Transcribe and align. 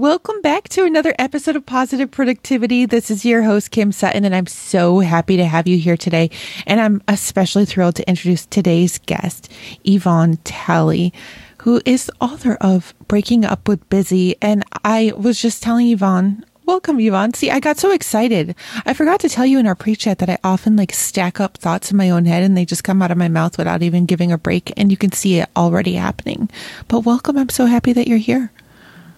Welcome 0.00 0.40
back 0.40 0.66
to 0.70 0.86
another 0.86 1.14
episode 1.18 1.56
of 1.56 1.66
Positive 1.66 2.10
Productivity. 2.10 2.86
This 2.86 3.10
is 3.10 3.26
your 3.26 3.42
host, 3.42 3.70
Kim 3.70 3.92
Sutton, 3.92 4.24
and 4.24 4.34
I'm 4.34 4.46
so 4.46 5.00
happy 5.00 5.36
to 5.36 5.44
have 5.44 5.68
you 5.68 5.76
here 5.76 5.98
today. 5.98 6.30
And 6.66 6.80
I'm 6.80 7.02
especially 7.06 7.66
thrilled 7.66 7.96
to 7.96 8.08
introduce 8.08 8.46
today's 8.46 8.96
guest, 8.96 9.52
Yvonne 9.84 10.38
Tally, 10.42 11.12
who 11.58 11.82
is 11.84 12.06
the 12.06 12.14
author 12.18 12.54
of 12.62 12.94
Breaking 13.08 13.44
Up 13.44 13.68
with 13.68 13.86
Busy. 13.90 14.36
And 14.40 14.64
I 14.86 15.12
was 15.18 15.38
just 15.38 15.62
telling 15.62 15.88
Yvonne, 15.88 16.46
welcome, 16.64 16.98
Yvonne. 16.98 17.34
See, 17.34 17.50
I 17.50 17.60
got 17.60 17.76
so 17.76 17.92
excited. 17.92 18.54
I 18.86 18.94
forgot 18.94 19.20
to 19.20 19.28
tell 19.28 19.44
you 19.44 19.58
in 19.58 19.66
our 19.66 19.74
pre 19.74 19.94
chat 19.96 20.16
that 20.20 20.30
I 20.30 20.38
often 20.42 20.76
like 20.76 20.94
stack 20.94 21.40
up 21.40 21.58
thoughts 21.58 21.90
in 21.90 21.98
my 21.98 22.08
own 22.08 22.24
head 22.24 22.42
and 22.42 22.56
they 22.56 22.64
just 22.64 22.84
come 22.84 23.02
out 23.02 23.10
of 23.10 23.18
my 23.18 23.28
mouth 23.28 23.58
without 23.58 23.82
even 23.82 24.06
giving 24.06 24.32
a 24.32 24.38
break. 24.38 24.72
And 24.78 24.90
you 24.90 24.96
can 24.96 25.12
see 25.12 25.40
it 25.40 25.50
already 25.54 25.92
happening. 25.92 26.48
But 26.88 27.00
welcome. 27.00 27.36
I'm 27.36 27.50
so 27.50 27.66
happy 27.66 27.92
that 27.92 28.08
you're 28.08 28.16
here. 28.16 28.50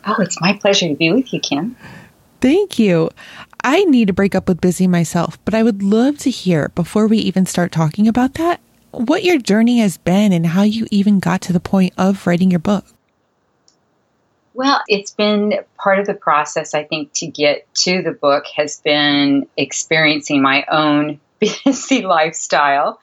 Oh, 0.06 0.16
it's 0.18 0.40
my 0.40 0.52
pleasure 0.54 0.88
to 0.88 0.94
be 0.94 1.12
with 1.12 1.32
you, 1.32 1.40
Kim. 1.40 1.76
Thank 2.40 2.78
you. 2.78 3.10
I 3.64 3.84
need 3.84 4.08
to 4.08 4.12
break 4.12 4.34
up 4.34 4.48
with 4.48 4.60
busy 4.60 4.86
myself, 4.86 5.38
but 5.44 5.54
I 5.54 5.62
would 5.62 5.82
love 5.82 6.18
to 6.18 6.30
hear 6.30 6.70
before 6.70 7.06
we 7.06 7.18
even 7.18 7.46
start 7.46 7.70
talking 7.70 8.08
about 8.08 8.34
that 8.34 8.60
what 8.92 9.24
your 9.24 9.38
journey 9.38 9.78
has 9.78 9.96
been 9.96 10.32
and 10.32 10.46
how 10.46 10.62
you 10.62 10.86
even 10.90 11.18
got 11.18 11.40
to 11.42 11.52
the 11.52 11.60
point 11.60 11.92
of 11.98 12.26
writing 12.26 12.50
your 12.50 12.60
book. 12.60 12.84
Well, 14.54 14.82
it's 14.86 15.10
been 15.10 15.60
part 15.78 15.98
of 15.98 16.06
the 16.06 16.14
process, 16.14 16.74
I 16.74 16.84
think, 16.84 17.12
to 17.14 17.26
get 17.26 17.66
to 17.76 18.02
the 18.02 18.12
book 18.12 18.44
has 18.54 18.80
been 18.80 19.46
experiencing 19.56 20.42
my 20.42 20.64
own 20.70 21.20
busy 21.38 22.02
lifestyle 22.02 23.00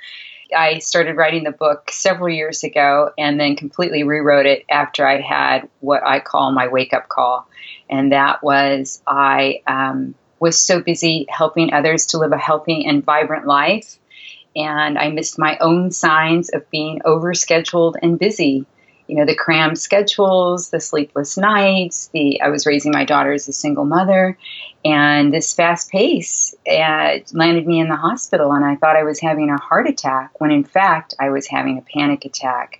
I 0.56 0.80
started 0.80 1.16
writing 1.16 1.44
the 1.44 1.52
book 1.52 1.92
several 1.92 2.30
years 2.30 2.64
ago 2.64 3.12
and 3.18 3.40
then 3.40 3.56
completely 3.56 4.04
rewrote 4.04 4.46
it 4.46 4.66
after 4.70 5.08
I 5.08 5.22
had 5.22 5.70
what 5.80 6.04
I 6.06 6.20
call 6.20 6.52
my 6.52 6.68
wake 6.68 6.94
up 6.94 7.10
call. 7.10 7.48
And 7.90 8.12
that 8.12 8.44
was 8.44 9.02
I 9.08 9.62
um, 9.68 10.16
was 10.40 10.60
so 10.60 10.82
busy 10.82 11.26
helping 11.30 11.74
others 11.74 12.08
to 12.08 12.18
live 12.18 12.32
a 12.32 12.38
healthy 12.38 12.86
and 12.86 13.04
vibrant 13.04 13.46
life. 13.46 13.98
And 14.56 14.98
I 14.98 15.10
missed 15.10 15.38
my 15.38 15.58
own 15.60 15.92
signs 15.92 16.50
of 16.50 16.70
being 16.70 17.02
overscheduled 17.06 17.96
and 18.02 18.18
busy 18.18 18.66
you 19.10 19.16
know 19.16 19.26
the 19.26 19.36
crammed 19.36 19.78
schedules 19.78 20.70
the 20.70 20.80
sleepless 20.80 21.36
nights 21.36 22.10
the 22.14 22.40
i 22.42 22.48
was 22.48 22.66
raising 22.66 22.92
my 22.92 23.04
daughter 23.04 23.34
as 23.34 23.48
a 23.48 23.54
single 23.54 23.84
mother 23.84 24.38
and 24.86 25.34
this 25.34 25.52
fast 25.52 25.90
pace 25.90 26.56
uh, 26.72 27.18
landed 27.34 27.68
me 27.68 27.80
in 27.80 27.90
the 27.90 27.96
hospital 27.96 28.52
and 28.52 28.64
i 28.64 28.76
thought 28.76 28.96
i 28.96 29.04
was 29.04 29.20
having 29.20 29.50
a 29.50 29.60
heart 29.60 29.88
attack 29.88 30.40
when 30.40 30.52
in 30.52 30.64
fact 30.64 31.16
i 31.20 31.30
was 31.30 31.48
having 31.48 31.78
a 31.78 31.82
panic 31.82 32.24
attack 32.24 32.80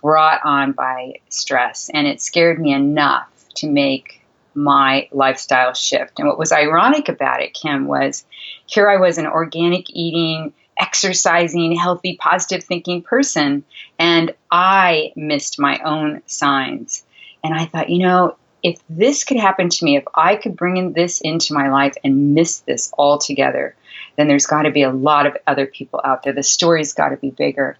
brought 0.00 0.40
on 0.44 0.72
by 0.72 1.14
stress 1.28 1.90
and 1.92 2.06
it 2.06 2.20
scared 2.20 2.58
me 2.58 2.72
enough 2.72 3.28
to 3.54 3.68
make 3.70 4.22
my 4.54 5.08
lifestyle 5.12 5.74
shift. 5.74 6.18
And 6.18 6.28
what 6.28 6.38
was 6.38 6.52
ironic 6.52 7.10
about 7.10 7.42
it 7.42 7.52
kim 7.52 7.86
was 7.86 8.24
here 8.64 8.88
i 8.88 8.96
was 8.96 9.18
an 9.18 9.26
organic 9.26 9.90
eating 9.90 10.54
exercising, 10.78 11.76
healthy, 11.76 12.16
positive 12.16 12.64
thinking 12.64 13.02
person. 13.02 13.64
And 13.98 14.34
I 14.50 15.12
missed 15.16 15.58
my 15.58 15.78
own 15.84 16.22
signs. 16.26 17.04
And 17.42 17.54
I 17.54 17.66
thought, 17.66 17.90
you 17.90 18.00
know, 18.00 18.36
if 18.62 18.80
this 18.88 19.24
could 19.24 19.36
happen 19.36 19.68
to 19.68 19.84
me, 19.84 19.96
if 19.96 20.04
I 20.14 20.36
could 20.36 20.56
bring 20.56 20.76
in 20.76 20.92
this 20.92 21.20
into 21.20 21.54
my 21.54 21.68
life 21.68 21.94
and 22.02 22.34
miss 22.34 22.60
this 22.60 22.92
altogether, 22.98 23.76
then 24.16 24.28
there's 24.28 24.46
got 24.46 24.62
to 24.62 24.70
be 24.70 24.82
a 24.82 24.90
lot 24.90 25.26
of 25.26 25.36
other 25.46 25.66
people 25.66 26.00
out 26.04 26.22
there. 26.22 26.32
The 26.32 26.42
story's 26.42 26.92
got 26.92 27.10
to 27.10 27.16
be 27.16 27.30
bigger. 27.30 27.76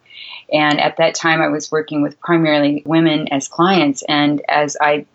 And 0.52 0.80
at 0.80 0.98
that 0.98 1.14
time, 1.14 1.40
I 1.40 1.48
was 1.48 1.72
working 1.72 2.02
with 2.02 2.20
primarily 2.20 2.82
women 2.86 3.28
as 3.28 3.48
clients. 3.48 4.04
And 4.08 4.42
as 4.48 4.76
I 4.80 5.06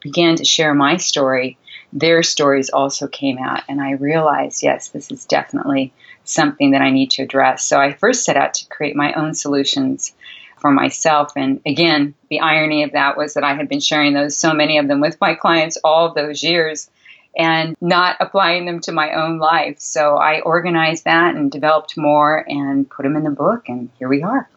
began 0.00 0.36
to 0.36 0.44
share 0.44 0.72
my 0.74 0.96
story, 0.96 1.58
their 1.92 2.22
stories 2.22 2.70
also 2.70 3.06
came 3.06 3.38
out. 3.38 3.62
And 3.68 3.82
I 3.82 3.92
realized, 3.92 4.62
yes, 4.62 4.88
this 4.88 5.10
is 5.10 5.26
definitely 5.26 5.92
something 6.28 6.72
that 6.72 6.82
I 6.82 6.90
need 6.90 7.10
to 7.12 7.22
address. 7.22 7.64
So 7.64 7.80
I 7.80 7.92
first 7.92 8.24
set 8.24 8.36
out 8.36 8.54
to 8.54 8.66
create 8.68 8.94
my 8.94 9.12
own 9.14 9.34
solutions 9.34 10.14
for 10.58 10.70
myself. 10.70 11.32
And 11.36 11.60
again, 11.64 12.14
the 12.28 12.40
irony 12.40 12.82
of 12.82 12.92
that 12.92 13.16
was 13.16 13.34
that 13.34 13.44
I 13.44 13.54
had 13.54 13.68
been 13.68 13.80
sharing 13.80 14.12
those, 14.12 14.36
so 14.36 14.52
many 14.52 14.78
of 14.78 14.88
them 14.88 15.00
with 15.00 15.20
my 15.20 15.34
clients 15.34 15.78
all 15.82 16.12
those 16.12 16.42
years 16.42 16.90
and 17.36 17.76
not 17.80 18.16
applying 18.20 18.66
them 18.66 18.80
to 18.80 18.92
my 18.92 19.12
own 19.12 19.38
life. 19.38 19.78
So 19.78 20.16
I 20.16 20.40
organized 20.40 21.04
that 21.04 21.36
and 21.36 21.50
developed 21.50 21.96
more 21.96 22.44
and 22.48 22.88
put 22.90 23.04
them 23.04 23.16
in 23.16 23.24
the 23.24 23.30
book. 23.30 23.68
And 23.68 23.90
here 23.98 24.08
we 24.08 24.22
are. 24.22 24.48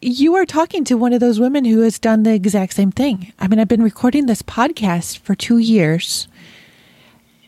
You 0.00 0.34
are 0.34 0.44
talking 0.44 0.84
to 0.84 0.98
one 0.98 1.14
of 1.14 1.20
those 1.20 1.40
women 1.40 1.64
who 1.64 1.80
has 1.80 1.98
done 1.98 2.24
the 2.24 2.34
exact 2.34 2.74
same 2.74 2.92
thing. 2.92 3.32
I 3.38 3.48
mean, 3.48 3.58
I've 3.58 3.68
been 3.68 3.82
recording 3.82 4.26
this 4.26 4.42
podcast 4.42 5.18
for 5.18 5.34
two 5.34 5.56
years 5.56 6.28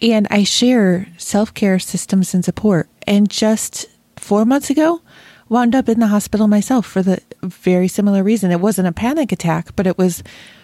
and 0.02 0.26
I 0.30 0.44
share 0.44 1.08
self 1.16 1.54
care 1.54 1.78
systems 1.78 2.34
and 2.34 2.44
support. 2.44 2.88
And 3.06 3.30
just 3.30 3.86
four 4.16 4.44
months 4.44 4.70
ago, 4.70 5.00
wound 5.48 5.74
up 5.74 5.88
in 5.88 6.00
the 6.00 6.08
hospital 6.08 6.48
myself 6.48 6.86
for 6.86 7.02
the 7.02 7.20
very 7.42 7.88
similar 7.88 8.22
reason. 8.22 8.50
It 8.50 8.60
wasn't 8.60 8.88
a 8.88 8.92
panic 8.92 9.32
attack, 9.32 9.74
but 9.76 9.86
it 9.86 9.98
was 9.98 10.22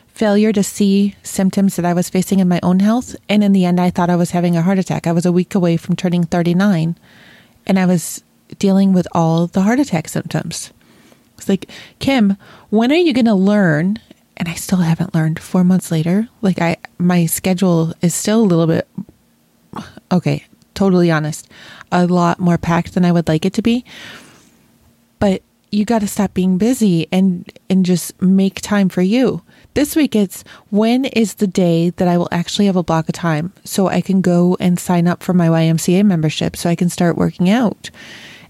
failure 0.08 0.52
to 0.52 0.62
see 0.62 1.16
symptoms 1.22 1.76
that 1.76 1.84
I 1.84 1.94
was 1.94 2.10
facing 2.10 2.38
in 2.38 2.48
my 2.48 2.60
own 2.62 2.80
health. 2.80 3.16
And 3.28 3.42
in 3.42 3.52
the 3.52 3.64
end, 3.64 3.80
I 3.80 3.90
thought 3.90 4.10
I 4.10 4.16
was 4.16 4.32
having 4.32 4.56
a 4.56 4.62
heart 4.62 4.78
attack. 4.78 5.06
I 5.06 5.12
was 5.12 5.26
a 5.26 5.32
week 5.32 5.54
away 5.54 5.76
from 5.76 5.96
turning 5.96 6.24
39, 6.24 6.96
and 7.66 7.78
I 7.78 7.86
was 7.86 8.22
dealing 8.58 8.92
with 8.92 9.08
all 9.12 9.46
the 9.46 9.62
heart 9.62 9.78
attack 9.78 10.08
symptoms. 10.08 10.72
It's 11.38 11.48
like, 11.48 11.70
Kim, 11.98 12.36
when 12.70 12.92
are 12.92 12.96
you 12.96 13.12
going 13.12 13.26
to 13.26 13.34
learn? 13.34 13.98
And 14.36 14.48
I 14.48 14.54
still 14.54 14.78
haven't 14.78 15.14
learned 15.14 15.38
four 15.38 15.64
months 15.64 15.90
later. 15.90 16.28
Like, 16.40 16.60
I, 16.60 16.76
my 16.98 17.26
schedule 17.26 17.94
is 18.00 18.14
still 18.14 18.40
a 18.40 18.44
little 18.44 18.66
bit 18.66 18.88
okay, 20.12 20.44
totally 20.74 21.10
honest, 21.10 21.48
a 21.90 22.06
lot 22.06 22.38
more 22.38 22.58
packed 22.58 22.94
than 22.94 23.04
I 23.04 23.12
would 23.12 23.28
like 23.28 23.44
it 23.44 23.54
to 23.54 23.62
be. 23.62 23.84
But 25.18 25.42
you 25.72 25.86
got 25.86 26.00
to 26.00 26.06
stop 26.06 26.34
being 26.34 26.58
busy 26.58 27.08
and 27.10 27.50
and 27.70 27.84
just 27.84 28.20
make 28.20 28.60
time 28.60 28.88
for 28.90 29.02
you. 29.02 29.42
This 29.74 29.96
week 29.96 30.14
it's 30.14 30.44
when 30.68 31.06
is 31.06 31.34
the 31.34 31.46
day 31.46 31.90
that 31.90 32.06
I 32.06 32.18
will 32.18 32.28
actually 32.30 32.66
have 32.66 32.76
a 32.76 32.82
block 32.82 33.08
of 33.08 33.14
time 33.14 33.54
so 33.64 33.88
I 33.88 34.02
can 34.02 34.20
go 34.20 34.56
and 34.60 34.78
sign 34.78 35.08
up 35.08 35.22
for 35.22 35.32
my 35.32 35.48
YMCA 35.48 36.04
membership 36.04 36.56
so 36.56 36.68
I 36.68 36.74
can 36.74 36.90
start 36.90 37.16
working 37.16 37.48
out 37.48 37.90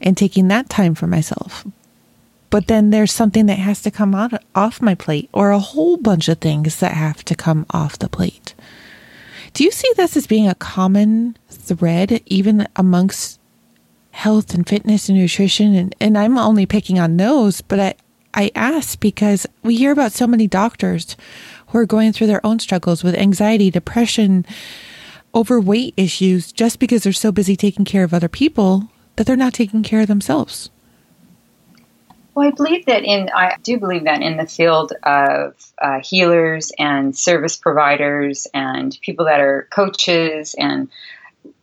and 0.01 0.17
taking 0.17 0.49
that 0.49 0.69
time 0.69 0.97
for 0.97 1.07
myself. 1.07 1.65
But 2.51 2.67
then 2.67 2.91
there's 2.91 3.13
something 3.13 3.47
that 3.47 3.59
has 3.61 3.81
to 3.83 3.91
come 3.91 4.15
out 4.15 4.33
off 4.55 4.83
my 4.83 4.97
plate 4.97 5.31
or 5.33 5.53
a 5.53 5.61
whole 5.61 5.97
bunch 5.97 6.29
of 6.29 6.39
things 6.39 6.81
that 6.81 6.93
have 6.93 7.25
to 7.27 7.37
come 7.37 7.67
off 7.71 7.99
the 7.99 8.09
plate. 8.09 8.42
Do 9.53 9.65
you 9.65 9.71
see 9.71 9.91
this 9.97 10.17
as 10.17 10.27
being 10.27 10.49
a 10.49 10.55
common 10.55 11.37
thread, 11.49 12.23
even 12.27 12.67
amongst 12.77 13.39
health 14.13 14.55
and 14.55 14.67
fitness 14.67 15.09
and 15.09 15.19
nutrition? 15.19 15.75
And, 15.75 15.95
and 16.01 16.17
I'm 16.17 16.39
only 16.39 16.65
picking 16.65 16.99
on 16.99 17.19
those, 17.19 17.61
but 17.61 17.79
I, 17.79 17.95
I 18.35 18.51
ask 18.55 18.99
because 18.99 19.47
we 19.63 19.77
hear 19.77 19.93
about 19.93 20.13
so 20.13 20.27
many 20.27 20.47
doctors 20.47 21.17
who 21.69 21.79
are 21.79 21.87
going 21.87 22.13
through 22.13 22.29
their 22.29 22.45
own 22.47 22.61
struggles 22.61 23.05
with 23.05 23.15
anxiety, 23.15 23.71
depression, 23.71 24.47
overweight 25.35 25.95
issues 25.97 26.51
just 26.51 26.79
because 26.79 27.03
they're 27.03 27.13
so 27.13 27.33
busy 27.33 27.57
taking 27.57 27.85
care 27.85 28.05
of 28.05 28.15
other 28.15 28.29
people 28.29 28.91
that 29.17 29.27
they're 29.27 29.37
not 29.37 29.55
taking 29.55 29.83
care 29.83 30.01
of 30.01 30.09
themselves. 30.09 30.71
Well, 32.35 32.49
I 32.49 32.51
believe 32.51 32.87
that 32.87 33.05
in, 33.05 33.29
I 33.35 33.57
do 33.63 33.79
believe 33.79 34.05
that 34.05 34.23
in 34.23 34.39
the 34.39 34.47
field 34.47 34.93
of 35.03 35.55
uh, 35.81 36.01
healers 36.03 36.73
and 36.79 37.17
service 37.17 37.57
providers 37.57 38.47
and 38.55 38.97
people 39.03 39.27
that 39.27 39.41
are 39.41 39.69
coaches 39.71 40.55
and 40.59 40.89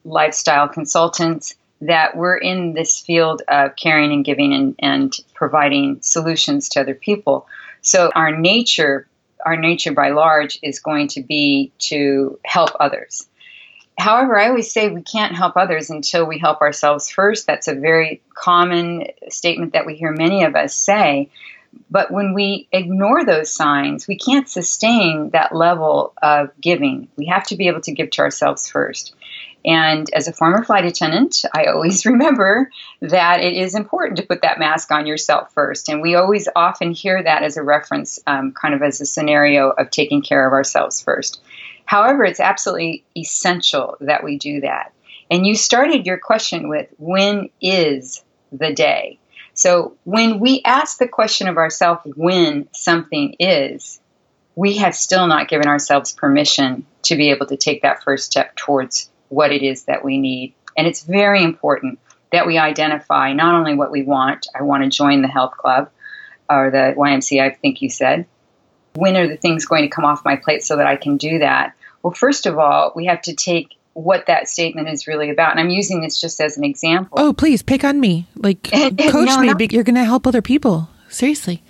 lifestyle 0.05 0.67
consultants, 0.67 1.55
that 1.81 2.15
we're 2.15 2.37
in 2.37 2.73
this 2.73 2.99
field 2.99 3.41
of 3.47 3.75
caring 3.75 4.11
and 4.11 4.23
giving 4.23 4.53
and, 4.53 4.75
and 4.79 5.17
providing 5.33 6.01
solutions 6.01 6.69
to 6.69 6.81
other 6.81 6.95
people. 6.95 7.47
So 7.81 8.11
our 8.13 8.35
nature, 8.35 9.07
our 9.45 9.55
nature 9.55 9.93
by 9.93 10.09
large, 10.09 10.59
is 10.61 10.79
going 10.79 11.07
to 11.09 11.23
be 11.23 11.71
to 11.79 12.37
help 12.45 12.71
others. 12.79 13.27
However, 13.99 14.39
I 14.39 14.47
always 14.47 14.71
say 14.71 14.87
we 14.87 15.01
can't 15.01 15.35
help 15.35 15.57
others 15.57 15.89
until 15.89 16.25
we 16.25 16.39
help 16.39 16.61
ourselves 16.61 17.09
first. 17.09 17.45
That's 17.45 17.67
a 17.67 17.75
very 17.75 18.21
common 18.33 19.07
statement 19.27 19.73
that 19.73 19.85
we 19.85 19.95
hear 19.95 20.11
many 20.11 20.43
of 20.45 20.55
us 20.55 20.73
say. 20.73 21.29
But 21.91 22.09
when 22.09 22.33
we 22.33 22.67
ignore 22.71 23.25
those 23.25 23.53
signs, 23.53 24.07
we 24.07 24.17
can't 24.17 24.47
sustain 24.47 25.31
that 25.31 25.53
level 25.53 26.13
of 26.21 26.49
giving. 26.61 27.09
We 27.17 27.25
have 27.27 27.45
to 27.47 27.57
be 27.57 27.67
able 27.67 27.81
to 27.81 27.91
give 27.91 28.09
to 28.11 28.21
ourselves 28.21 28.69
first. 28.69 29.13
And 29.65 30.09
as 30.13 30.27
a 30.27 30.33
former 30.33 30.63
flight 30.63 30.85
attendant, 30.85 31.43
I 31.53 31.65
always 31.65 32.05
remember 32.05 32.71
that 33.01 33.41
it 33.41 33.53
is 33.53 33.75
important 33.75 34.17
to 34.17 34.25
put 34.25 34.41
that 34.43 34.59
mask 34.59 34.91
on 34.91 35.07
yourself 35.07 35.53
first. 35.53 35.89
And 35.89 36.01
we 36.01 36.15
always 36.15 36.47
often 36.55 36.91
hear 36.91 37.21
that 37.21 37.43
as 37.43 37.57
a 37.57 37.63
reference, 37.63 38.19
um, 38.25 38.53
kind 38.53 38.73
of 38.73 38.81
as 38.81 39.01
a 39.01 39.05
scenario 39.05 39.69
of 39.71 39.89
taking 39.89 40.21
care 40.21 40.47
of 40.47 40.53
ourselves 40.53 41.01
first. 41.01 41.41
However, 41.89 42.23
it's 42.23 42.39
absolutely 42.39 43.03
essential 43.17 43.97
that 44.01 44.23
we 44.23 44.37
do 44.37 44.61
that. 44.61 44.93
And 45.31 45.47
you 45.47 45.55
started 45.55 46.05
your 46.05 46.19
question 46.19 46.69
with 46.69 46.87
when 46.99 47.49
is 47.61 48.23
the 48.51 48.71
day? 48.71 49.17
So 49.55 49.95
when 50.03 50.39
we 50.39 50.61
ask 50.63 50.99
the 50.99 51.07
question 51.07 51.47
of 51.47 51.57
ourselves 51.57 52.01
when 52.15 52.67
something 52.73 53.35
is, 53.39 53.99
we 54.55 54.77
have 54.77 54.93
still 54.93 55.25
not 55.25 55.47
given 55.47 55.67
ourselves 55.67 56.11
permission 56.11 56.85
to 57.05 57.15
be 57.15 57.31
able 57.31 57.47
to 57.47 57.57
take 57.57 57.81
that 57.81 58.03
first 58.03 58.27
step 58.27 58.55
towards 58.55 59.09
what 59.29 59.51
it 59.51 59.63
is 59.63 59.85
that 59.85 60.05
we 60.05 60.19
need. 60.19 60.53
And 60.77 60.85
it's 60.85 61.01
very 61.01 61.43
important 61.43 61.97
that 62.31 62.45
we 62.45 62.59
identify 62.59 63.33
not 63.33 63.55
only 63.55 63.73
what 63.73 63.89
we 63.89 64.03
want, 64.03 64.45
I 64.53 64.61
want 64.61 64.83
to 64.83 64.95
join 64.95 65.23
the 65.23 65.27
health 65.27 65.57
club 65.57 65.89
or 66.47 66.69
the 66.69 66.93
YMCA, 66.95 67.41
I 67.41 67.49
think 67.49 67.81
you 67.81 67.89
said. 67.89 68.27
When 68.93 69.17
are 69.17 69.27
the 69.27 69.37
things 69.37 69.65
going 69.65 69.83
to 69.83 69.89
come 69.89 70.05
off 70.05 70.23
my 70.23 70.35
plate 70.35 70.63
so 70.63 70.75
that 70.75 70.85
I 70.85 70.95
can 70.95 71.17
do 71.17 71.39
that? 71.39 71.73
Well, 72.03 72.13
first 72.13 72.45
of 72.45 72.57
all, 72.57 72.93
we 72.95 73.05
have 73.05 73.21
to 73.23 73.35
take 73.35 73.75
what 73.93 74.27
that 74.27 74.47
statement 74.47 74.87
is 74.87 75.07
really 75.07 75.29
about. 75.29 75.51
And 75.51 75.59
I'm 75.59 75.69
using 75.69 76.01
this 76.01 76.19
just 76.19 76.39
as 76.39 76.57
an 76.57 76.63
example. 76.63 77.17
Oh, 77.19 77.33
please 77.33 77.61
pick 77.61 77.83
on 77.83 77.99
me. 77.99 78.27
Like, 78.35 78.63
coach 78.71 78.93
no, 78.93 79.39
me. 79.39 79.47
Not- 79.47 79.71
you're 79.71 79.83
going 79.83 79.95
to 79.95 80.05
help 80.05 80.25
other 80.25 80.41
people. 80.41 80.89
Seriously. 81.09 81.63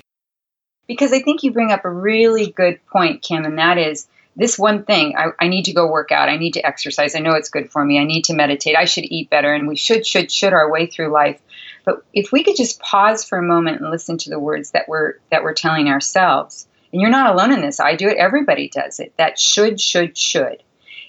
Because 0.87 1.13
I 1.13 1.21
think 1.21 1.43
you 1.43 1.51
bring 1.51 1.71
up 1.71 1.85
a 1.85 1.89
really 1.89 2.51
good 2.51 2.79
point, 2.87 3.21
Kim, 3.21 3.45
and 3.45 3.57
that 3.57 3.77
is 3.77 4.07
this 4.39 4.57
one 4.57 4.83
thing 4.85 5.15
I, 5.17 5.27
I, 5.39 5.47
need 5.47 5.65
to 5.65 5.73
go 5.73 5.91
work 5.91 6.11
out 6.11 6.29
i 6.29 6.37
need 6.37 6.53
to 6.53 6.65
exercise 6.65 7.15
i 7.15 7.19
know 7.19 7.33
it's 7.33 7.49
good 7.49 7.71
for 7.71 7.83
me 7.83 7.99
i 7.99 8.05
need 8.05 8.25
to 8.25 8.33
meditate 8.33 8.75
i 8.75 8.85
should 8.85 9.03
eat 9.03 9.29
better 9.29 9.53
and 9.53 9.67
we 9.67 9.75
should 9.75 10.07
should 10.07 10.31
should 10.31 10.53
our 10.53 10.71
way 10.71 10.87
through 10.87 11.11
life 11.11 11.39
but 11.83 12.05
if 12.13 12.31
we 12.31 12.43
could 12.43 12.55
just 12.55 12.79
pause 12.79 13.23
for 13.23 13.37
a 13.37 13.43
moment 13.43 13.81
and 13.81 13.91
listen 13.91 14.17
to 14.19 14.29
the 14.29 14.39
words 14.39 14.71
that 14.71 14.87
we're 14.87 15.15
that 15.29 15.43
we're 15.43 15.53
telling 15.53 15.89
ourselves 15.89 16.67
and 16.91 17.01
you're 17.01 17.09
not 17.09 17.33
alone 17.33 17.51
in 17.51 17.61
this 17.61 17.79
i 17.79 17.95
do 17.95 18.07
it 18.07 18.17
everybody 18.17 18.69
does 18.69 18.99
it 18.99 19.13
that 19.17 19.39
should 19.39 19.79
should 19.79 20.17
should 20.17 20.63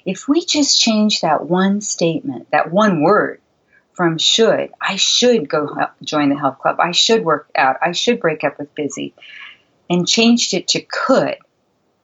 if 0.07 0.29
we 0.29 0.45
just 0.45 0.81
change 0.81 1.21
that 1.21 1.47
one 1.47 1.81
statement 1.81 2.49
that 2.51 2.71
one 2.71 3.03
word 3.03 3.41
from 3.93 4.19
should 4.19 4.71
i 4.81 4.97
should 4.97 5.49
go 5.49 5.69
join 6.03 6.29
the 6.29 6.39
health 6.39 6.59
club 6.59 6.77
i 6.81 6.93
should 6.93 7.25
work 7.25 7.51
out 7.55 7.77
i 7.83 7.93
should 7.93 8.21
break 8.21 8.45
up 8.45 8.59
with 8.59 8.75
busy 8.75 9.15
and 9.89 10.07
changed 10.07 10.55
it 10.55 10.69
to 10.69 10.81
could 10.81 11.37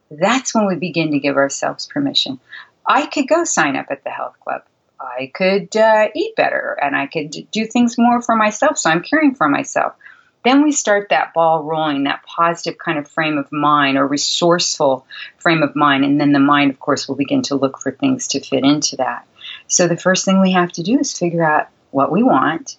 that's 0.09 0.53
when 0.53 0.65
we 0.65 0.75
begin 0.75 1.11
to 1.11 1.19
give 1.19 1.37
ourselves 1.37 1.87
permission. 1.87 2.39
I 2.85 3.05
could 3.07 3.27
go 3.27 3.43
sign 3.43 3.75
up 3.75 3.87
at 3.89 4.03
the 4.03 4.09
health 4.09 4.39
club. 4.39 4.61
I 4.99 5.31
could 5.33 5.75
uh, 5.75 6.07
eat 6.15 6.35
better 6.35 6.77
and 6.81 6.95
I 6.95 7.07
could 7.07 7.31
do 7.51 7.65
things 7.65 7.97
more 7.97 8.21
for 8.21 8.35
myself. 8.35 8.77
So 8.77 8.89
I'm 8.89 9.03
caring 9.03 9.35
for 9.35 9.47
myself. 9.47 9.93
Then 10.47 10.63
we 10.63 10.71
start 10.71 11.09
that 11.09 11.33
ball 11.33 11.63
rolling, 11.63 12.05
that 12.05 12.23
positive 12.23 12.77
kind 12.77 12.97
of 12.97 13.11
frame 13.11 13.37
of 13.37 13.51
mind 13.51 13.97
or 13.97 14.07
resourceful 14.07 15.05
frame 15.39 15.61
of 15.61 15.75
mind. 15.75 16.05
And 16.05 16.21
then 16.21 16.31
the 16.31 16.39
mind, 16.39 16.71
of 16.71 16.79
course, 16.79 17.05
will 17.05 17.17
begin 17.17 17.41
to 17.43 17.55
look 17.55 17.77
for 17.77 17.91
things 17.91 18.29
to 18.29 18.39
fit 18.39 18.63
into 18.63 18.95
that. 18.95 19.27
So 19.67 19.89
the 19.89 19.97
first 19.97 20.23
thing 20.23 20.39
we 20.39 20.53
have 20.53 20.71
to 20.71 20.83
do 20.83 20.99
is 20.99 21.11
figure 21.11 21.43
out 21.43 21.67
what 21.91 22.13
we 22.13 22.23
want. 22.23 22.77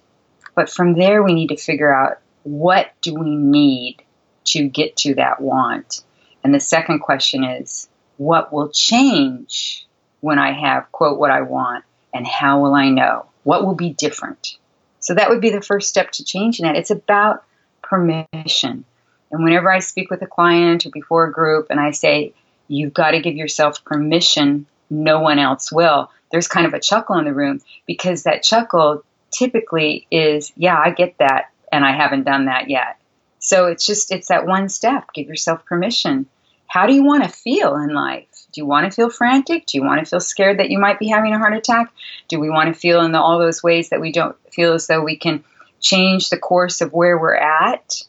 But 0.55 0.71
from 0.71 0.95
there, 0.95 1.23
we 1.23 1.35
need 1.35 1.49
to 1.49 1.59
figure 1.59 1.93
out 1.93 2.21
what 2.43 2.91
do 3.03 3.15
we 3.15 3.37
need 3.37 4.03
to 4.45 4.67
get 4.67 4.97
to 4.99 5.17
that 5.17 5.39
want. 5.39 6.03
And 6.43 6.55
the 6.55 6.61
second 6.61 7.01
question 7.01 7.45
is, 7.45 7.91
what 8.17 8.51
will 8.51 8.71
change 8.71 9.87
when 10.21 10.39
I 10.39 10.53
have, 10.53 10.91
quote, 10.91 11.19
what 11.19 11.31
I 11.31 11.43
want? 11.43 11.85
And 12.15 12.27
how 12.27 12.63
will 12.63 12.73
I 12.73 12.89
know? 12.89 13.27
What 13.43 13.67
will 13.67 13.75
be 13.75 13.91
different? 13.91 14.57
So 15.01 15.13
that 15.13 15.29
would 15.29 15.43
be 15.43 15.51
the 15.51 15.61
first 15.61 15.91
step 15.91 16.13
to 16.13 16.25
changing 16.25 16.65
that. 16.65 16.75
It's 16.75 16.91
about 16.91 17.45
permission. 17.89 18.85
And 19.31 19.45
whenever 19.45 19.71
I 19.71 19.81
speak 19.81 20.11
with 20.11 20.23
a 20.23 20.27
client 20.27 20.87
or 20.87 20.91
before 20.91 21.27
a 21.27 21.33
group 21.33 21.67
and 21.71 21.79
I 21.79 21.91
say, 21.91 22.33
you've 22.69 22.95
got 22.95 23.13
to 23.13 23.21
give 23.21 23.37
yourself 23.37 23.85
permission, 23.85 24.67
no 24.91 25.21
one 25.21 25.39
else 25.39 25.71
will, 25.71 26.11
there's 26.31 26.49
kind 26.49 26.67
of 26.67 26.75
a 26.75 26.81
chuckle 26.81 27.19
in 27.19 27.25
the 27.25 27.33
room 27.33 27.61
because 27.87 28.23
that 28.23 28.43
chuckle 28.43 29.05
typically 29.31 30.07
is, 30.11 30.53
yeah, 30.57 30.79
I 30.79 30.91
get 30.91 31.17
that, 31.19 31.51
and 31.71 31.85
I 31.85 31.93
haven't 31.93 32.25
done 32.25 32.47
that 32.47 32.71
yet. 32.71 32.99
So 33.39 33.67
it's 33.67 33.85
just, 33.85 34.11
it's 34.11 34.29
that 34.29 34.47
one 34.47 34.69
step. 34.69 35.13
Give 35.13 35.29
yourself 35.29 35.65
permission 35.65 36.27
how 36.69 36.87
do 36.87 36.95
you 36.95 37.03
want 37.03 37.25
to 37.25 37.31
feel 37.31 37.77
in 37.77 37.95
life? 37.95 38.27
Do 38.53 38.61
you 38.61 38.67
want 38.67 38.85
to 38.85 38.95
feel 38.95 39.11
frantic? 39.11 39.67
Do 39.67 39.79
you 39.79 39.85
want 39.85 40.01
to 40.01 40.09
feel 40.09 40.21
scared 40.21 40.59
that 40.59 40.71
you 40.71 40.79
might 40.79 40.99
be 40.99 41.09
having 41.09 41.33
a 41.33 41.39
heart 41.39 41.55
attack? 41.55 41.93
Do 42.29 42.39
we 42.39 42.51
want 42.51 42.73
to 42.73 42.79
feel 42.79 43.01
in 43.01 43.13
the, 43.13 43.21
all 43.21 43.39
those 43.39 43.63
ways 43.63 43.89
that 43.89 44.03
we 44.03 44.13
don't 44.13 44.37
feel 44.53 44.75
as 44.75 44.87
though 44.87 45.03
we 45.03 45.17
can 45.17 45.43
change 45.81 46.31
the 46.31 46.39
course 46.39 46.81
of 46.81 46.93
where 46.93 47.19
we're 47.19 47.35
at? 47.35 48.03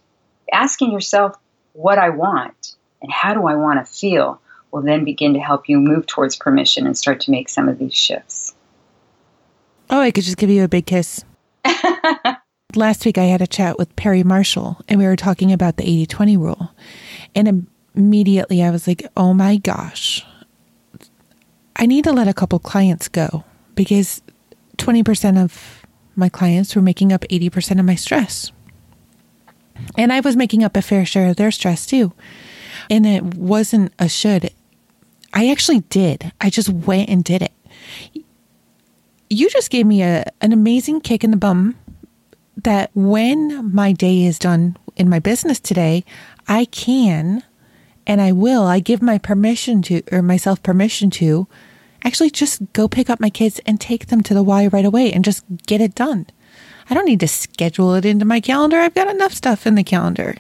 Asking 0.52 0.92
yourself 0.92 1.38
what 1.74 1.98
I 1.98 2.10
want 2.10 2.76
and 3.02 3.12
how 3.12 3.34
do 3.34 3.48
I 3.48 3.56
want 3.56 3.86
to 3.86 3.92
feel 3.92 4.42
will 4.72 4.82
then 4.82 5.04
begin 5.04 5.34
to 5.34 5.40
help 5.40 5.68
you 5.68 5.80
move 5.80 6.06
towards 6.06 6.36
permission 6.36 6.86
and 6.86 6.98
start 6.98 7.22
to 7.22 7.32
make 7.32 7.50
some 7.50 7.68
of 7.68 7.80
these 7.80 7.96
shifts. 7.96 8.54
Oh, 9.90 10.00
I 10.00 10.12
could 10.12 10.24
just 10.24 10.38
give 10.38 10.50
you 10.50 10.64
a 10.64 10.68
big 10.68 10.86
kiss. 10.86 11.24
Last 12.76 13.04
week 13.06 13.18
I 13.18 13.24
had 13.24 13.42
a 13.42 13.48
chat 13.48 13.80
with 13.80 13.96
Perry 13.96 14.24
Marshall 14.24 14.80
and 14.88 15.00
we 15.00 15.06
were 15.06 15.16
talking 15.16 15.52
about 15.52 15.78
the 15.78 15.84
80 15.84 16.06
20 16.06 16.38
rule. 16.38 16.72
And 17.34 17.68
immediately 17.96 18.62
I 18.62 18.70
was 18.70 18.88
like, 18.88 19.08
oh 19.18 19.34
my 19.34 19.58
gosh, 19.58 20.24
I 21.76 21.86
need 21.86 22.04
to 22.04 22.12
let 22.12 22.28
a 22.28 22.34
couple 22.34 22.60
clients 22.60 23.08
go 23.08 23.44
because 23.74 24.22
20% 24.78 25.44
of 25.44 25.79
my 26.16 26.30
clients 26.30 26.76
were 26.76 26.82
making 26.82 27.14
up 27.14 27.22
80% 27.30 27.80
of 27.80 27.86
my 27.86 27.96
stress. 27.96 28.52
And 29.98 30.12
I 30.12 30.20
was 30.20 30.36
making 30.36 30.64
up 30.64 30.76
a 30.76 30.82
fair 30.82 31.06
share 31.06 31.30
of 31.30 31.38
their 31.38 31.52
stress 31.52 31.86
too. 31.86 32.14
And 32.90 33.06
it 33.06 33.24
wasn't 33.36 33.94
a 34.00 34.10
should. 34.10 34.52
I 35.34 35.50
actually 35.50 35.82
did. 35.82 36.32
I 36.42 36.50
just 36.50 36.70
went 36.70 37.10
and 37.10 37.24
did 37.24 37.42
it. 37.42 37.52
You 39.30 39.50
just 39.50 39.70
gave 39.70 39.86
me 39.86 40.02
a, 40.02 40.26
an 40.42 40.52
amazing 40.52 41.02
kick 41.02 41.24
in 41.24 41.32
the 41.32 41.38
bum 41.38 41.76
that 42.58 42.90
when 42.94 43.74
my 43.74 43.92
day 43.92 44.24
is 44.24 44.40
done 44.40 44.76
in 44.96 45.08
my 45.08 45.20
business 45.20 45.60
today, 45.60 46.04
I 46.48 46.66
can 46.66 47.44
and 48.08 48.22
I 48.22 48.32
will, 48.32 48.64
I 48.64 48.80
give 48.80 49.04
my 49.04 49.20
permission 49.20 49.84
to, 49.84 50.02
or 50.12 50.24
myself 50.24 50.64
permission 50.64 51.12
to, 51.12 51.48
actually 52.04 52.30
just 52.30 52.62
go 52.74 52.88
pick 52.88 53.10
up 53.10 53.20
my 53.20 53.30
kids 53.30 53.60
and 53.66 53.80
take 53.80 54.08
them 54.08 54.22
to 54.24 54.34
the 54.34 54.44
Y 54.44 54.68
right 54.68 54.86
away 54.86 55.12
and 55.12 55.24
just 55.24 55.44
get 55.66 55.82
it 55.82 55.96
done. 55.96 56.28
I 56.90 56.94
don't 56.94 57.06
need 57.06 57.20
to 57.20 57.28
schedule 57.28 57.94
it 57.94 58.06
into 58.06 58.26
my 58.26 58.40
calendar. 58.40 58.78
I've 58.78 58.96
got 58.96 59.08
enough 59.08 59.34
stuff 59.34 59.68
in 59.68 59.76
the 59.76 59.84
calendar. 59.84 60.36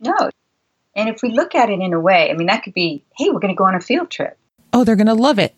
No. 0.00 0.30
And 0.94 1.08
if 1.08 1.22
we 1.22 1.30
look 1.30 1.54
at 1.54 1.70
it 1.70 1.80
in 1.80 1.92
a 1.92 2.00
way, 2.00 2.30
I 2.30 2.34
mean, 2.34 2.46
that 2.46 2.62
could 2.62 2.74
be, 2.74 3.02
hey, 3.16 3.30
we're 3.30 3.40
going 3.40 3.54
to 3.54 3.58
go 3.58 3.64
on 3.64 3.74
a 3.74 3.80
field 3.80 4.10
trip. 4.10 4.38
Oh, 4.72 4.84
they're 4.84 4.96
going 4.96 5.08
to 5.08 5.14
love 5.14 5.38
it. 5.38 5.54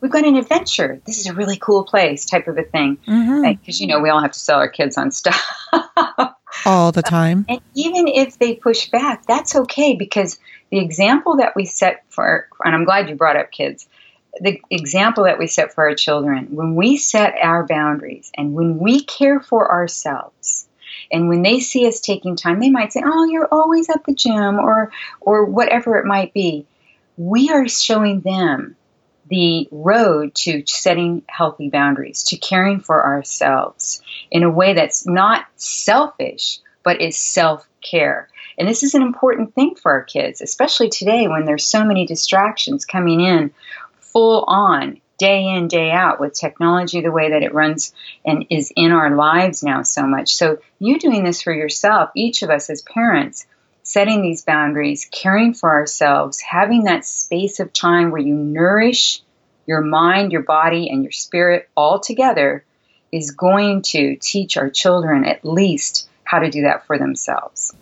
We've 0.00 0.10
got 0.10 0.26
an 0.26 0.34
adventure. 0.34 1.00
This 1.06 1.20
is 1.20 1.28
a 1.28 1.34
really 1.34 1.56
cool 1.56 1.84
place, 1.84 2.24
type 2.26 2.48
of 2.48 2.58
a 2.58 2.64
thing. 2.64 2.96
Because, 2.96 3.14
mm-hmm. 3.14 3.82
you 3.82 3.86
know, 3.86 4.00
we 4.00 4.08
all 4.08 4.20
have 4.20 4.32
to 4.32 4.38
sell 4.38 4.58
our 4.58 4.68
kids 4.68 4.98
on 4.98 5.10
stuff. 5.12 5.40
all 6.66 6.90
the 6.90 7.02
time. 7.02 7.46
And 7.48 7.60
even 7.74 8.08
if 8.08 8.38
they 8.38 8.56
push 8.56 8.90
back, 8.90 9.24
that's 9.26 9.54
okay 9.54 9.94
because 9.94 10.38
the 10.70 10.78
example 10.78 11.36
that 11.36 11.54
we 11.54 11.64
set 11.64 12.02
for, 12.08 12.48
and 12.64 12.74
I'm 12.74 12.84
glad 12.84 13.08
you 13.08 13.14
brought 13.14 13.36
up 13.36 13.52
kids, 13.52 13.86
the 14.40 14.60
example 14.70 15.24
that 15.24 15.38
we 15.38 15.46
set 15.46 15.74
for 15.74 15.88
our 15.88 15.94
children, 15.94 16.48
when 16.54 16.74
we 16.74 16.96
set 16.96 17.34
our 17.40 17.66
boundaries 17.66 18.32
and 18.36 18.54
when 18.54 18.78
we 18.78 19.02
care 19.02 19.40
for 19.40 19.70
ourselves, 19.70 20.66
and 21.10 21.28
when 21.28 21.42
they 21.42 21.60
see 21.60 21.86
us 21.86 22.00
taking 22.00 22.36
time, 22.36 22.60
they 22.60 22.70
might 22.70 22.92
say, 22.92 23.02
"Oh, 23.04 23.24
you're 23.24 23.48
always 23.52 23.88
at 23.90 24.04
the 24.04 24.14
gym," 24.14 24.58
or 24.58 24.90
or 25.20 25.44
whatever 25.44 25.98
it 25.98 26.06
might 26.06 26.32
be. 26.32 26.66
We 27.16 27.50
are 27.50 27.68
showing 27.68 28.20
them 28.20 28.76
the 29.28 29.68
road 29.70 30.34
to 30.34 30.62
setting 30.66 31.22
healthy 31.26 31.68
boundaries, 31.70 32.22
to 32.24 32.36
caring 32.36 32.80
for 32.80 33.04
ourselves 33.04 34.02
in 34.30 34.42
a 34.42 34.50
way 34.50 34.74
that's 34.74 35.06
not 35.06 35.46
selfish, 35.56 36.58
but 36.82 37.00
is 37.00 37.18
self 37.18 37.66
care. 37.82 38.28
And 38.58 38.68
this 38.68 38.82
is 38.82 38.94
an 38.94 39.02
important 39.02 39.54
thing 39.54 39.74
for 39.74 39.92
our 39.92 40.04
kids, 40.04 40.40
especially 40.40 40.88
today 40.88 41.28
when 41.28 41.44
there's 41.44 41.64
so 41.64 41.84
many 41.84 42.06
distractions 42.06 42.84
coming 42.84 43.20
in 43.20 43.52
full 44.12 44.44
on, 44.46 45.00
day 45.18 45.46
in, 45.54 45.68
day 45.68 45.90
out, 45.90 46.20
with 46.20 46.34
technology 46.34 47.00
the 47.00 47.12
way 47.12 47.30
that 47.30 47.42
it 47.42 47.54
runs 47.54 47.94
and 48.24 48.46
is 48.50 48.72
in 48.74 48.92
our 48.92 49.14
lives 49.14 49.62
now 49.62 49.82
so 49.82 50.06
much. 50.06 50.34
So, 50.34 50.58
you 50.78 50.98
doing 50.98 51.24
this 51.24 51.42
for 51.42 51.52
yourself, 51.52 52.10
each 52.14 52.42
of 52.42 52.50
us 52.50 52.70
as 52.70 52.82
parents, 52.82 53.46
setting 53.82 54.22
these 54.22 54.44
boundaries, 54.44 55.08
caring 55.10 55.54
for 55.54 55.70
ourselves, 55.70 56.40
having 56.40 56.84
that 56.84 57.04
space 57.04 57.60
of 57.60 57.72
time 57.72 58.10
where 58.10 58.20
you 58.20 58.34
nourish 58.34 59.20
your 59.66 59.80
mind, 59.80 60.32
your 60.32 60.42
body, 60.42 60.90
and 60.90 61.02
your 61.02 61.12
spirit 61.12 61.68
all 61.76 62.00
together 62.00 62.64
is 63.12 63.30
going 63.30 63.82
to 63.82 64.16
teach 64.16 64.56
our 64.56 64.70
children 64.70 65.24
at 65.24 65.44
least 65.44 66.08
how 66.24 66.38
to 66.38 66.50
do 66.50 66.62
that 66.62 66.86
for 66.86 66.98
themselves. 66.98 67.74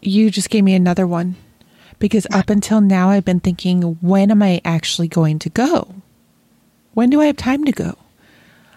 You 0.00 0.30
just 0.30 0.50
gave 0.50 0.64
me 0.64 0.74
another 0.74 1.06
one 1.06 1.36
because 1.98 2.26
up 2.32 2.50
until 2.50 2.80
now 2.80 3.10
I've 3.10 3.24
been 3.24 3.40
thinking, 3.40 3.82
when 4.00 4.30
am 4.30 4.42
I 4.42 4.60
actually 4.64 5.08
going 5.08 5.38
to 5.40 5.50
go? 5.50 5.94
When 6.92 7.10
do 7.10 7.20
I 7.20 7.26
have 7.26 7.36
time 7.36 7.64
to 7.64 7.72
go? 7.72 7.96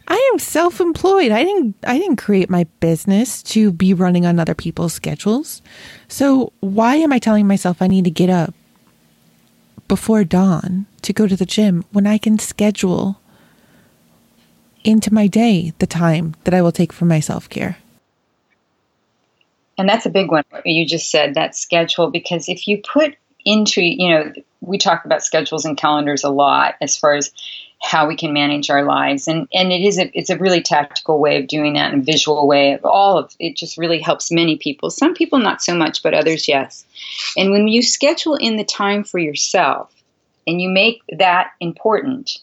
I 0.08 0.30
am 0.32 0.40
self-employed. 0.40 1.32
I 1.32 1.44
didn't 1.44 1.76
I 1.86 1.98
didn't 2.00 2.16
create 2.16 2.50
my 2.50 2.64
business 2.80 3.44
to 3.44 3.72
be 3.72 3.94
running 3.94 4.26
on 4.26 4.40
other 4.40 4.56
people's 4.56 4.94
schedules. 4.94 5.62
So 6.08 6.54
why 6.62 6.96
am 6.96 7.12
I 7.12 7.20
telling 7.20 7.48
myself 7.48 7.82
I 7.82 7.88
need 7.88 8.06
to 8.06 8.12
get 8.12 8.30
up 8.30 8.54
before 9.88 10.24
dawn 10.24 10.86
to 11.02 11.14
go 11.14 11.28
to 11.28 11.36
the 11.36 11.46
gym 11.46 11.84
when 11.92 12.08
I 12.08 12.18
can 12.18 12.40
schedule 12.40 13.20
into 14.84 15.14
my 15.14 15.28
day 15.28 15.74
the 15.80 15.88
time 15.88 16.36
that 16.46 16.54
I 16.54 16.62
will 16.62 16.72
take 16.72 16.94
for 16.94 17.04
my 17.06 17.20
self-care? 17.20 17.78
And 19.78 19.88
that's 19.88 20.06
a 20.06 20.10
big 20.10 20.32
one. 20.32 20.44
You 20.66 20.86
just 20.86 21.12
said 21.12 21.36
that 21.36 21.56
schedule 21.56 22.10
because 22.10 22.50
if 22.50 22.68
you 22.68 22.82
put 22.82 23.16
into, 23.46 23.82
you 23.82 24.10
know, 24.10 24.34
we 24.62 24.78
talk 24.78 25.06
about 25.06 25.24
schedules 25.24 25.66
and 25.66 25.78
calendars 25.78 26.24
a 26.24 26.30
lot 26.30 26.76
as 26.82 26.98
far 26.98 27.14
as 27.14 27.32
how 27.82 28.08
we 28.08 28.16
can 28.16 28.34
manage 28.34 28.70
our 28.70 28.84
lives 28.84 29.28
and 29.28 29.48
and 29.54 29.72
it 29.72 29.82
is 29.82 30.00
a 30.00 30.10
it's 30.18 30.32
a 30.32 30.38
really 30.38 30.62
tactical 30.62 31.20
way 31.20 31.40
of 31.40 31.48
doing 31.48 31.74
that 31.74 31.94
and 31.94 32.02
a 32.02 32.06
visual 32.06 32.48
way 32.48 32.74
of 32.74 32.84
all 32.84 33.20
of 33.20 33.32
it 33.40 33.56
just 33.56 33.78
really 33.78 34.00
helps 34.00 34.32
many 34.32 34.58
people 34.58 34.90
some 34.90 35.14
people 35.14 35.38
not 35.38 35.62
so 35.62 35.76
much 35.76 36.02
but 36.02 36.14
others 36.14 36.48
yes 36.48 36.86
and 37.38 37.52
when 37.52 37.68
you 37.68 37.84
schedule 37.84 38.34
in 38.34 38.58
the 38.58 38.64
time 38.64 39.04
for 39.04 39.20
yourself 39.20 39.94
and 40.48 40.60
you 40.60 40.70
make 40.70 41.02
that 41.20 41.52
important 41.60 42.40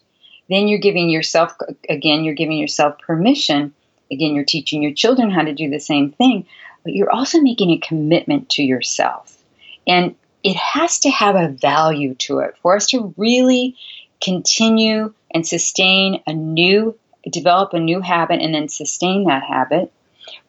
then 0.48 0.68
you're 0.68 0.78
giving 0.78 1.10
yourself 1.10 1.52
again 1.88 2.22
you're 2.22 2.34
giving 2.34 2.58
yourself 2.58 2.96
permission 3.00 3.74
again 4.12 4.36
you're 4.36 4.44
teaching 4.44 4.82
your 4.82 4.94
children 4.94 5.30
how 5.30 5.42
to 5.42 5.52
do 5.52 5.68
the 5.68 5.80
same 5.80 6.12
thing 6.12 6.46
but 6.84 6.94
you're 6.94 7.10
also 7.10 7.40
making 7.40 7.70
a 7.70 7.78
commitment 7.78 8.50
to 8.50 8.62
yourself 8.62 9.42
and 9.86 10.14
it 10.42 10.56
has 10.56 11.00
to 11.00 11.10
have 11.10 11.34
a 11.34 11.48
value 11.48 12.14
to 12.14 12.40
it 12.40 12.54
for 12.62 12.76
us 12.76 12.86
to 12.88 13.14
really 13.16 13.76
continue 14.22 15.12
and 15.32 15.46
sustain 15.46 16.22
a 16.26 16.32
new, 16.32 16.96
develop 17.30 17.72
a 17.72 17.80
new 17.80 18.00
habit 18.00 18.40
and 18.40 18.54
then 18.54 18.68
sustain 18.68 19.24
that 19.24 19.42
habit, 19.42 19.90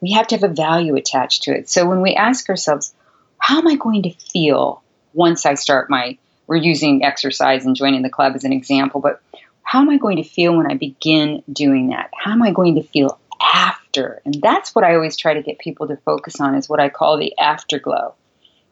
we 0.00 0.12
have 0.12 0.26
to 0.28 0.36
have 0.36 0.44
a 0.44 0.54
value 0.54 0.94
attached 0.96 1.44
to 1.44 1.52
it. 1.52 1.68
So 1.68 1.86
when 1.86 2.02
we 2.02 2.14
ask 2.14 2.48
ourselves, 2.48 2.94
how 3.38 3.58
am 3.58 3.66
I 3.66 3.76
going 3.76 4.02
to 4.04 4.10
feel 4.10 4.82
once 5.14 5.46
I 5.46 5.54
start 5.54 5.88
my, 5.88 6.18
we're 6.46 6.56
using 6.56 7.04
exercise 7.04 7.64
and 7.64 7.74
joining 7.74 8.02
the 8.02 8.10
club 8.10 8.34
as 8.34 8.44
an 8.44 8.52
example, 8.52 9.00
but 9.00 9.20
how 9.62 9.80
am 9.80 9.88
I 9.88 9.96
going 9.96 10.16
to 10.18 10.22
feel 10.22 10.56
when 10.56 10.70
I 10.70 10.74
begin 10.74 11.42
doing 11.50 11.88
that? 11.88 12.10
How 12.16 12.32
am 12.32 12.42
I 12.42 12.52
going 12.52 12.76
to 12.76 12.82
feel 12.82 13.18
after? 13.42 13.75
And 14.24 14.34
that's 14.42 14.74
what 14.74 14.84
I 14.84 14.94
always 14.94 15.16
try 15.16 15.34
to 15.34 15.42
get 15.42 15.58
people 15.58 15.88
to 15.88 15.96
focus 15.98 16.40
on 16.40 16.54
is 16.54 16.68
what 16.68 16.80
I 16.80 16.88
call 16.88 17.18
the 17.18 17.36
afterglow. 17.38 18.14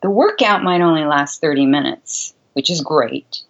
The 0.02 0.10
workout 0.10 0.62
might 0.62 0.80
only 0.80 1.04
last 1.04 1.40
30 1.40 1.66
minutes, 1.66 2.34
which 2.52 2.70
is 2.70 2.80
great, 2.82 3.42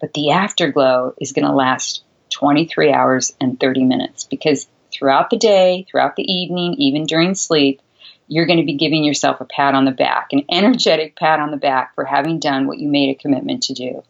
but 0.00 0.12
the 0.14 0.30
afterglow 0.30 1.14
is 1.18 1.32
going 1.32 1.46
to 1.46 1.52
last 1.52 2.04
23 2.30 2.92
hours 2.92 3.34
and 3.40 3.58
30 3.58 3.84
minutes 3.84 4.24
because 4.24 4.66
throughout 4.92 5.30
the 5.30 5.38
day, 5.38 5.86
throughout 5.90 6.16
the 6.16 6.30
evening, 6.30 6.74
even 6.74 7.06
during 7.06 7.34
sleep, 7.34 7.80
you're 8.28 8.46
going 8.46 8.58
to 8.58 8.66
be 8.66 8.74
giving 8.74 9.04
yourself 9.04 9.40
a 9.40 9.44
pat 9.44 9.74
on 9.74 9.84
the 9.84 9.90
back, 9.90 10.28
an 10.32 10.44
energetic 10.50 11.16
pat 11.16 11.40
on 11.40 11.50
the 11.50 11.56
back 11.56 11.94
for 11.94 12.04
having 12.04 12.38
done 12.38 12.66
what 12.66 12.78
you 12.78 12.88
made 12.88 13.10
a 13.10 13.20
commitment 13.20 13.64
to 13.64 13.74
do. 13.74 14.02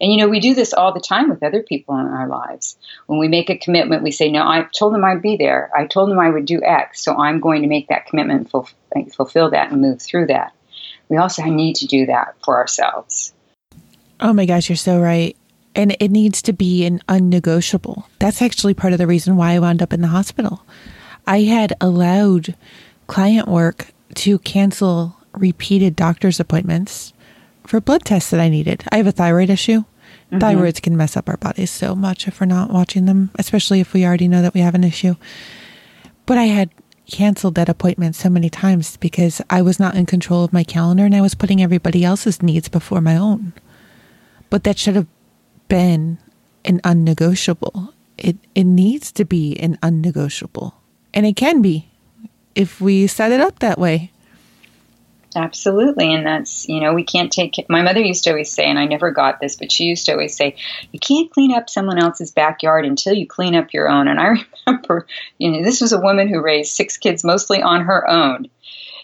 And 0.00 0.12
you 0.12 0.18
know, 0.18 0.28
we 0.28 0.40
do 0.40 0.54
this 0.54 0.72
all 0.72 0.92
the 0.92 1.00
time 1.00 1.28
with 1.28 1.42
other 1.42 1.62
people 1.62 1.98
in 1.98 2.06
our 2.06 2.28
lives. 2.28 2.76
When 3.06 3.18
we 3.18 3.28
make 3.28 3.50
a 3.50 3.58
commitment, 3.58 4.02
we 4.02 4.10
say, 4.10 4.30
No, 4.30 4.46
I 4.46 4.66
told 4.72 4.94
them 4.94 5.04
I'd 5.04 5.22
be 5.22 5.36
there. 5.36 5.70
I 5.74 5.86
told 5.86 6.10
them 6.10 6.18
I 6.18 6.30
would 6.30 6.46
do 6.46 6.62
X, 6.62 7.02
so 7.02 7.16
I'm 7.16 7.40
going 7.40 7.62
to 7.62 7.68
make 7.68 7.88
that 7.88 8.06
commitment, 8.06 8.50
fulfill 8.50 9.50
that, 9.50 9.72
and 9.72 9.80
move 9.80 10.00
through 10.00 10.26
that. 10.28 10.52
We 11.08 11.16
also 11.16 11.42
need 11.42 11.76
to 11.76 11.86
do 11.86 12.06
that 12.06 12.36
for 12.44 12.56
ourselves. 12.56 13.34
Oh 14.20 14.32
my 14.32 14.46
gosh, 14.46 14.68
you're 14.68 14.76
so 14.76 15.00
right. 15.00 15.36
And 15.74 15.96
it 16.00 16.10
needs 16.10 16.42
to 16.42 16.52
be 16.52 16.84
an 16.84 17.00
unnegotiable. 17.08 18.06
That's 18.18 18.42
actually 18.42 18.74
part 18.74 18.92
of 18.92 18.98
the 18.98 19.06
reason 19.06 19.36
why 19.36 19.52
I 19.52 19.58
wound 19.58 19.82
up 19.82 19.92
in 19.92 20.02
the 20.02 20.08
hospital. 20.08 20.64
I 21.26 21.42
had 21.42 21.74
allowed 21.80 22.54
client 23.06 23.48
work 23.48 23.92
to 24.16 24.38
cancel 24.40 25.16
repeated 25.32 25.96
doctor's 25.96 26.40
appointments 26.40 27.12
for 27.70 27.80
blood 27.80 28.04
tests 28.04 28.30
that 28.30 28.40
I 28.40 28.48
needed. 28.48 28.82
I 28.90 28.96
have 28.96 29.06
a 29.06 29.12
thyroid 29.12 29.48
issue. 29.48 29.84
Mm-hmm. 30.32 30.38
Thyroids 30.38 30.82
can 30.82 30.96
mess 30.96 31.16
up 31.16 31.28
our 31.28 31.36
bodies 31.36 31.70
so 31.70 31.94
much 31.94 32.26
if 32.26 32.40
we're 32.40 32.46
not 32.46 32.72
watching 32.72 33.04
them, 33.04 33.30
especially 33.38 33.78
if 33.78 33.92
we 33.92 34.04
already 34.04 34.26
know 34.26 34.42
that 34.42 34.54
we 34.54 34.60
have 34.60 34.74
an 34.74 34.82
issue. 34.82 35.14
But 36.26 36.36
I 36.36 36.46
had 36.46 36.70
canceled 37.06 37.54
that 37.54 37.68
appointment 37.68 38.16
so 38.16 38.28
many 38.28 38.50
times 38.50 38.96
because 38.96 39.40
I 39.48 39.62
was 39.62 39.78
not 39.78 39.94
in 39.94 40.04
control 40.04 40.42
of 40.42 40.52
my 40.52 40.64
calendar 40.64 41.04
and 41.04 41.14
I 41.14 41.20
was 41.20 41.36
putting 41.36 41.62
everybody 41.62 42.04
else's 42.04 42.42
needs 42.42 42.68
before 42.68 43.00
my 43.00 43.16
own. 43.16 43.52
But 44.48 44.64
that 44.64 44.76
should 44.76 44.96
have 44.96 45.06
been 45.68 46.18
an 46.64 46.80
unnegotiable. 46.82 47.94
It 48.18 48.36
it 48.56 48.64
needs 48.64 49.12
to 49.12 49.24
be 49.24 49.56
an 49.60 49.78
unnegotiable. 49.80 50.74
And 51.14 51.24
it 51.24 51.36
can 51.36 51.62
be 51.62 51.88
if 52.56 52.80
we 52.80 53.06
set 53.06 53.30
it 53.30 53.40
up 53.40 53.60
that 53.60 53.78
way. 53.78 54.10
Absolutely. 55.36 56.12
And 56.12 56.26
that's, 56.26 56.68
you 56.68 56.80
know, 56.80 56.92
we 56.92 57.04
can't 57.04 57.30
take 57.30 57.64
my 57.68 57.82
mother 57.82 58.00
used 58.00 58.24
to 58.24 58.30
always 58.30 58.50
say, 58.50 58.64
and 58.64 58.78
I 58.78 58.86
never 58.86 59.12
got 59.12 59.40
this, 59.40 59.54
but 59.54 59.70
she 59.70 59.84
used 59.84 60.06
to 60.06 60.12
always 60.12 60.36
say, 60.36 60.56
you 60.90 60.98
can't 60.98 61.30
clean 61.30 61.52
up 61.52 61.70
someone 61.70 61.98
else's 61.98 62.32
backyard 62.32 62.84
until 62.84 63.14
you 63.14 63.26
clean 63.26 63.54
up 63.54 63.72
your 63.72 63.88
own. 63.88 64.08
And 64.08 64.18
I 64.18 64.44
remember, 64.66 65.06
you 65.38 65.50
know, 65.50 65.62
this 65.62 65.80
was 65.80 65.92
a 65.92 66.00
woman 66.00 66.28
who 66.28 66.42
raised 66.42 66.74
six 66.74 66.96
kids 66.96 67.22
mostly 67.22 67.62
on 67.62 67.82
her 67.82 68.08
own. 68.08 68.48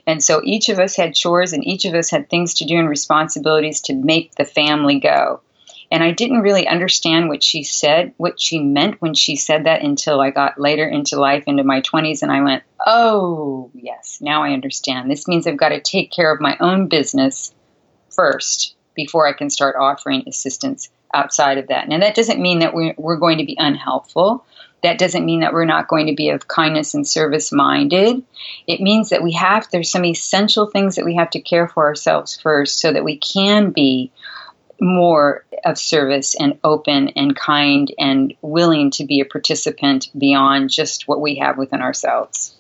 And 0.07 0.23
so 0.23 0.41
each 0.45 0.69
of 0.69 0.79
us 0.79 0.97
had 0.97 1.15
chores 1.15 1.53
and 1.53 1.67
each 1.67 1.85
of 1.85 1.95
us 1.95 2.11
had 2.11 2.29
things 2.29 2.55
to 2.55 2.65
do 2.65 2.77
and 2.77 2.89
responsibilities 2.89 3.81
to 3.83 3.95
make 3.95 4.35
the 4.35 4.45
family 4.45 5.01
go. 5.01 5.41
And 5.91 6.03
I 6.03 6.11
didn't 6.11 6.41
really 6.41 6.67
understand 6.67 7.29
what 7.29 7.43
she 7.43 7.63
said, 7.63 8.13
what 8.17 8.41
she 8.41 8.59
meant 8.59 9.01
when 9.01 9.15
she 9.15 9.37
said 9.37 9.65
that 9.67 9.83
until 9.83 10.21
I 10.21 10.31
got 10.31 10.59
later 10.59 10.87
into 10.87 11.19
life, 11.19 11.45
into 11.47 11.63
my 11.63 11.81
20s, 11.81 12.23
and 12.23 12.33
I 12.33 12.43
went, 12.43 12.65
oh, 12.85 13.71
yes, 13.75 14.19
now 14.21 14.43
I 14.43 14.53
understand. 14.53 15.11
This 15.11 15.29
means 15.29 15.47
I've 15.47 15.57
got 15.57 15.69
to 15.71 15.81
take 15.81 16.11
care 16.11 16.33
of 16.33 16.41
my 16.41 16.57
own 16.61 16.89
business 16.89 17.55
first 18.11 18.75
before 18.95 19.29
I 19.29 19.33
can 19.33 19.51
start 19.51 19.77
offering 19.79 20.25
assistance 20.27 20.91
outside 21.15 21.59
of 21.59 21.69
that. 21.69 21.89
Now, 21.89 22.01
that 22.01 22.15
doesn't 22.15 22.41
mean 22.41 22.61
that 22.61 22.75
we're, 22.75 22.95
we're 22.97 23.17
going 23.17 23.39
to 23.39 23.45
be 23.45 23.57
unhelpful. 23.59 24.45
That 24.83 24.99
doesn't 24.99 25.25
mean 25.25 25.41
that 25.41 25.53
we're 25.53 25.65
not 25.65 25.89
going 25.89 26.07
to 26.07 26.15
be 26.15 26.31
of 26.31 26.49
kindness 26.49 26.95
and 26.95 27.07
service 27.07 27.53
minded. 27.53 28.23
It 28.67 28.81
means 28.81 29.11
that 29.11 29.23
we 29.23 29.33
have, 29.33 29.69
there's 29.71 29.91
some 29.91 30.05
essential 30.05 30.67
things 30.67 30.97
that 30.97 31.05
we 31.05 31.17
have 31.17 31.31
to 31.31 31.41
care 31.41 31.69
for 31.69 31.87
ourselves 31.87 32.39
first 32.41 32.81
so 32.81 32.93
that 32.93 33.05
we 33.05 33.17
can 33.17 33.71
be 33.71 34.11
more 34.81 35.45
of 35.65 35.79
service 35.79 36.35
and 36.35 36.59
open 36.63 37.09
and 37.11 37.35
kind 37.37 37.93
and 37.99 38.35
willing 38.43 38.91
to 38.93 39.05
be 39.05 39.21
a 39.21 39.25
participant 39.25 40.09
beyond 40.17 40.71
just 40.71 41.09
what 41.09 41.21
we 41.21 41.37
have 41.37 41.57
within 41.57 41.83
ourselves. 41.83 42.55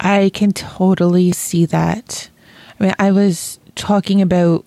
I 0.00 0.30
can 0.34 0.52
totally 0.52 1.32
see 1.32 1.66
that. 1.66 2.28
I 2.78 2.84
mean, 2.84 2.94
I 2.98 3.10
was 3.12 3.58
talking 3.74 4.20
about 4.20 4.64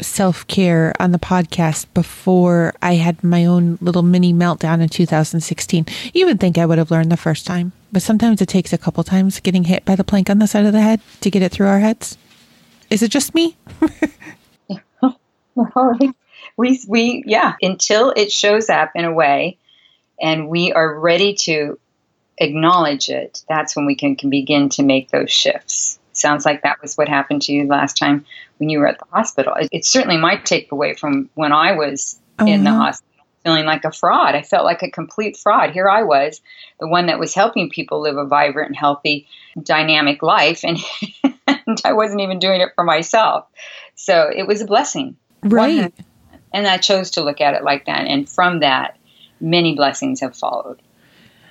self 0.00 0.46
care 0.46 0.94
on 1.00 1.10
the 1.10 1.18
podcast 1.18 1.86
before 1.92 2.72
I 2.80 2.94
had 2.94 3.22
my 3.24 3.44
own 3.44 3.78
little 3.80 4.02
mini 4.02 4.32
meltdown 4.32 4.80
in 4.80 4.88
2016. 4.88 5.86
You 6.14 6.26
would 6.26 6.40
think 6.40 6.56
I 6.56 6.66
would 6.66 6.78
have 6.78 6.90
learned 6.90 7.10
the 7.10 7.16
first 7.16 7.46
time, 7.46 7.72
but 7.92 8.02
sometimes 8.02 8.40
it 8.40 8.48
takes 8.48 8.72
a 8.72 8.78
couple 8.78 9.02
times 9.04 9.40
getting 9.40 9.64
hit 9.64 9.84
by 9.84 9.96
the 9.96 10.04
plank 10.04 10.30
on 10.30 10.38
the 10.38 10.46
side 10.46 10.66
of 10.66 10.72
the 10.72 10.80
head 10.80 11.00
to 11.20 11.30
get 11.30 11.42
it 11.42 11.52
through 11.52 11.66
our 11.66 11.80
heads. 11.80 12.16
Is 12.90 13.02
it 13.02 13.10
just 13.10 13.34
me? 13.34 13.56
we, 16.56 16.80
we, 16.88 17.24
yeah, 17.26 17.54
until 17.60 18.12
it 18.16 18.32
shows 18.32 18.68
up 18.70 18.92
in 18.94 19.04
a 19.04 19.12
way 19.12 19.58
and 20.20 20.48
we 20.48 20.72
are 20.72 20.98
ready 20.98 21.34
to 21.34 21.78
acknowledge 22.38 23.08
it, 23.08 23.42
that's 23.48 23.76
when 23.76 23.86
we 23.86 23.94
can, 23.94 24.16
can 24.16 24.30
begin 24.30 24.68
to 24.70 24.82
make 24.82 25.10
those 25.10 25.30
shifts. 25.30 25.98
Sounds 26.12 26.44
like 26.44 26.62
that 26.62 26.82
was 26.82 26.96
what 26.96 27.08
happened 27.08 27.42
to 27.42 27.52
you 27.52 27.66
last 27.66 27.96
time 27.96 28.24
when 28.58 28.68
you 28.68 28.80
were 28.80 28.88
at 28.88 28.98
the 28.98 29.06
hospital. 29.10 29.54
It, 29.54 29.68
it's 29.72 29.88
certainly 29.88 30.16
my 30.16 30.36
takeaway 30.36 30.98
from 30.98 31.30
when 31.34 31.52
I 31.52 31.72
was 31.72 32.18
in 32.40 32.64
the 32.64 32.70
uh-huh. 32.70 32.78
hospital 32.78 33.08
feeling 33.44 33.64
like 33.64 33.84
a 33.84 33.92
fraud. 33.92 34.34
I 34.34 34.42
felt 34.42 34.64
like 34.64 34.82
a 34.82 34.90
complete 34.90 35.36
fraud. 35.36 35.70
Here 35.70 35.88
I 35.88 36.02
was, 36.02 36.40
the 36.80 36.88
one 36.88 37.06
that 37.06 37.18
was 37.18 37.34
helping 37.34 37.70
people 37.70 38.02
live 38.02 38.16
a 38.16 38.26
vibrant 38.26 38.68
and 38.68 38.76
healthy, 38.76 39.26
dynamic 39.62 40.22
life, 40.22 40.64
and, 40.64 40.78
and 41.46 41.80
I 41.84 41.92
wasn't 41.92 42.20
even 42.20 42.38
doing 42.38 42.60
it 42.60 42.70
for 42.74 42.84
myself. 42.84 43.46
So 43.94 44.30
it 44.34 44.46
was 44.46 44.60
a 44.60 44.66
blessing. 44.66 45.16
Right. 45.42 45.92
And 46.52 46.66
I 46.66 46.78
chose 46.78 47.12
to 47.12 47.22
look 47.22 47.40
at 47.40 47.54
it 47.54 47.62
like 47.62 47.86
that. 47.86 48.06
And 48.06 48.28
from 48.28 48.60
that, 48.60 48.96
many 49.40 49.74
blessings 49.74 50.20
have 50.20 50.36
followed. 50.36 50.80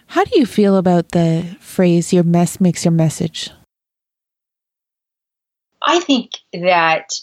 How 0.07 0.23
do 0.23 0.39
you 0.39 0.45
feel 0.45 0.77
about 0.77 1.09
the 1.09 1.57
phrase, 1.59 2.13
your 2.13 2.23
mess 2.23 2.61
makes 2.61 2.85
your 2.85 2.93
message? 2.93 3.51
I 5.85 5.99
think 5.99 6.37
that 6.53 7.13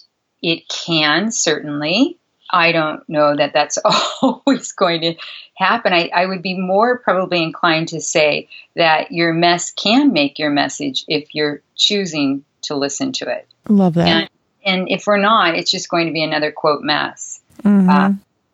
it 0.42 0.68
can 0.68 1.30
certainly. 1.33 2.18
I 2.50 2.73
don't 2.73 3.06
know 3.09 3.35
that 3.35 3.52
that's 3.52 3.78
always 4.23 4.73
going 4.73 5.00
to 5.00 5.14
happen. 5.56 5.92
I, 5.92 6.11
I, 6.14 6.26
would 6.26 6.42
be 6.42 6.56
more 6.56 6.99
probably 6.99 7.42
inclined 7.42 7.88
to 7.88 8.00
say 8.00 8.49
that 8.76 9.11
your 9.11 9.33
mess 9.33 9.73
can 9.73 10.12
make 10.12 10.38
your 10.38 10.50
message 10.50 11.04
if 11.09 11.35
you're 11.35 11.62
choosing 11.75 12.44
to 12.62 12.76
listen 12.76 13.12
to 13.12 13.28
it. 13.28 13.49
Love 13.68 13.94
that. 13.94 14.09
And 14.09 14.30
and 14.64 14.90
if 14.90 15.06
we're 15.06 15.18
not, 15.18 15.54
it's 15.54 15.71
just 15.71 15.88
going 15.88 16.06
to 16.06 16.12
be 16.12 16.23
another 16.23 16.52
quote 16.52 16.83
mess. 16.83 17.40
Mm-hmm. 17.62 17.90
Uh, 17.90 18.12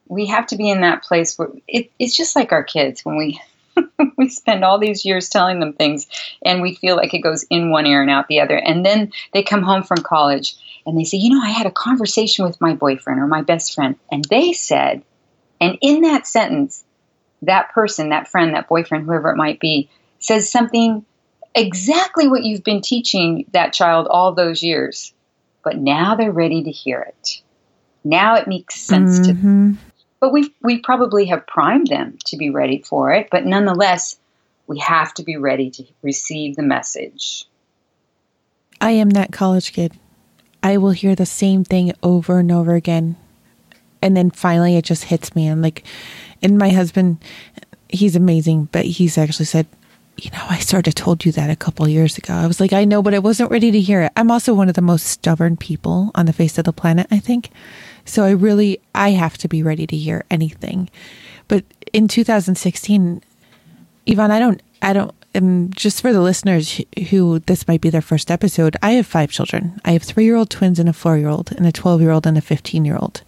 we 0.08 0.26
have 0.26 0.48
to 0.48 0.56
be 0.56 0.68
in 0.68 0.80
that 0.80 1.04
place 1.04 1.38
where 1.38 1.50
it, 1.68 1.90
it's 1.98 2.16
just 2.16 2.34
like 2.34 2.52
our 2.52 2.64
kids 2.64 3.04
when 3.04 3.16
we 3.16 3.40
we 4.16 4.28
spend 4.28 4.64
all 4.64 4.78
these 4.78 5.04
years 5.04 5.28
telling 5.28 5.60
them 5.60 5.72
things 5.72 6.06
and 6.44 6.60
we 6.60 6.74
feel 6.74 6.96
like 6.96 7.14
it 7.14 7.20
goes 7.20 7.44
in 7.44 7.70
one 7.70 7.86
ear 7.86 8.02
and 8.02 8.10
out 8.10 8.28
the 8.28 8.40
other 8.40 8.56
and 8.56 8.84
then 8.84 9.12
they 9.32 9.42
come 9.42 9.62
home 9.62 9.82
from 9.82 9.98
college 9.98 10.56
and 10.84 10.98
they 10.98 11.04
say 11.04 11.16
you 11.16 11.30
know 11.30 11.40
i 11.40 11.50
had 11.50 11.66
a 11.66 11.70
conversation 11.70 12.44
with 12.44 12.60
my 12.60 12.74
boyfriend 12.74 13.20
or 13.20 13.26
my 13.26 13.42
best 13.42 13.74
friend 13.74 13.96
and 14.10 14.24
they 14.24 14.52
said 14.52 15.02
and 15.60 15.78
in 15.80 16.02
that 16.02 16.26
sentence 16.26 16.84
that 17.42 17.70
person 17.70 18.08
that 18.08 18.28
friend 18.28 18.54
that 18.54 18.68
boyfriend 18.68 19.06
whoever 19.06 19.30
it 19.30 19.36
might 19.36 19.60
be 19.60 19.88
says 20.18 20.50
something 20.50 21.04
exactly 21.54 22.28
what 22.28 22.42
you've 22.42 22.64
been 22.64 22.80
teaching 22.80 23.44
that 23.52 23.72
child 23.72 24.08
all 24.08 24.32
those 24.32 24.62
years 24.62 25.14
but 25.62 25.76
now 25.76 26.14
they're 26.14 26.32
ready 26.32 26.62
to 26.62 26.70
hear 26.70 27.00
it 27.00 27.42
now 28.04 28.34
it 28.34 28.48
makes 28.48 28.80
sense 28.80 29.18
mm-hmm. 29.18 29.24
to 29.24 29.32
them 29.32 29.78
but 30.20 30.32
we 30.32 30.54
we 30.62 30.78
probably 30.78 31.26
have 31.26 31.46
primed 31.46 31.88
them 31.88 32.18
to 32.26 32.36
be 32.36 32.50
ready 32.50 32.82
for 32.86 33.12
it. 33.12 33.28
But 33.30 33.46
nonetheless, 33.46 34.18
we 34.66 34.78
have 34.78 35.12
to 35.14 35.24
be 35.24 35.36
ready 35.36 35.70
to 35.70 35.84
receive 36.02 36.56
the 36.56 36.62
message. 36.62 37.46
I 38.80 38.92
am 38.92 39.10
that 39.10 39.32
college 39.32 39.72
kid. 39.72 39.98
I 40.62 40.76
will 40.76 40.90
hear 40.90 41.14
the 41.14 41.26
same 41.26 41.64
thing 41.64 41.92
over 42.02 42.38
and 42.38 42.52
over 42.52 42.74
again. 42.74 43.16
And 44.02 44.16
then 44.16 44.30
finally 44.30 44.76
it 44.76 44.84
just 44.84 45.04
hits 45.04 45.34
me. 45.34 45.46
And 45.46 45.62
like, 45.62 45.84
and 46.42 46.58
my 46.58 46.70
husband, 46.70 47.18
he's 47.88 48.14
amazing, 48.14 48.68
but 48.72 48.84
he's 48.84 49.18
actually 49.18 49.46
said, 49.46 49.66
you 50.24 50.30
know, 50.30 50.44
I 50.48 50.58
sort 50.58 50.86
of 50.86 50.94
told 50.94 51.24
you 51.24 51.32
that 51.32 51.50
a 51.50 51.56
couple 51.56 51.88
years 51.88 52.18
ago. 52.18 52.34
I 52.34 52.46
was 52.46 52.60
like, 52.60 52.72
I 52.72 52.84
know, 52.84 53.02
but 53.02 53.14
I 53.14 53.18
wasn't 53.18 53.50
ready 53.50 53.70
to 53.70 53.80
hear 53.80 54.02
it. 54.02 54.12
I'm 54.16 54.30
also 54.30 54.54
one 54.54 54.68
of 54.68 54.74
the 54.74 54.82
most 54.82 55.06
stubborn 55.06 55.56
people 55.56 56.10
on 56.14 56.26
the 56.26 56.32
face 56.32 56.58
of 56.58 56.64
the 56.64 56.72
planet, 56.72 57.06
I 57.10 57.18
think. 57.18 57.50
So 58.04 58.24
I 58.24 58.30
really, 58.30 58.80
I 58.94 59.10
have 59.10 59.38
to 59.38 59.48
be 59.48 59.62
ready 59.62 59.86
to 59.86 59.96
hear 59.96 60.24
anything. 60.30 60.90
But 61.48 61.64
in 61.92 62.08
2016, 62.08 63.22
Yvonne, 64.06 64.30
I 64.30 64.38
don't, 64.38 64.62
I 64.82 64.92
don't, 64.92 65.14
um, 65.34 65.70
just 65.70 66.00
for 66.00 66.12
the 66.12 66.20
listeners 66.20 66.80
who 67.10 67.38
this 67.40 67.68
might 67.68 67.80
be 67.80 67.90
their 67.90 68.02
first 68.02 68.30
episode, 68.30 68.76
I 68.82 68.92
have 68.92 69.06
five 69.06 69.30
children. 69.30 69.80
I 69.84 69.92
have 69.92 70.02
three 70.02 70.24
year 70.24 70.36
old 70.36 70.50
twins 70.50 70.78
and 70.78 70.88
a 70.88 70.92
four 70.92 71.16
year 71.18 71.28
old, 71.28 71.52
and 71.52 71.66
a 71.66 71.72
12 71.72 72.00
year 72.00 72.10
old 72.10 72.26
and 72.26 72.36
a 72.36 72.40
15 72.40 72.84
year 72.84 72.96
old. 72.96 73.22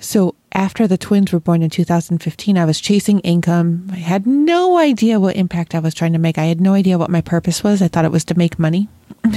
So 0.00 0.34
after 0.52 0.86
the 0.86 0.98
twins 0.98 1.32
were 1.32 1.40
born 1.40 1.62
in 1.62 1.70
2015, 1.70 2.56
I 2.56 2.64
was 2.64 2.80
chasing 2.80 3.20
income. 3.20 3.88
I 3.92 3.96
had 3.96 4.26
no 4.26 4.78
idea 4.78 5.20
what 5.20 5.36
impact 5.36 5.74
I 5.74 5.80
was 5.80 5.94
trying 5.94 6.12
to 6.12 6.18
make. 6.18 6.38
I 6.38 6.44
had 6.44 6.60
no 6.60 6.74
idea 6.74 6.98
what 6.98 7.10
my 7.10 7.20
purpose 7.20 7.64
was. 7.64 7.82
I 7.82 7.88
thought 7.88 8.04
it 8.04 8.12
was 8.12 8.24
to 8.26 8.38
make 8.38 8.58
money. 8.58 8.88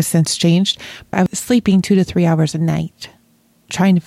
since 0.00 0.36
changed. 0.36 0.80
I 1.12 1.22
was 1.22 1.38
sleeping 1.38 1.80
two 1.80 1.94
to 1.94 2.04
three 2.04 2.26
hours 2.26 2.54
a 2.54 2.58
night, 2.58 3.10
trying 3.70 4.00
to, 4.00 4.02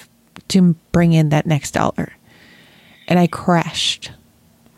to 0.49 0.75
bring 0.91 1.13
in 1.13 1.29
that 1.29 1.45
next 1.45 1.71
dollar. 1.71 2.13
And 3.07 3.19
I 3.19 3.27
crashed 3.27 4.11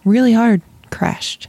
really 0.06 0.34
hard, 0.34 0.62
crashed. 0.92 1.48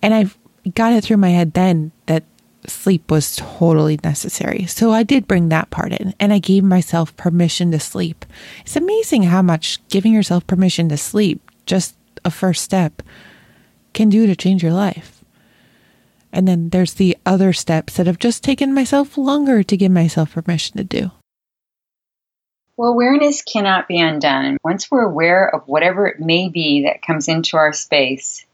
And 0.00 0.14
I 0.14 0.26
got 0.74 0.92
it 0.92 1.04
through 1.04 1.18
my 1.18 1.30
head 1.30 1.54
then 1.54 1.92
that 2.06 2.24
sleep 2.66 3.10
was 3.10 3.36
totally 3.36 3.98
necessary. 4.04 4.66
So 4.66 4.92
I 4.92 5.02
did 5.02 5.28
bring 5.28 5.48
that 5.48 5.70
part 5.70 5.92
in 5.92 6.14
and 6.20 6.32
I 6.32 6.38
gave 6.38 6.64
myself 6.64 7.16
permission 7.16 7.70
to 7.72 7.80
sleep. 7.80 8.24
It's 8.60 8.76
amazing 8.76 9.24
how 9.24 9.42
much 9.42 9.86
giving 9.88 10.12
yourself 10.12 10.46
permission 10.46 10.88
to 10.90 10.96
sleep, 10.96 11.50
just 11.66 11.96
a 12.24 12.30
first 12.30 12.62
step, 12.62 13.02
can 13.92 14.08
do 14.08 14.26
to 14.26 14.36
change 14.36 14.62
your 14.62 14.72
life. 14.72 15.24
And 16.32 16.48
then 16.48 16.70
there's 16.70 16.94
the 16.94 17.18
other 17.26 17.52
steps 17.52 17.96
that 17.96 18.06
have 18.06 18.18
just 18.18 18.42
taken 18.42 18.72
myself 18.72 19.18
longer 19.18 19.62
to 19.62 19.76
give 19.76 19.92
myself 19.92 20.32
permission 20.32 20.78
to 20.78 20.84
do. 20.84 21.10
Well, 22.76 22.90
awareness 22.90 23.42
cannot 23.42 23.86
be 23.86 24.00
undone. 24.00 24.56
Once 24.64 24.90
we're 24.90 25.02
aware 25.02 25.54
of 25.54 25.68
whatever 25.68 26.06
it 26.06 26.20
may 26.20 26.48
be 26.48 26.84
that 26.84 27.02
comes 27.02 27.28
into 27.28 27.58
our 27.58 27.72
space, 27.74 28.46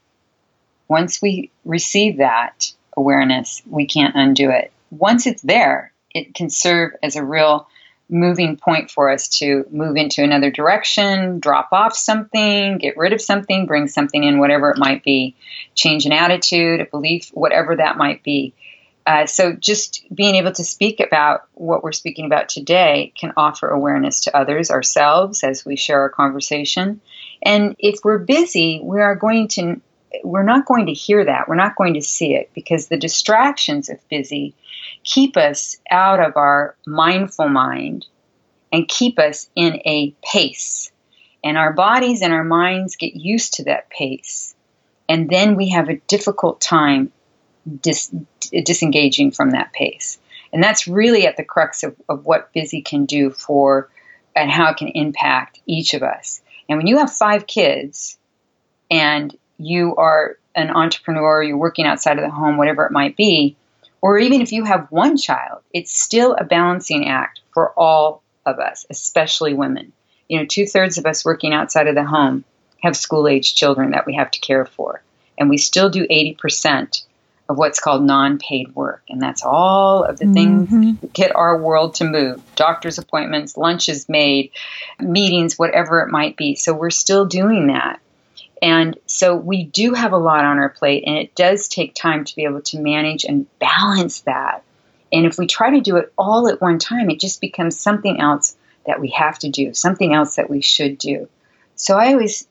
once 0.89 1.21
we 1.21 1.51
receive 1.63 2.17
that 2.17 2.73
awareness, 2.99 3.61
we 3.65 3.87
can't 3.87 4.15
undo 4.15 4.51
it. 4.51 4.71
Once 4.91 5.25
it's 5.25 5.41
there, 5.41 5.91
it 6.13 6.35
can 6.35 6.49
serve 6.49 6.91
as 7.01 7.15
a 7.15 7.23
real 7.23 7.67
moving 8.09 8.57
point 8.57 8.89
for 8.89 9.09
us 9.09 9.27
to 9.27 9.65
move 9.71 9.95
into 9.95 10.23
another 10.23 10.49
direction, 10.49 11.39
drop 11.39 11.69
off 11.71 11.95
something, 11.95 12.79
get 12.79 12.97
rid 12.97 13.13
of 13.13 13.21
something, 13.21 13.67
bring 13.67 13.87
something 13.87 14.23
in, 14.23 14.39
whatever 14.39 14.71
it 14.71 14.77
might 14.77 15.03
be, 15.03 15.35
change 15.75 16.05
an 16.05 16.11
attitude, 16.11 16.81
a 16.81 16.85
belief, 16.85 17.29
whatever 17.33 17.75
that 17.75 17.97
might 17.97 18.23
be. 18.23 18.53
Uh, 19.05 19.25
so, 19.25 19.53
just 19.53 20.05
being 20.13 20.35
able 20.35 20.51
to 20.51 20.63
speak 20.63 20.99
about 20.99 21.47
what 21.53 21.83
we're 21.83 21.91
speaking 21.91 22.25
about 22.25 22.49
today 22.49 23.11
can 23.19 23.33
offer 23.37 23.67
awareness 23.67 24.21
to 24.21 24.37
others, 24.37 24.69
ourselves, 24.69 25.43
as 25.43 25.65
we 25.65 25.75
share 25.75 26.01
our 26.01 26.09
conversation. 26.09 27.01
And 27.41 27.75
if 27.79 27.99
we're 28.03 28.19
busy, 28.19 28.79
we 28.83 29.01
are 29.01 29.15
going 29.15 29.47
to, 29.49 29.81
we're 30.23 30.43
not 30.43 30.65
going 30.65 30.87
to 30.87 30.93
hear 30.93 31.25
that. 31.25 31.47
We're 31.47 31.55
not 31.55 31.75
going 31.75 31.95
to 31.95 32.01
see 32.01 32.35
it 32.35 32.51
because 32.53 32.87
the 32.87 32.97
distractions 32.97 33.89
of 33.89 34.07
busy 34.09 34.55
keep 35.03 35.37
us 35.37 35.77
out 35.89 36.19
of 36.19 36.35
our 36.35 36.75
mindful 36.85 37.49
mind 37.49 38.05
and 38.71 38.87
keep 38.87 39.19
us 39.19 39.49
in 39.55 39.81
a 39.85 40.13
pace. 40.23 40.91
And 41.43 41.57
our 41.57 41.73
bodies 41.73 42.21
and 42.21 42.33
our 42.33 42.43
minds 42.43 42.95
get 42.95 43.15
used 43.15 43.55
to 43.55 43.63
that 43.65 43.89
pace. 43.89 44.55
And 45.07 45.29
then 45.29 45.55
we 45.55 45.69
have 45.69 45.89
a 45.89 45.97
difficult 46.07 46.59
time 46.61 47.11
dis- 47.81 48.13
disengaging 48.51 49.31
from 49.31 49.51
that 49.51 49.73
pace. 49.73 50.19
And 50.51 50.63
that's 50.63 50.87
really 50.87 51.27
at 51.27 51.37
the 51.37 51.43
crux 51.43 51.83
of, 51.83 51.95
of 52.07 52.25
what 52.25 52.53
busy 52.53 52.81
can 52.81 53.05
do 53.05 53.29
for 53.29 53.89
and 54.35 54.51
how 54.51 54.71
it 54.71 54.77
can 54.77 54.89
impact 54.89 55.59
each 55.65 55.93
of 55.93 56.03
us. 56.03 56.41
And 56.67 56.77
when 56.77 56.87
you 56.87 56.97
have 56.97 57.11
five 57.11 57.47
kids 57.47 58.17
and 58.91 59.35
you 59.59 59.95
are 59.95 60.37
an 60.55 60.71
entrepreneur, 60.71 61.43
you're 61.43 61.57
working 61.57 61.85
outside 61.85 62.17
of 62.17 62.23
the 62.23 62.31
home, 62.31 62.57
whatever 62.57 62.85
it 62.85 62.91
might 62.91 63.15
be, 63.15 63.55
or 64.01 64.17
even 64.17 64.41
if 64.41 64.51
you 64.51 64.63
have 64.63 64.87
one 64.89 65.17
child, 65.17 65.61
it's 65.73 65.99
still 65.99 66.33
a 66.33 66.43
balancing 66.43 67.07
act 67.07 67.41
for 67.53 67.71
all 67.71 68.23
of 68.45 68.59
us, 68.59 68.85
especially 68.89 69.53
women. 69.53 69.91
You 70.27 70.39
know, 70.39 70.45
two 70.45 70.65
thirds 70.65 70.97
of 70.97 71.05
us 71.05 71.25
working 71.25 71.53
outside 71.53 71.87
of 71.87 71.95
the 71.95 72.05
home 72.05 72.45
have 72.81 72.95
school 72.95 73.27
age 73.27 73.55
children 73.55 73.91
that 73.91 74.05
we 74.05 74.15
have 74.15 74.31
to 74.31 74.39
care 74.39 74.65
for. 74.65 75.01
And 75.37 75.49
we 75.49 75.57
still 75.57 75.89
do 75.89 76.07
80% 76.07 77.03
of 77.49 77.57
what's 77.57 77.79
called 77.79 78.03
non 78.03 78.37
paid 78.37 78.73
work. 78.75 79.01
And 79.09 79.21
that's 79.21 79.43
all 79.43 80.03
of 80.03 80.19
the 80.19 80.31
things 80.31 80.69
mm-hmm. 80.69 80.93
that 81.01 81.13
get 81.13 81.35
our 81.35 81.57
world 81.57 81.95
to 81.95 82.05
move 82.05 82.41
doctor's 82.55 82.99
appointments, 82.99 83.57
lunches 83.57 84.07
made, 84.07 84.51
meetings, 84.99 85.57
whatever 85.57 86.01
it 86.01 86.11
might 86.11 86.37
be. 86.37 86.55
So 86.55 86.73
we're 86.73 86.91
still 86.91 87.25
doing 87.25 87.67
that. 87.67 87.99
And 88.61 88.97
so 89.05 89.35
we 89.35 89.63
do 89.63 89.93
have 89.93 90.11
a 90.11 90.17
lot 90.17 90.43
on 90.43 90.57
our 90.57 90.69
plate, 90.69 91.03
and 91.07 91.17
it 91.17 91.35
does 91.35 91.67
take 91.67 91.93
time 91.95 92.25
to 92.25 92.35
be 92.35 92.43
able 92.43 92.61
to 92.63 92.79
manage 92.79 93.23
and 93.23 93.47
balance 93.59 94.21
that. 94.21 94.63
And 95.11 95.25
if 95.25 95.37
we 95.37 95.47
try 95.47 95.71
to 95.71 95.81
do 95.81 95.97
it 95.97 96.13
all 96.17 96.47
at 96.47 96.61
one 96.61 96.77
time, 96.77 97.09
it 97.09 97.19
just 97.19 97.41
becomes 97.41 97.79
something 97.79 98.19
else 98.19 98.55
that 98.85 98.99
we 98.99 99.09
have 99.09 99.39
to 99.39 99.49
do, 99.49 99.73
something 99.73 100.13
else 100.13 100.35
that 100.35 100.49
we 100.49 100.61
should 100.61 100.97
do. 100.97 101.29
So 101.75 101.97
I 101.97 102.11
always 102.13 102.47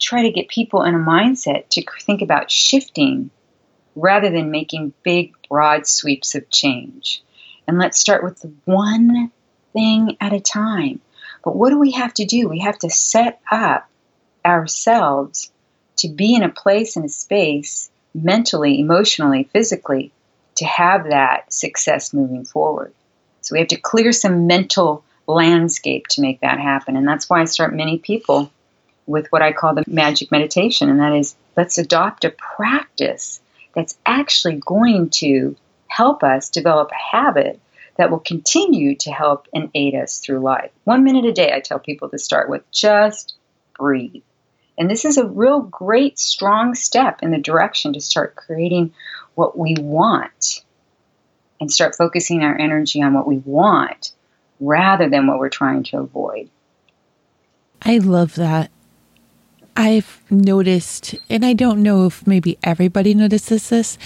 try 0.00 0.22
to 0.22 0.32
get 0.32 0.48
people 0.48 0.82
in 0.82 0.94
a 0.94 0.98
mindset 0.98 1.68
to 1.70 1.84
think 2.00 2.22
about 2.22 2.50
shifting 2.50 3.30
rather 3.94 4.30
than 4.30 4.50
making 4.50 4.92
big, 5.02 5.32
broad 5.48 5.86
sweeps 5.86 6.34
of 6.34 6.50
change. 6.50 7.22
And 7.68 7.78
let's 7.78 8.00
start 8.00 8.24
with 8.24 8.44
one 8.64 9.30
thing 9.72 10.16
at 10.20 10.32
a 10.32 10.40
time. 10.40 11.00
But 11.44 11.56
what 11.56 11.70
do 11.70 11.78
we 11.78 11.92
have 11.92 12.14
to 12.14 12.24
do? 12.24 12.48
We 12.48 12.60
have 12.60 12.78
to 12.80 12.90
set 12.90 13.40
up 13.50 13.88
ourselves 14.44 15.50
to 15.96 16.08
be 16.08 16.34
in 16.34 16.42
a 16.42 16.48
place 16.48 16.96
and 16.96 17.04
a 17.04 17.08
space 17.08 17.90
mentally, 18.14 18.80
emotionally, 18.80 19.44
physically 19.44 20.12
to 20.56 20.64
have 20.64 21.04
that 21.08 21.52
success 21.52 22.12
moving 22.12 22.44
forward. 22.44 22.92
So 23.40 23.54
we 23.54 23.58
have 23.60 23.68
to 23.68 23.80
clear 23.80 24.12
some 24.12 24.46
mental 24.46 25.04
landscape 25.26 26.06
to 26.08 26.20
make 26.20 26.40
that 26.40 26.58
happen. 26.58 26.96
And 26.96 27.06
that's 27.06 27.28
why 27.28 27.40
I 27.40 27.44
start 27.44 27.74
many 27.74 27.98
people 27.98 28.50
with 29.06 29.30
what 29.30 29.42
I 29.42 29.52
call 29.52 29.74
the 29.74 29.84
magic 29.86 30.30
meditation. 30.30 30.88
And 30.88 31.00
that 31.00 31.14
is 31.14 31.34
let's 31.56 31.78
adopt 31.78 32.24
a 32.24 32.30
practice 32.30 33.40
that's 33.74 33.96
actually 34.04 34.60
going 34.64 35.10
to 35.10 35.56
help 35.88 36.22
us 36.22 36.50
develop 36.50 36.90
a 36.90 37.16
habit 37.16 37.60
that 37.96 38.10
will 38.10 38.20
continue 38.20 38.96
to 38.96 39.10
help 39.10 39.46
and 39.52 39.70
aid 39.74 39.94
us 39.94 40.18
through 40.18 40.40
life. 40.40 40.70
One 40.84 41.04
minute 41.04 41.24
a 41.26 41.32
day, 41.32 41.52
I 41.52 41.60
tell 41.60 41.78
people 41.78 42.08
to 42.08 42.18
start 42.18 42.48
with 42.48 42.70
just 42.70 43.34
breathe. 43.78 44.22
And 44.78 44.90
this 44.90 45.04
is 45.04 45.18
a 45.18 45.26
real 45.26 45.60
great, 45.60 46.18
strong 46.18 46.74
step 46.74 47.22
in 47.22 47.30
the 47.30 47.38
direction 47.38 47.92
to 47.92 48.00
start 48.00 48.36
creating 48.36 48.92
what 49.34 49.56
we 49.56 49.76
want 49.78 50.62
and 51.60 51.70
start 51.70 51.94
focusing 51.94 52.42
our 52.42 52.58
energy 52.58 53.02
on 53.02 53.14
what 53.14 53.26
we 53.26 53.38
want 53.38 54.12
rather 54.60 55.08
than 55.08 55.26
what 55.26 55.38
we're 55.38 55.48
trying 55.48 55.82
to 55.84 55.98
avoid. 55.98 56.48
I 57.82 57.98
love 57.98 58.34
that. 58.36 58.70
I've 59.76 60.20
noticed, 60.30 61.14
and 61.30 61.44
I 61.44 61.54
don't 61.54 61.82
know 61.82 62.06
if 62.06 62.26
maybe 62.26 62.58
everybody 62.62 63.14
notices 63.14 63.70
this, 63.70 63.96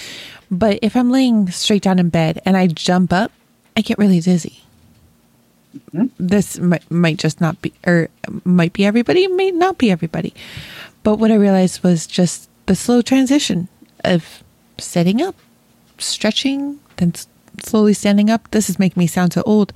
but 0.49 0.79
if 0.81 0.95
I'm 0.95 1.11
laying 1.11 1.49
straight 1.51 1.81
down 1.81 1.99
in 1.99 2.09
bed 2.09 2.41
and 2.45 2.55
I 2.55 2.67
jump 2.67 3.11
up, 3.11 3.31
I 3.75 3.81
get 3.81 3.97
really 3.97 4.19
dizzy. 4.19 4.63
Mm-hmm. 5.93 6.07
this 6.19 6.59
might, 6.59 6.89
might 6.91 7.17
just 7.17 7.41
not 7.41 7.61
be, 7.61 7.73
or 7.85 8.09
might 8.43 8.73
be 8.73 8.85
everybody, 8.85 9.27
may 9.27 9.51
not 9.51 9.77
be 9.77 9.91
everybody. 9.91 10.33
But 11.03 11.17
what 11.17 11.31
I 11.31 11.35
realized 11.35 11.83
was 11.83 12.07
just 12.07 12.49
the 12.65 12.75
slow 12.75 13.01
transition 13.01 13.67
of 14.03 14.43
setting 14.77 15.21
up, 15.21 15.35
stretching, 15.97 16.79
then 16.97 17.13
slowly 17.63 17.93
standing 17.93 18.29
up. 18.29 18.51
This 18.51 18.69
is 18.69 18.77
making 18.77 18.99
me 18.99 19.07
sound 19.07 19.33
so 19.33 19.41
old, 19.45 19.73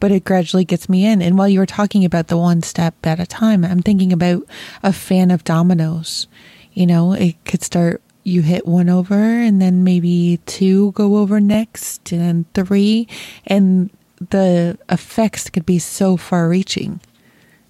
but 0.00 0.12
it 0.12 0.24
gradually 0.24 0.64
gets 0.64 0.88
me 0.88 1.04
in. 1.04 1.20
And 1.20 1.36
while 1.36 1.48
you 1.48 1.58
were 1.58 1.66
talking 1.66 2.04
about 2.04 2.28
the 2.28 2.38
one 2.38 2.62
step 2.62 2.94
at 3.04 3.20
a 3.20 3.26
time, 3.26 3.64
I'm 3.64 3.82
thinking 3.82 4.12
about 4.12 4.44
a 4.82 4.92
fan 4.92 5.30
of 5.30 5.44
dominoes. 5.44 6.26
You 6.72 6.86
know, 6.86 7.12
it 7.12 7.36
could 7.44 7.62
start, 7.62 8.00
you 8.22 8.42
hit 8.42 8.66
one 8.66 8.88
over, 8.88 9.14
and 9.14 9.60
then 9.60 9.84
maybe 9.84 10.40
two 10.46 10.92
go 10.92 11.16
over 11.16 11.40
next, 11.40 12.12
and 12.12 12.50
three. 12.54 13.08
And 13.46 13.90
the 14.20 14.78
effects 14.88 15.50
could 15.50 15.66
be 15.66 15.78
so 15.78 16.16
far 16.16 16.48
reaching. 16.48 17.00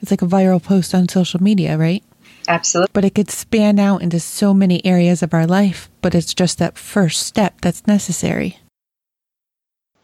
It's 0.00 0.10
like 0.10 0.22
a 0.22 0.26
viral 0.26 0.62
post 0.62 0.94
on 0.94 1.08
social 1.08 1.42
media, 1.42 1.76
right? 1.76 2.04
Absolutely. 2.48 2.90
But 2.92 3.04
it 3.04 3.14
could 3.14 3.30
span 3.30 3.78
out 3.78 4.00
into 4.00 4.18
so 4.18 4.54
many 4.54 4.84
areas 4.84 5.22
of 5.22 5.34
our 5.34 5.46
life, 5.46 5.90
but 6.00 6.14
it's 6.14 6.32
just 6.32 6.58
that 6.58 6.78
first 6.78 7.22
step 7.22 7.60
that's 7.60 7.86
necessary. 7.86 8.58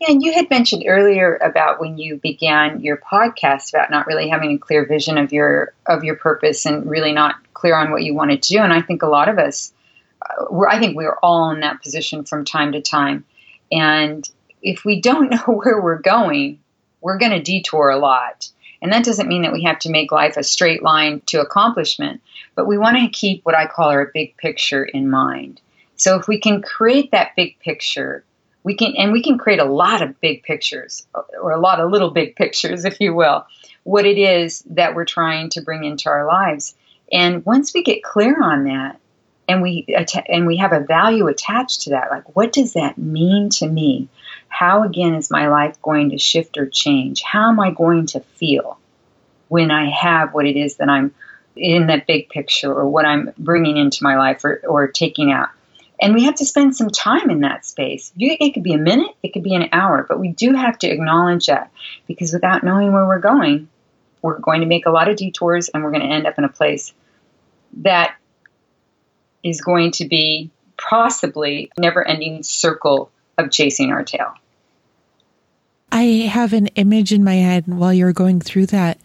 Yeah, 0.00 0.10
And 0.10 0.22
you 0.22 0.34
had 0.34 0.50
mentioned 0.50 0.84
earlier 0.86 1.36
about 1.36 1.80
when 1.80 1.96
you 1.96 2.16
began 2.16 2.80
your 2.80 2.98
podcast 2.98 3.72
about 3.72 3.90
not 3.90 4.06
really 4.06 4.28
having 4.28 4.52
a 4.52 4.58
clear 4.58 4.86
vision 4.86 5.16
of 5.16 5.32
your 5.32 5.72
of 5.86 6.04
your 6.04 6.16
purpose 6.16 6.66
and 6.66 6.88
really 6.88 7.12
not 7.12 7.36
clear 7.54 7.76
on 7.76 7.90
what 7.90 8.02
you 8.02 8.14
wanted 8.14 8.42
to 8.42 8.54
do. 8.54 8.58
And 8.58 8.72
I 8.72 8.82
think 8.82 9.02
a 9.02 9.06
lot 9.06 9.28
of 9.28 9.38
us, 9.38 9.72
uh, 10.20 10.60
I 10.68 10.78
think 10.78 10.96
we 10.96 11.06
are 11.06 11.18
all 11.22 11.50
in 11.50 11.60
that 11.60 11.82
position 11.82 12.24
from 12.24 12.44
time 12.44 12.72
to 12.72 12.82
time. 12.82 13.24
And 13.72 14.28
if 14.64 14.84
we 14.84 15.00
don't 15.00 15.30
know 15.30 15.54
where 15.54 15.80
we're 15.80 16.00
going, 16.00 16.58
we're 17.00 17.18
going 17.18 17.32
to 17.32 17.42
detour 17.42 17.90
a 17.90 17.98
lot. 17.98 18.48
And 18.82 18.92
that 18.92 19.04
doesn't 19.04 19.28
mean 19.28 19.42
that 19.42 19.52
we 19.52 19.62
have 19.62 19.78
to 19.80 19.90
make 19.90 20.12
life 20.12 20.36
a 20.36 20.42
straight 20.42 20.82
line 20.82 21.22
to 21.26 21.40
accomplishment, 21.40 22.20
but 22.54 22.66
we 22.66 22.76
want 22.76 22.98
to 22.98 23.08
keep 23.08 23.44
what 23.44 23.54
I 23.54 23.66
call 23.66 23.88
our 23.90 24.10
big 24.12 24.36
picture 24.36 24.84
in 24.84 25.08
mind. 25.08 25.60
So 25.96 26.18
if 26.18 26.28
we 26.28 26.38
can 26.38 26.60
create 26.60 27.12
that 27.12 27.36
big 27.36 27.58
picture 27.60 28.24
we 28.64 28.74
can 28.74 28.96
and 28.96 29.12
we 29.12 29.22
can 29.22 29.38
create 29.38 29.60
a 29.60 29.64
lot 29.64 30.02
of 30.02 30.20
big 30.20 30.42
pictures 30.42 31.06
or 31.40 31.52
a 31.52 31.60
lot 31.60 31.78
of 31.78 31.92
little 31.92 32.10
big 32.10 32.34
pictures 32.36 32.84
if 32.84 33.00
you 33.00 33.14
will 33.14 33.46
what 33.84 34.06
it 34.06 34.18
is 34.18 34.64
that 34.70 34.94
we're 34.94 35.04
trying 35.04 35.50
to 35.50 35.60
bring 35.60 35.84
into 35.84 36.08
our 36.08 36.26
lives 36.26 36.74
and 37.12 37.44
once 37.46 37.72
we 37.72 37.82
get 37.82 38.02
clear 38.02 38.42
on 38.42 38.64
that 38.64 38.98
and 39.46 39.62
we 39.62 39.86
and 40.26 40.46
we 40.46 40.56
have 40.56 40.72
a 40.72 40.80
value 40.80 41.28
attached 41.28 41.82
to 41.82 41.90
that 41.90 42.10
like 42.10 42.34
what 42.34 42.52
does 42.52 42.72
that 42.72 42.98
mean 42.98 43.50
to 43.50 43.68
me 43.68 44.08
how 44.58 44.84
again 44.84 45.14
is 45.14 45.30
my 45.30 45.48
life 45.48 45.80
going 45.82 46.10
to 46.10 46.18
shift 46.18 46.56
or 46.58 46.66
change 46.66 47.22
how 47.22 47.48
am 47.48 47.60
i 47.60 47.70
going 47.70 48.06
to 48.06 48.20
feel 48.20 48.78
when 49.48 49.70
i 49.70 49.90
have 49.90 50.32
what 50.32 50.46
it 50.46 50.56
is 50.56 50.76
that 50.76 50.88
i'm 50.88 51.14
in 51.56 51.86
that 51.88 52.06
big 52.06 52.28
picture 52.28 52.72
or 52.72 52.88
what 52.88 53.04
i'm 53.04 53.32
bringing 53.38 53.76
into 53.76 54.02
my 54.02 54.16
life 54.16 54.44
or, 54.44 54.60
or 54.66 54.88
taking 54.88 55.30
out 55.32 55.48
and 56.00 56.12
we 56.12 56.24
have 56.24 56.34
to 56.36 56.44
spend 56.44 56.76
some 56.76 56.90
time 56.90 57.30
in 57.30 57.40
that 57.40 57.64
space. 57.64 58.12
It 58.18 58.52
could 58.52 58.62
be 58.62 58.74
a 58.74 58.78
minute, 58.78 59.12
it 59.22 59.32
could 59.32 59.44
be 59.44 59.54
an 59.54 59.68
hour, 59.72 60.04
but 60.06 60.18
we 60.18 60.28
do 60.28 60.52
have 60.52 60.78
to 60.80 60.88
acknowledge 60.88 61.46
that 61.46 61.70
because 62.06 62.32
without 62.32 62.64
knowing 62.64 62.92
where 62.92 63.06
we're 63.06 63.20
going, 63.20 63.68
we're 64.20 64.38
going 64.38 64.60
to 64.60 64.66
make 64.66 64.86
a 64.86 64.90
lot 64.90 65.08
of 65.08 65.16
detours 65.16 65.68
and 65.68 65.84
we're 65.84 65.92
going 65.92 66.02
to 66.02 66.14
end 66.14 66.26
up 66.26 66.38
in 66.38 66.44
a 66.44 66.48
place 66.48 66.92
that 67.78 68.16
is 69.42 69.60
going 69.60 69.92
to 69.92 70.06
be 70.06 70.50
possibly 70.76 71.70
never 71.78 72.06
ending 72.06 72.42
circle 72.42 73.10
of 73.38 73.50
chasing 73.50 73.92
our 73.92 74.02
tail. 74.02 74.34
I 75.94 76.26
have 76.28 76.52
an 76.52 76.66
image 76.74 77.12
in 77.12 77.22
my 77.22 77.36
head 77.36 77.68
while 77.68 77.94
you're 77.94 78.12
going 78.12 78.40
through 78.40 78.66
that 78.66 78.98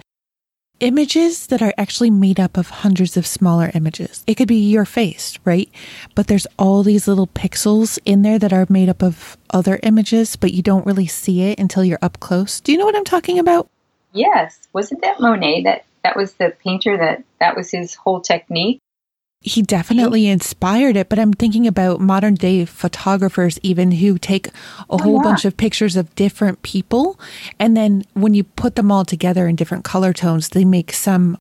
images 0.80 1.46
that 1.48 1.62
are 1.62 1.74
actually 1.78 2.10
made 2.10 2.40
up 2.40 2.58
of 2.58 2.70
hundreds 2.70 3.16
of 3.16 3.28
smaller 3.28 3.70
images. 3.76 4.24
It 4.26 4.36
could 4.36 4.48
be 4.48 4.72
your 4.72 4.86
face, 4.86 5.38
right? 5.46 5.70
But 6.16 6.26
there's 6.26 6.48
all 6.58 6.82
these 6.82 7.08
little 7.08 7.28
pixels 7.28 8.00
in 8.06 8.24
there 8.24 8.40
that 8.40 8.52
are 8.52 8.66
made 8.70 8.90
up 8.90 9.04
of 9.04 9.38
other 9.52 9.80
images, 9.84 10.36
but 10.36 10.52
you 10.52 10.64
don't 10.64 10.88
really 10.88 11.06
see 11.06 11.44
it 11.44 11.60
until 11.60 11.84
you're 11.84 12.00
up 12.02 12.20
close. 12.20 12.60
Do 12.60 12.72
you 12.72 12.78
know 12.80 12.86
what 12.86 12.96
I'm 12.96 13.06
talking 13.06 13.38
about? 13.38 13.70
Yes. 14.12 14.68
Wasn't 14.74 15.04
that 15.04 15.20
Monet 15.20 15.62
that 15.66 15.86
that 16.04 16.16
was 16.16 16.34
the 16.34 16.56
painter 16.64 16.98
that 16.98 17.24
that 17.40 17.56
was 17.56 17.70
his 17.70 17.94
whole 17.94 18.20
technique? 18.20 18.80
He 19.42 19.62
definitely 19.62 20.28
inspired 20.28 20.98
it 20.98 21.08
but 21.08 21.18
i'm 21.18 21.32
thinking 21.32 21.66
about 21.66 22.02
modern 22.02 22.36
day 22.36 22.66
photographers 22.66 23.58
even 23.64 23.92
who 23.92 24.18
take 24.18 24.48
a 24.48 24.52
oh, 24.90 24.98
whole 24.98 25.18
yeah. 25.18 25.24
bunch 25.24 25.46
of 25.46 25.56
pictures 25.56 25.96
of 25.96 26.14
different 26.16 26.62
people 26.62 27.20
and 27.58 27.76
then 27.76 28.04
when 28.14 28.34
you 28.34 28.44
put 28.44 28.76
them 28.76 28.92
all 28.92 29.06
together 29.06 29.48
in 29.48 29.56
different 29.56 29.86
color 29.86 30.12
tones 30.12 30.50
they 30.50 30.66
make 30.66 30.92
some 30.92 31.38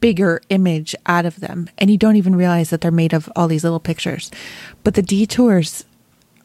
bigger 0.00 0.40
image 0.48 0.96
out 1.06 1.24
of 1.24 1.38
them 1.38 1.70
and 1.78 1.88
you 1.88 1.96
don't 1.96 2.16
even 2.16 2.34
realize 2.34 2.70
that 2.70 2.80
they're 2.80 2.90
made 2.90 3.12
of 3.12 3.30
all 3.36 3.46
these 3.46 3.62
little 3.62 3.80
pictures 3.80 4.30
but 4.82 4.94
the 4.94 5.02
detours 5.02 5.84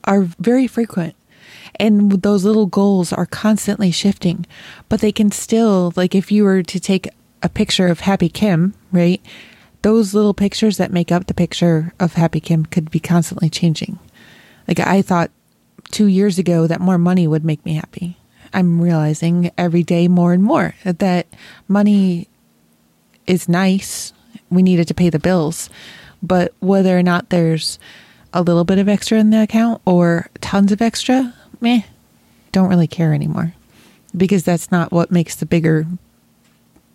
are 0.04 0.22
very 0.40 0.68
frequent 0.68 1.16
and 1.80 2.12
those 2.22 2.46
little 2.46 2.68
goals 2.68 3.12
are 3.12 3.26
constantly 3.26 3.90
shifting 3.90 4.46
but 4.90 5.02
they 5.02 5.12
can 5.12 5.32
still 5.32 5.92
like 5.96 6.14
if 6.14 6.32
you 6.32 6.44
were 6.44 6.62
to 6.62 6.80
take 6.80 7.10
a 7.42 7.50
picture 7.50 7.88
of 7.88 8.02
happy 8.02 8.30
kim 8.30 8.76
right 8.92 9.22
those 9.88 10.14
little 10.14 10.34
pictures 10.34 10.76
that 10.76 10.92
make 10.92 11.14
up 11.14 11.28
the 11.28 11.34
picture 11.34 11.94
of 11.98 12.12
Happy 12.12 12.42
Kim 12.42 12.66
could 12.66 12.92
be 12.92 13.00
constantly 13.00 13.50
changing. 13.50 13.98
Like 14.68 14.82
I 14.82 15.02
thought 15.02 15.32
two 15.92 16.08
years 16.08 16.38
ago 16.38 16.68
that 16.68 16.82
more 16.82 16.98
money 16.98 17.26
would 17.26 17.46
make 17.46 17.64
me 17.64 17.76
happy. 17.76 18.18
I'm 18.54 18.82
realizing 18.82 19.50
every 19.58 19.84
day 19.84 20.10
more 20.10 20.34
and 20.34 20.44
more 20.44 20.76
that 20.84 21.26
money 21.70 22.28
is 23.28 23.48
nice. 23.48 24.12
We 24.50 24.62
need 24.62 24.80
it 24.80 24.90
to 24.90 24.94
pay 24.94 25.10
the 25.10 25.20
bills. 25.20 25.70
But 26.22 26.54
whether 26.60 27.00
or 27.00 27.04
not 27.04 27.30
there's 27.30 27.80
a 28.34 28.42
little 28.42 28.66
bit 28.66 28.80
of 28.80 28.90
extra 28.90 29.18
in 29.18 29.30
the 29.30 29.42
account 29.42 29.82
or 29.86 30.30
tons 30.42 30.74
of 30.74 30.82
extra, 30.82 31.34
meh, 31.62 31.84
don't 32.52 32.68
really 32.68 32.88
care 32.88 33.14
anymore. 33.14 33.54
Because 34.18 34.44
that's 34.44 34.70
not 34.70 34.92
what 34.92 35.12
makes 35.12 35.36
the 35.36 35.46
bigger, 35.46 35.88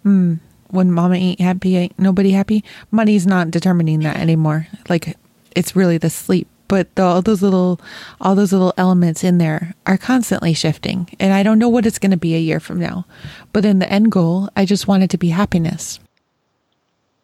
hmm, 0.02 0.34
when 0.72 0.90
mama 0.90 1.14
ain't 1.14 1.40
happy, 1.40 1.76
ain't 1.76 1.98
nobody 1.98 2.32
happy. 2.32 2.64
Money's 2.90 3.26
not 3.26 3.50
determining 3.50 4.00
that 4.00 4.16
anymore. 4.16 4.66
Like 4.88 5.16
it's 5.54 5.76
really 5.76 5.98
the 5.98 6.10
sleep. 6.10 6.48
But 6.66 6.94
the, 6.94 7.02
all 7.02 7.20
those 7.20 7.42
little, 7.42 7.78
all 8.18 8.34
those 8.34 8.50
little 8.50 8.72
elements 8.78 9.22
in 9.22 9.36
there 9.36 9.74
are 9.86 9.98
constantly 9.98 10.54
shifting, 10.54 11.06
and 11.20 11.34
I 11.34 11.42
don't 11.42 11.58
know 11.58 11.68
what 11.68 11.84
it's 11.84 11.98
going 11.98 12.12
to 12.12 12.16
be 12.16 12.34
a 12.34 12.38
year 12.38 12.60
from 12.60 12.80
now. 12.80 13.04
But 13.52 13.66
in 13.66 13.78
the 13.78 13.92
end 13.92 14.10
goal, 14.10 14.48
I 14.56 14.64
just 14.64 14.88
want 14.88 15.02
it 15.02 15.10
to 15.10 15.18
be 15.18 15.28
happiness. 15.28 16.00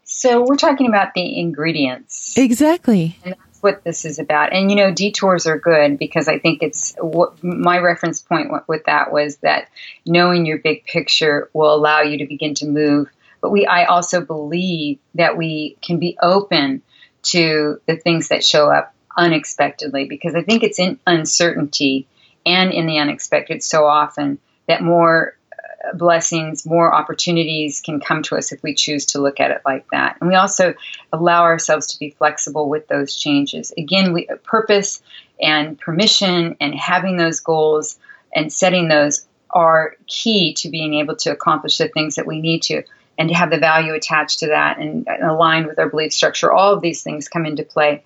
So 0.05 0.45
we're 0.45 0.57
talking 0.57 0.87
about 0.87 1.15
the 1.15 1.39
ingredients. 1.39 2.37
Exactly. 2.37 3.19
And 3.25 3.37
that's 3.39 3.63
what 3.63 3.85
this 3.85 4.05
is 4.05 4.19
about. 4.19 4.53
And 4.53 4.71
you 4.71 4.77
know, 4.77 4.93
detours 4.93 5.47
are 5.47 5.59
good 5.59 5.99
because 5.99 6.29
I 6.29 6.39
think 6.39 6.63
it's 6.63 6.95
what 7.01 7.43
my 7.43 7.79
reference 7.79 8.21
point 8.21 8.51
with 8.69 8.85
that 8.85 9.13
was 9.13 9.39
that 9.39 9.69
knowing 10.05 10.45
your 10.45 10.59
big 10.59 10.85
picture 10.85 11.49
will 11.55 11.75
allow 11.75 12.03
you 12.03 12.19
to 12.19 12.27
begin 12.27 12.53
to 12.57 12.67
move 12.67 13.09
but 13.40 13.51
we 13.51 13.66
I 13.66 13.85
also 13.85 14.20
believe 14.20 14.98
that 15.14 15.37
we 15.37 15.77
can 15.83 15.98
be 15.98 16.18
open 16.20 16.83
to 17.24 17.81
the 17.87 17.96
things 17.96 18.29
that 18.29 18.44
show 18.44 18.70
up 18.70 18.94
unexpectedly 19.16 20.05
because 20.07 20.35
I 20.35 20.42
think 20.42 20.62
it's 20.62 20.79
in 20.79 20.98
uncertainty 21.07 22.07
and 22.46 22.72
in 22.72 22.87
the 22.87 22.98
unexpected 22.98 23.62
so 23.62 23.85
often 23.85 24.38
that 24.68 24.83
more 24.83 25.37
uh, 25.53 25.96
blessings, 25.96 26.64
more 26.64 26.94
opportunities 26.94 27.81
can 27.81 28.01
come 28.01 28.22
to 28.22 28.37
us 28.37 28.53
if 28.53 28.62
we 28.62 28.74
choose 28.74 29.07
to 29.07 29.20
look 29.20 29.40
at 29.40 29.51
it 29.51 29.62
like 29.66 29.87
that. 29.90 30.16
And 30.20 30.29
we 30.29 30.37
also 30.37 30.74
allow 31.12 31.42
ourselves 31.42 31.88
to 31.88 31.98
be 31.98 32.11
flexible 32.11 32.68
with 32.68 32.87
those 32.87 33.16
changes. 33.16 33.72
Again, 33.77 34.12
we 34.12 34.29
purpose 34.44 35.03
and 35.40 35.79
permission 35.79 36.57
and 36.61 36.74
having 36.74 37.16
those 37.16 37.40
goals 37.40 37.98
and 38.35 38.53
setting 38.53 38.88
those 38.88 39.27
are 39.51 39.96
key 40.07 40.55
to 40.55 40.68
being 40.68 40.94
able 40.94 41.16
to 41.16 41.31
accomplish 41.31 41.79
the 41.79 41.88
things 41.88 42.16
that 42.16 42.27
we 42.27 42.40
need 42.40 42.62
to 42.62 42.83
and 43.18 43.28
to 43.28 43.35
have 43.35 43.50
the 43.50 43.59
value 43.59 43.94
attached 43.94 44.38
to 44.38 44.46
that 44.46 44.78
and, 44.78 45.07
aligned 45.22 45.66
with 45.66 45.78
our 45.78 45.88
belief 45.88 46.12
structure. 46.12 46.52
All 46.52 46.72
of 46.72 46.81
these 46.81 47.02
things 47.02 47.28
come 47.28 47.44
into 47.44 47.64
play. 47.64 48.04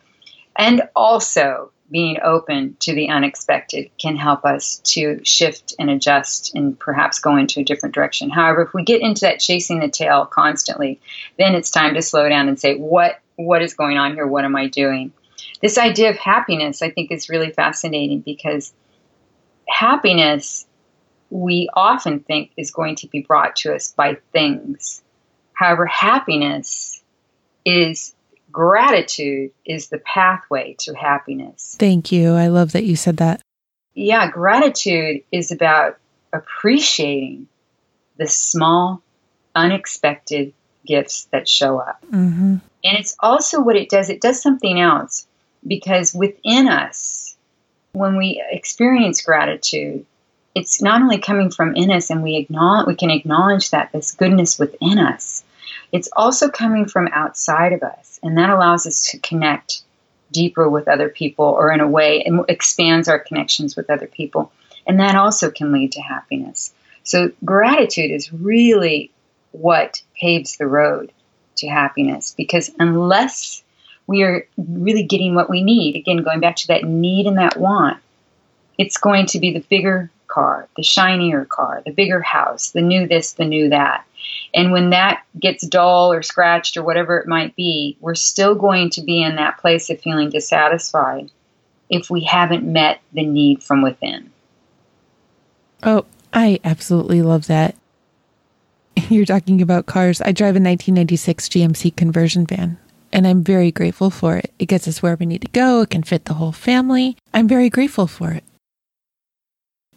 And 0.57 0.83
also, 0.97 1.71
being 1.91 2.17
open 2.25 2.75
to 2.81 2.95
the 2.95 3.11
unexpected 3.11 3.91
can 3.99 4.17
help 4.17 4.47
us 4.47 4.79
to 4.79 5.21
shift 5.25 5.75
and 5.79 5.91
adjust 5.91 6.55
and 6.55 6.79
perhaps 6.79 7.21
go 7.21 7.37
into 7.37 7.61
a 7.61 7.65
different 7.65 7.95
direction. 7.95 8.31
However, 8.31 8.63
if 8.63 8.73
we 8.73 8.83
get 8.83 9.03
into 9.03 9.21
that 9.21 9.41
chasing 9.41 9.79
the 9.79 9.89
tail 9.89 10.25
constantly, 10.25 11.01
then 11.39 11.55
it's 11.55 11.71
time 11.71 11.93
to 11.95 12.03
slow 12.03 12.29
down 12.29 12.49
and 12.49 12.59
say, 12.59 12.77
what 12.77 13.21
what 13.37 13.63
is 13.63 13.75
going 13.75 13.99
on 13.99 14.15
here? 14.15 14.27
What 14.27 14.45
am 14.45 14.57
I 14.57 14.69
doing? 14.69 15.13
This 15.61 15.79
idea 15.79 16.11
of 16.11 16.17
happiness, 16.17 16.83
I 16.83 16.91
think, 16.91 17.11
is 17.11 17.29
really 17.29 17.51
fascinating 17.51 18.21
because 18.21 18.73
happiness 19.69 20.67
we 21.33 21.67
often 21.73 22.21
think 22.21 22.53
is 22.59 22.71
going 22.71 22.95
to 22.97 23.07
be 23.09 23.23
brought 23.23 23.57
to 23.57 23.75
us 23.75 23.93
by 23.93 24.19
things. 24.33 25.03
However, 25.55 25.87
happiness 25.87 27.03
is 27.65 28.15
gratitude 28.51 29.51
is 29.65 29.89
the 29.89 29.99
pathway 29.99 30.77
to 30.81 30.93
happiness. 30.95 31.75
Thank 31.79 32.13
you. 32.13 32.35
I 32.35 32.49
love 32.49 32.73
that 32.73 32.85
you 32.85 32.97
said 32.97 33.17
that. 33.17 33.41
Yeah, 33.95 34.31
gratitude 34.31 35.23
is 35.33 35.51
about 35.51 35.99
appreciating 36.35 37.49
the 38.19 38.29
small, 38.29 39.03
unexpected 39.55 40.53
gifts 40.87 41.29
that 41.31 41.49
show 41.49 41.79
up. 41.79 42.05
Mm-hmm. 42.11 42.57
And 42.85 42.99
it's 42.99 43.17
also 43.21 43.61
what 43.61 43.77
it 43.77 43.89
does, 43.89 44.11
it 44.11 44.21
does 44.21 44.43
something 44.43 44.79
else 44.79 45.27
because 45.67 46.13
within 46.13 46.69
us, 46.69 47.37
when 47.93 48.19
we 48.19 48.43
experience 48.51 49.23
gratitude, 49.23 50.05
it's 50.55 50.83
not 50.83 51.01
only 51.01 51.19
coming 51.19 51.51
from 51.51 51.75
in 51.75 51.91
us 51.91 52.11
and 52.11 52.23
we 52.23 52.37
acknowledge 52.37 52.87
we 52.87 52.95
can 52.95 53.11
acknowledge 53.11 53.71
that 53.71 53.91
this 53.93 54.13
goodness 54.13 54.59
within 54.59 54.99
us 54.99 55.45
it's 55.93 56.09
also 56.17 56.49
coming 56.49 56.87
from 56.87 57.09
outside 57.13 57.75
of 57.75 57.83
us. 57.83 58.19
And 58.23 58.39
that 58.39 58.51
allows 58.51 58.87
us 58.87 59.11
to 59.11 59.19
connect 59.19 59.83
deeper 60.33 60.69
with 60.69 60.89
other 60.89 61.11
people 61.11 61.45
or 61.45 61.71
in 61.71 61.81
a 61.81 61.89
way 61.89 62.25
it 62.25 62.45
expands 62.49 63.07
our 63.07 63.19
connections 63.19 63.77
with 63.77 63.91
other 63.91 64.07
people. 64.07 64.51
And 64.87 64.99
that 64.99 65.15
also 65.15 65.51
can 65.51 65.71
lead 65.71 65.93
to 65.93 66.01
happiness. 66.01 66.73
So 67.05 67.31
gratitude 67.45 68.11
is 68.11 68.33
really 68.33 69.11
what 69.53 70.03
paves 70.19 70.57
the 70.57 70.67
road 70.67 71.13
to 71.57 71.69
happiness 71.69 72.35
because 72.35 72.71
unless 72.79 73.63
we 74.07 74.23
are 74.23 74.47
really 74.57 75.03
getting 75.03 75.35
what 75.35 75.51
we 75.51 75.63
need 75.63 75.97
again 75.97 76.17
going 76.23 76.41
back 76.41 76.57
to 76.57 76.69
that 76.69 76.85
need 76.85 77.27
and 77.27 77.37
that 77.37 77.59
want 77.59 77.99
it's 78.79 78.97
going 78.97 79.27
to 79.27 79.39
be 79.39 79.53
the 79.53 79.61
bigger 79.61 80.11
car, 80.33 80.67
the 80.77 80.83
shinier 80.83 81.45
car, 81.45 81.83
the 81.85 81.93
bigger 81.93 82.23
house, 82.23 82.71
the 82.71 82.81
new 82.81 83.07
this, 83.07 83.35
the 83.35 83.45
new 83.45 83.69
that. 83.69 84.07
And 84.55 84.73
when 84.73 84.91
that 84.91 85.25
gets 85.39 85.67
dull 85.67 86.13
or 86.13 86.23
scratched 86.23 86.77
or 86.77 86.83
whatever 86.83 87.19
it 87.19 87.29
might 87.29 87.55
be, 87.55 87.97
we're 88.01 88.15
still 88.15 88.55
going 88.55 88.91
to 88.91 89.03
be 89.03 89.23
in 89.23 89.37
that 89.37 89.59
place 89.59 89.91
of 89.91 90.01
feeling 90.01 90.31
dissatisfied 90.31 91.31
if 91.91 92.09
we 92.09 92.23
haven't 92.23 92.65
met 92.65 93.01
the 93.13 93.27
need 93.27 93.63
from 93.63 93.83
within. 93.83 94.31
Oh, 95.83 96.07
I 96.33 96.61
absolutely 96.65 97.21
love 97.21 97.47
that. 97.49 97.77
You're 99.09 99.27
talking 99.27 99.61
about 99.61 99.87
cars. 99.87 100.23
I 100.23 100.33
drive 100.33 100.57
a 100.57 100.61
1996 100.63 101.49
GMC 101.49 101.97
conversion 101.97 102.47
van, 102.47 102.79
and 103.13 103.27
I'm 103.27 103.45
very 103.45 103.71
grateful 103.71 104.09
for 104.09 104.39
it. 104.39 104.53
It 104.59 104.67
gets 104.67 104.89
us 104.89 105.03
where 105.03 105.17
we 105.17 105.27
need 105.27 105.43
to 105.43 105.49
go, 105.49 105.83
it 105.83 105.91
can 105.91 106.03
fit 106.03 106.25
the 106.25 106.35
whole 106.35 106.53
family. 106.53 107.19
I'm 107.35 107.49
very 107.49 107.69
grateful 107.69 108.07
for 108.07 108.33
it 108.33 108.45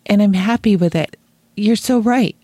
and 0.05 0.21
I'm 0.21 0.33
happy 0.33 0.75
with 0.75 0.95
it. 0.95 1.17
You're 1.55 1.75
so 1.75 1.99
right. 1.99 2.35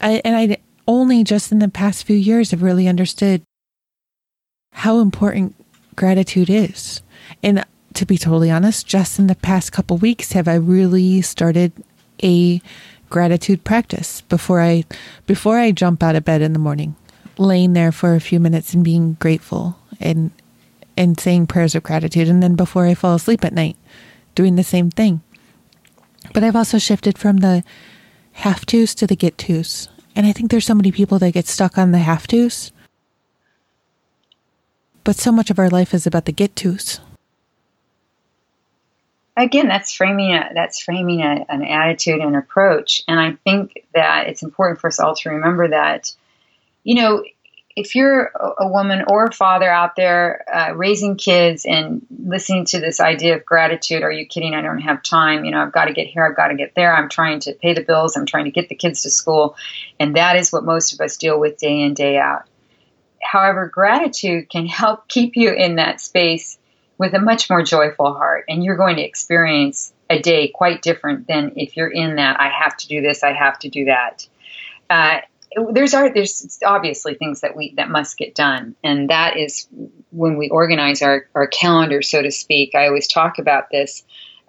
I, 0.00 0.20
and 0.24 0.36
I 0.36 0.58
only 0.86 1.24
just 1.24 1.52
in 1.52 1.58
the 1.58 1.68
past 1.68 2.04
few 2.04 2.16
years 2.16 2.50
have 2.50 2.62
really 2.62 2.86
understood 2.86 3.42
how 4.72 5.00
important 5.00 5.54
gratitude 5.96 6.50
is. 6.50 7.02
And 7.42 7.64
to 7.94 8.06
be 8.06 8.18
totally 8.18 8.50
honest, 8.50 8.86
just 8.86 9.18
in 9.18 9.26
the 9.26 9.34
past 9.34 9.72
couple 9.72 9.96
weeks 9.96 10.32
have 10.32 10.46
I 10.46 10.54
really 10.54 11.22
started 11.22 11.72
a 12.22 12.60
gratitude 13.08 13.64
practice 13.64 14.20
before 14.22 14.60
I 14.60 14.84
before 15.26 15.58
I 15.58 15.70
jump 15.72 16.02
out 16.02 16.16
of 16.16 16.24
bed 16.24 16.42
in 16.42 16.52
the 16.52 16.58
morning, 16.58 16.96
laying 17.38 17.72
there 17.72 17.92
for 17.92 18.14
a 18.14 18.20
few 18.20 18.40
minutes 18.40 18.74
and 18.74 18.84
being 18.84 19.14
grateful 19.14 19.78
and 20.00 20.30
and 20.96 21.18
saying 21.18 21.46
prayers 21.46 21.74
of 21.74 21.82
gratitude 21.82 22.28
and 22.28 22.42
then 22.42 22.54
before 22.54 22.86
I 22.86 22.94
fall 22.94 23.14
asleep 23.14 23.44
at 23.44 23.52
night 23.52 23.76
doing 24.34 24.56
the 24.56 24.64
same 24.64 24.90
thing. 24.90 25.22
But 26.32 26.44
I've 26.44 26.56
also 26.56 26.78
shifted 26.78 27.18
from 27.18 27.38
the 27.38 27.64
have 28.32 28.66
tos 28.66 28.94
to 28.96 29.06
the 29.06 29.16
get 29.16 29.38
tos. 29.38 29.88
And 30.14 30.26
I 30.26 30.32
think 30.32 30.50
there's 30.50 30.66
so 30.66 30.74
many 30.74 30.92
people 30.92 31.18
that 31.18 31.32
get 31.32 31.46
stuck 31.46 31.78
on 31.78 31.92
the 31.92 31.98
have 31.98 32.26
tos. 32.26 32.72
But 35.04 35.16
so 35.16 35.30
much 35.30 35.50
of 35.50 35.58
our 35.58 35.70
life 35.70 35.94
is 35.94 36.06
about 36.06 36.24
the 36.24 36.32
get 36.32 36.56
tos. 36.56 37.00
Again, 39.36 39.68
that's 39.68 39.92
framing 39.94 40.32
a, 40.32 40.50
that's 40.54 40.82
framing 40.82 41.20
a, 41.20 41.44
an 41.50 41.62
attitude 41.62 42.20
and 42.20 42.34
approach, 42.34 43.02
and 43.06 43.20
I 43.20 43.36
think 43.44 43.84
that 43.94 44.28
it's 44.28 44.42
important 44.42 44.80
for 44.80 44.86
us 44.86 44.98
all 44.98 45.14
to 45.14 45.28
remember 45.28 45.68
that, 45.68 46.10
you 46.84 46.94
know, 46.94 47.22
if 47.76 47.94
you're 47.94 48.32
a 48.58 48.66
woman 48.66 49.04
or 49.06 49.26
a 49.26 49.32
father 49.32 49.70
out 49.70 49.96
there 49.96 50.44
uh, 50.52 50.74
raising 50.74 51.16
kids 51.16 51.66
and 51.66 52.04
listening 52.26 52.64
to 52.64 52.80
this 52.80 53.00
idea 53.00 53.36
of 53.36 53.44
gratitude, 53.44 54.02
are 54.02 54.10
you 54.10 54.26
kidding? 54.26 54.54
I 54.54 54.62
don't 54.62 54.80
have 54.80 55.02
time. 55.02 55.44
You 55.44 55.50
know, 55.50 55.60
I've 55.60 55.72
got 55.72 55.84
to 55.84 55.92
get 55.92 56.06
here, 56.06 56.26
I've 56.26 56.36
got 56.36 56.48
to 56.48 56.54
get 56.54 56.74
there. 56.74 56.96
I'm 56.96 57.10
trying 57.10 57.40
to 57.40 57.52
pay 57.52 57.74
the 57.74 57.82
bills, 57.82 58.16
I'm 58.16 58.24
trying 58.24 58.46
to 58.46 58.50
get 58.50 58.70
the 58.70 58.74
kids 58.74 59.02
to 59.02 59.10
school. 59.10 59.56
And 60.00 60.16
that 60.16 60.36
is 60.36 60.50
what 60.50 60.64
most 60.64 60.94
of 60.94 61.00
us 61.02 61.18
deal 61.18 61.38
with 61.38 61.58
day 61.58 61.82
in, 61.82 61.92
day 61.92 62.16
out. 62.16 62.44
However, 63.22 63.68
gratitude 63.68 64.48
can 64.48 64.64
help 64.64 65.06
keep 65.08 65.36
you 65.36 65.52
in 65.52 65.76
that 65.76 66.00
space 66.00 66.58
with 66.96 67.12
a 67.12 67.20
much 67.20 67.50
more 67.50 67.62
joyful 67.62 68.14
heart. 68.14 68.46
And 68.48 68.64
you're 68.64 68.76
going 68.76 68.96
to 68.96 69.02
experience 69.04 69.92
a 70.08 70.18
day 70.18 70.48
quite 70.48 70.80
different 70.80 71.26
than 71.26 71.52
if 71.56 71.76
you're 71.76 71.90
in 71.90 72.16
that, 72.16 72.40
I 72.40 72.48
have 72.48 72.74
to 72.78 72.88
do 72.88 73.02
this, 73.02 73.22
I 73.22 73.34
have 73.34 73.58
to 73.58 73.68
do 73.68 73.84
that. 73.86 74.26
Uh, 74.88 75.20
there's 75.72 75.94
our 75.94 76.12
there's 76.12 76.58
obviously 76.64 77.14
things 77.14 77.40
that 77.40 77.56
we 77.56 77.74
that 77.76 77.90
must 77.90 78.16
get 78.16 78.34
done. 78.34 78.74
And 78.82 79.10
that 79.10 79.36
is 79.36 79.68
when 80.10 80.36
we 80.36 80.48
organize 80.50 81.02
our, 81.02 81.26
our 81.34 81.46
calendar 81.46 82.02
so 82.02 82.22
to 82.22 82.30
speak. 82.30 82.74
I 82.74 82.86
always 82.86 83.08
talk 83.08 83.38
about 83.38 83.70
this 83.70 84.04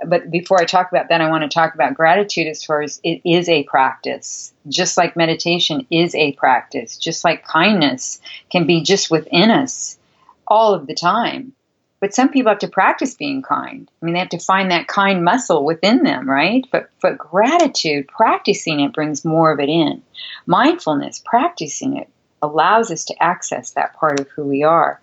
but 0.05 0.29
before 0.29 0.61
i 0.61 0.65
talk 0.65 0.91
about 0.91 1.09
that 1.09 1.21
i 1.21 1.29
want 1.29 1.43
to 1.43 1.49
talk 1.49 1.73
about 1.73 1.95
gratitude 1.95 2.47
as 2.47 2.63
far 2.63 2.81
as 2.81 2.99
it 3.03 3.21
is 3.25 3.49
a 3.49 3.63
practice. 3.63 4.53
Just 4.67 4.97
like 4.97 5.15
meditation 5.15 5.87
is 5.89 6.13
a 6.13 6.33
practice 6.33 6.97
just 6.97 7.23
like 7.23 7.45
kindness 7.45 8.21
can 8.51 8.67
be 8.67 8.81
just 8.81 9.09
within 9.09 9.49
us 9.49 9.97
all 10.45 10.73
of 10.73 10.87
the 10.87 10.93
time 10.93 11.53
but 11.99 12.13
some 12.13 12.29
people 12.29 12.51
have 12.51 12.59
to 12.59 12.67
practice 12.67 13.15
being 13.15 13.41
kind. 13.41 13.89
I 14.01 14.05
mean, 14.05 14.13
they 14.13 14.19
have 14.19 14.29
to 14.29 14.39
find 14.39 14.69
that 14.71 14.87
kind 14.87 15.23
muscle 15.23 15.65
within 15.65 16.03
them, 16.03 16.29
right? 16.29 16.65
But 16.71 16.89
but 17.01 17.17
gratitude, 17.17 18.07
practicing 18.07 18.79
it 18.79 18.93
brings 18.93 19.25
more 19.25 19.51
of 19.51 19.59
it 19.59 19.69
in. 19.69 20.03
Mindfulness, 20.45 21.21
practicing 21.25 21.97
it 21.97 22.09
allows 22.41 22.91
us 22.91 23.05
to 23.05 23.23
access 23.23 23.71
that 23.71 23.95
part 23.95 24.19
of 24.19 24.27
who 24.29 24.43
we 24.43 24.63
are. 24.63 25.01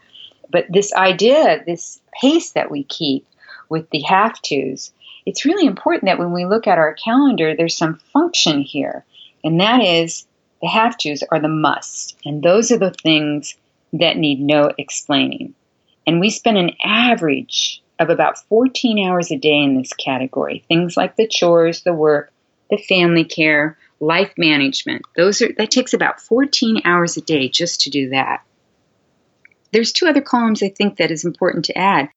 But 0.50 0.66
this 0.70 0.92
idea, 0.94 1.64
this 1.66 2.00
pace 2.20 2.52
that 2.52 2.70
we 2.70 2.85
keep 2.85 3.26
with 3.68 3.90
the 3.90 4.02
have 4.02 4.40
tos, 4.40 4.92
it's 5.26 5.44
really 5.44 5.66
important 5.66 6.04
that 6.04 6.18
when 6.18 6.33
we 6.33 6.44
look 6.44 6.68
at 6.68 6.78
our 6.78 6.94
calendar, 6.94 7.57
there's 7.57 7.76
some 7.76 7.98
function 8.12 8.61
here. 8.61 9.04
And 9.42 9.61
that 9.61 9.83
is 9.83 10.26
the 10.62 10.68
have 10.68 10.96
tos 10.96 11.24
are 11.30 11.40
the 11.40 11.48
musts. 11.48 12.14
And 12.24 12.42
those 12.42 12.70
are 12.70 12.78
the 12.78 12.92
things 12.92 13.57
that 13.92 14.16
need 14.16 14.40
no 14.40 14.70
explaining. 14.78 15.54
And 16.07 16.21
we 16.21 16.31
spend 16.31 16.59
an 16.59 16.73
average 16.83 17.83
of 17.99 18.11
about 18.11 18.38
14 18.49 19.07
hours 19.07 19.31
a 19.31 19.38
day 19.38 19.62
in 19.62 19.77
this 19.77 19.93
category. 19.93 20.64
Things 20.69 20.97
like 20.97 21.17
the 21.17 21.29
chores, 21.29 21.83
the 21.83 21.93
work, 21.93 22.33
the 22.71 22.77
family 22.77 23.25
care, 23.25 23.79
life 24.01 24.33
management. 24.37 25.03
Those 25.17 25.40
are 25.43 25.53
that 25.59 25.71
takes 25.71 25.95
about 25.95 26.21
14 26.21 26.83
hours 26.85 27.17
a 27.17 27.21
day 27.21 27.49
just 27.49 27.83
to 27.83 27.90
do 27.90 28.11
that. 28.11 28.43
There's 29.73 29.93
two 29.93 30.07
other 30.07 30.21
columns 30.21 30.62
I 30.62 30.69
think 30.69 30.97
that 30.97 31.11
is 31.11 31.25
important 31.25 31.64
to 31.67 31.79
add. 31.79 32.11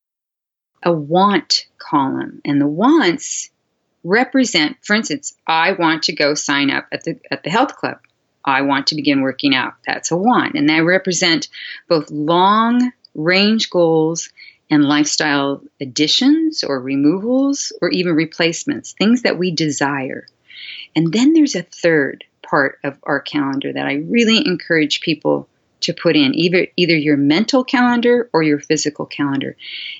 A 0.83 0.91
want 0.91 1.65
column, 1.79 2.41
and 2.45 2.61
the 2.61 2.67
wants 2.67 3.49
represent, 4.03 4.77
for 4.83 4.95
instance, 4.95 5.35
I 5.47 5.71
want 5.73 6.03
to 6.03 6.13
go 6.13 6.35
sign 6.35 6.69
up 6.69 6.87
at 6.91 7.03
the 7.03 7.19
at 7.31 7.43
the 7.43 7.49
health 7.49 7.75
club. 7.75 7.97
I 8.45 8.61
want 8.61 8.87
to 8.87 8.95
begin 8.95 9.21
working 9.21 9.55
out. 9.55 9.73
That's 9.85 10.11
a 10.11 10.17
want, 10.17 10.55
and 10.55 10.69
they 10.69 10.81
represent 10.81 11.49
both 11.89 12.11
long 12.11 12.91
range 13.17 13.69
goals 13.69 14.29
and 14.69 14.85
lifestyle 14.85 15.61
additions 15.81 16.63
or 16.63 16.79
removals 16.79 17.73
or 17.81 17.89
even 17.89 18.13
replacements, 18.15 18.93
things 18.93 19.23
that 19.23 19.37
we 19.37 19.51
desire. 19.51 20.27
And 20.95 21.11
then 21.11 21.33
there's 21.33 21.55
a 21.55 21.63
third 21.63 22.23
part 22.41 22.79
of 22.83 22.97
our 23.03 23.19
calendar 23.19 23.73
that 23.73 23.85
I 23.85 23.95
really 23.95 24.45
encourage 24.45 25.01
people 25.01 25.49
to 25.81 25.93
put 25.93 26.15
in 26.15 26.33
either 26.33 26.67
either 26.75 26.95
your 26.95 27.17
mental 27.17 27.63
calendar 27.63 28.29
or 28.33 28.41
your 28.41 28.59
physical 28.59 29.05
calendar. 29.05 29.55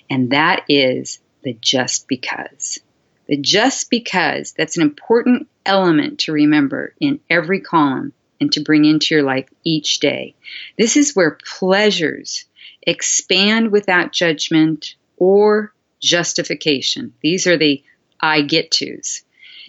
And 0.10 0.32
that 0.32 0.64
is 0.68 1.20
the 1.44 1.54
just 1.62 2.08
because. 2.08 2.80
The 3.28 3.38
just 3.38 3.90
because, 3.90 4.54
that's 4.54 4.78
an 4.78 4.84
important 4.84 5.48
element 5.66 6.20
to 6.20 6.32
remember 6.32 6.94
in 7.00 7.20
every 7.30 7.60
column 7.60 8.14
and 8.40 8.52
to 8.54 8.62
bring 8.62 8.86
into 8.86 9.14
your 9.14 9.24
life 9.24 9.50
each 9.64 10.00
day. 10.00 10.36
This 10.78 10.96
is 10.96 11.16
where 11.16 11.38
pleasures 11.60 12.46
expand 12.88 13.72
without 13.72 14.14
judgment 14.14 14.96
or 15.18 15.74
justification. 16.00 17.14
These 17.22 17.46
are 17.46 17.58
the 17.58 17.84
I 18.20 18.42
get 18.42 18.72
tos. 18.72 19.24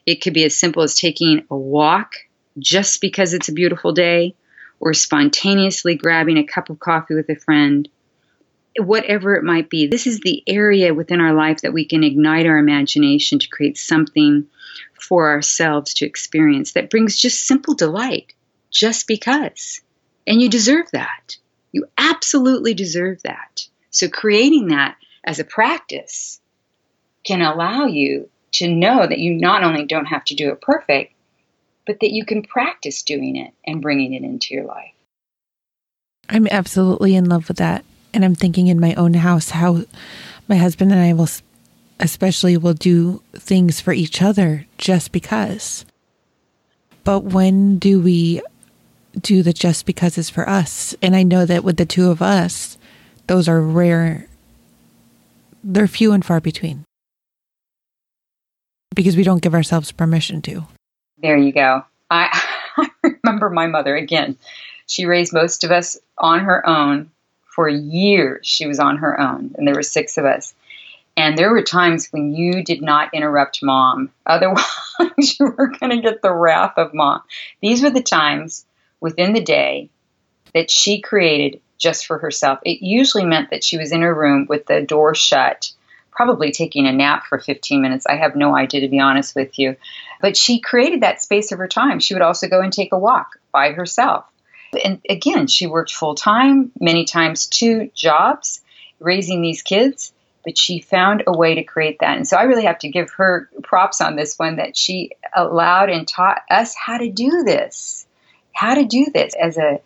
It 0.07 0.23
could 0.23 0.33
be 0.33 0.45
as 0.45 0.55
simple 0.55 0.83
as 0.83 0.95
taking 0.95 1.45
a 1.51 1.57
walk 1.57 2.15
just 2.59 3.01
because 3.01 3.35
it's 3.35 3.49
a 3.49 3.53
beautiful 3.53 3.93
day, 3.93 4.35
or 4.81 4.95
spontaneously 4.95 5.97
grabbing 5.97 6.39
a 6.39 6.45
cup 6.45 6.71
of 6.71 6.79
coffee 6.79 7.15
with 7.15 7.29
a 7.29 7.35
friend, 7.35 7.89
whatever 8.79 9.35
it 9.35 9.45
might 9.45 9.69
be. 9.69 9.87
This 9.87 10.07
is 10.07 10.21
the 10.21 10.43
area 10.47 10.95
within 10.95 11.21
our 11.21 11.35
life 11.35 11.61
that 11.63 11.73
we 11.73 11.85
can 11.85 12.05
ignite 12.05 12.47
our 12.47 12.57
imagination 12.57 13.39
to 13.41 13.49
create 13.49 13.77
something 13.77 14.47
for 15.01 15.31
ourselves 15.31 15.95
to 15.95 16.07
experience 16.07 16.73
that 16.73 16.91
brings 16.91 17.17
just 17.17 17.47
simple 17.47 17.75
delight, 17.75 18.33
just 18.71 19.07
because. 19.07 19.81
And 20.27 20.41
you 20.41 20.49
deserve 20.49 20.87
that. 20.93 21.37
You 21.73 21.87
absolutely 21.97 22.75
deserve 22.75 23.23
that. 23.23 23.67
So, 23.91 24.09
creating 24.09 24.69
that 24.69 24.97
as 25.25 25.39
a 25.39 25.45
practice 25.45 26.41
can 27.25 27.43
allow 27.43 27.87
you 27.87 28.29
to 28.53 28.69
know 28.69 29.07
that 29.07 29.19
you 29.19 29.35
not 29.35 29.63
only 29.63 29.85
don't 29.85 30.07
have 30.07 30.25
to 30.25 30.35
do 30.35 30.51
it 30.51 30.61
perfect, 30.61 31.13
but 31.87 32.01
that 32.01 32.13
you 32.13 32.25
can 32.25 32.43
practice 32.43 33.03
doing 33.03 33.37
it 33.37 33.53
and 33.67 33.83
bringing 33.83 34.15
it 34.15 34.23
into 34.23 34.55
your 34.55 34.65
life. 34.65 34.93
I'm 36.29 36.47
absolutely 36.47 37.15
in 37.15 37.29
love 37.29 37.49
with 37.49 37.57
that. 37.59 37.85
And 38.13 38.25
I'm 38.25 38.35
thinking 38.35 38.69
in 38.69 38.81
my 38.81 38.95
own 38.95 39.15
house 39.15 39.51
how 39.51 39.85
my 40.49 40.57
husband 40.57 40.93
and 40.93 41.01
I 41.01 41.13
will, 41.13 41.29
especially, 42.01 42.57
will 42.57 42.75
do 42.75 43.23
things 43.35 43.81
for 43.81 43.93
each 43.93 44.23
other 44.23 44.67
just 44.79 45.13
because. 45.13 45.85
But 47.05 47.21
when 47.21 47.79
do 47.79 48.01
we 48.01 48.43
do 49.23 49.43
the 49.43 49.53
just 49.53 49.87
because 49.87 50.19
is 50.19 50.31
for 50.31 50.49
us? 50.49 50.95
And 51.03 51.15
I 51.15 51.23
know 51.23 51.45
that 51.47 51.65
with 51.65 51.77
the 51.77 51.87
two 51.87 52.11
of 52.11 52.23
us, 52.23 52.79
those 53.27 53.49
are 53.49 53.61
rare, 53.61 54.29
they're 55.63 55.87
few 55.87 56.13
and 56.13 56.25
far 56.25 56.41
between 56.41 56.85
because 58.95 59.17
we 59.17 59.23
don't 59.23 59.43
give 59.43 59.55
ourselves 59.55 59.93
permission 59.93 60.43
to. 60.43 60.67
There 61.23 61.37
you 61.37 61.53
go. 61.53 61.85
I, 62.11 62.43
I 62.77 62.89
remember 63.25 63.51
my 63.51 63.67
mother 63.67 63.95
again. 63.95 64.37
She 64.87 65.07
raised 65.07 65.33
most 65.33 65.65
of 65.65 65.71
us 65.71 65.99
on 66.17 66.41
her 66.41 66.67
own 66.67 67.11
for 67.55 67.69
years. 67.69 68.47
She 68.47 68.67
was 68.67 68.81
on 68.81 68.99
her 68.99 69.21
own, 69.21 69.55
and 69.57 69.67
there 69.67 69.75
were 69.75 69.83
six 69.83 70.17
of 70.17 70.25
us. 70.25 70.55
And 71.17 71.37
there 71.37 71.51
were 71.51 71.63
times 71.63 72.09
when 72.13 72.33
you 72.33 72.63
did 72.63 72.81
not 72.81 73.13
interrupt 73.13 73.63
mom. 73.63 74.11
Otherwise, 74.25 74.65
you 75.19 75.47
were 75.47 75.67
going 75.67 75.91
to 75.91 76.01
get 76.01 76.23
the 76.23 76.33
wrath 76.33 76.75
of 76.77 76.95
mom. 76.95 77.23
These 77.61 77.83
were 77.83 77.91
the 77.91 78.03
times 78.03 78.65
within 79.01 79.33
the 79.33 79.41
day 79.41 79.91
that 80.55 80.71
she 80.71 81.01
created 81.01 81.61
just 81.79 82.07
for 82.07 82.19
herself. 82.19 82.59
It 82.65 82.83
usually 82.83 83.25
meant 83.25 83.51
that 83.51 83.65
she 83.65 83.79
was 83.79 83.93
in 83.93 84.03
her 84.03 84.15
room 84.15 84.47
with 84.49 84.67
the 84.67 84.83
door 84.83 85.15
shut, 85.15 85.73
probably 86.11 86.51
taking 86.51 86.87
a 86.87 86.93
nap 86.93 87.27
for 87.27 87.39
15 87.39 87.81
minutes. 87.81 88.07
I 88.07 88.17
have 88.17 88.35
no 88.35 88.57
idea, 88.57 88.81
to 88.81 88.89
be 88.89 89.01
honest 89.01 89.37
with 89.37 89.59
you. 89.59 89.77
But 90.21 90.37
she 90.37 90.61
created 90.61 91.03
that 91.03 91.23
space 91.23 91.53
of 91.53 91.59
her 91.59 91.69
time. 91.69 92.01
She 92.01 92.15
would 92.15 92.23
also 92.23 92.49
go 92.49 92.61
and 92.61 92.73
take 92.73 92.93
a 92.93 92.99
walk 92.99 93.39
by 93.53 93.71
herself. 93.71 94.25
And 94.85 95.01
again, 95.09 95.47
she 95.47 95.67
worked 95.67 95.93
full 95.93 96.15
time, 96.15 96.73
many 96.81 97.05
times 97.05 97.47
two 97.47 97.91
jobs, 97.95 98.61
raising 98.99 99.41
these 99.41 99.63
kids, 99.63 100.13
but 100.45 100.59
she 100.59 100.81
found 100.81 101.23
a 101.27 101.37
way 101.37 101.55
to 101.55 101.63
create 101.63 101.99
that. 102.01 102.17
And 102.17 102.27
so 102.27 102.37
I 102.37 102.43
really 102.43 102.65
have 102.65 102.81
to 102.81 102.89
give 102.89 103.11
her 103.13 103.49
props 103.63 104.01
on 104.01 104.17
this 104.17 104.39
one 104.39 104.57
that 104.57 104.77
she 104.77 105.13
allowed 105.35 105.89
and 105.89 106.07
taught 106.07 106.43
us 106.51 106.75
how 106.75 106.99
to 106.99 107.11
do 107.11 107.45
this. 107.45 108.08
How 108.59 108.75
to 108.75 108.85
do 108.85 109.07
this 109.15 109.37
as 109.41 109.57
a 109.57 109.81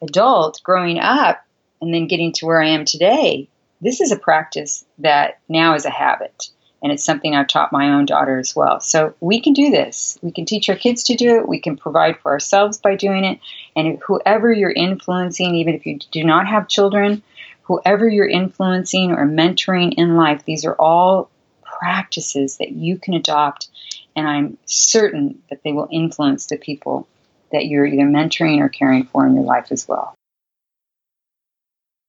adult 0.00 0.62
growing 0.62 0.98
up 0.98 1.44
and 1.82 1.92
then 1.92 2.06
getting 2.06 2.32
to 2.32 2.46
where 2.46 2.62
I 2.62 2.68
am 2.68 2.86
today. 2.86 3.46
This 3.82 4.00
is 4.00 4.10
a 4.10 4.18
practice 4.18 4.86
that 5.00 5.38
now 5.50 5.74
is 5.74 5.84
a 5.84 5.90
habit 5.90 6.48
and 6.82 6.90
it's 6.90 7.04
something 7.04 7.36
I've 7.36 7.46
taught 7.46 7.72
my 7.72 7.90
own 7.90 8.06
daughter 8.06 8.38
as 8.38 8.56
well. 8.56 8.80
So 8.80 9.12
we 9.20 9.38
can 9.42 9.52
do 9.52 9.70
this. 9.70 10.18
We 10.22 10.30
can 10.30 10.46
teach 10.46 10.70
our 10.70 10.76
kids 10.76 11.02
to 11.04 11.14
do 11.14 11.36
it. 11.36 11.46
We 11.46 11.60
can 11.60 11.76
provide 11.76 12.18
for 12.20 12.32
ourselves 12.32 12.78
by 12.78 12.96
doing 12.96 13.26
it. 13.26 13.38
And 13.76 13.98
whoever 13.98 14.50
you're 14.50 14.70
influencing, 14.70 15.54
even 15.54 15.74
if 15.74 15.84
you 15.84 15.98
do 16.10 16.24
not 16.24 16.46
have 16.46 16.68
children, 16.68 17.22
whoever 17.64 18.08
you're 18.08 18.26
influencing 18.26 19.10
or 19.12 19.26
mentoring 19.26 19.92
in 19.98 20.16
life, 20.16 20.42
these 20.46 20.64
are 20.64 20.76
all 20.76 21.28
practices 21.64 22.56
that 22.56 22.72
you 22.72 22.96
can 22.96 23.12
adopt. 23.12 23.68
And 24.16 24.26
I'm 24.26 24.56
certain 24.64 25.42
that 25.50 25.62
they 25.64 25.72
will 25.72 25.88
influence 25.92 26.46
the 26.46 26.56
people 26.56 27.06
that 27.52 27.66
you're 27.66 27.86
either 27.86 28.04
mentoring 28.04 28.58
or 28.58 28.68
caring 28.68 29.04
for 29.04 29.26
in 29.26 29.34
your 29.34 29.44
life 29.44 29.70
as 29.70 29.86
well. 29.88 30.14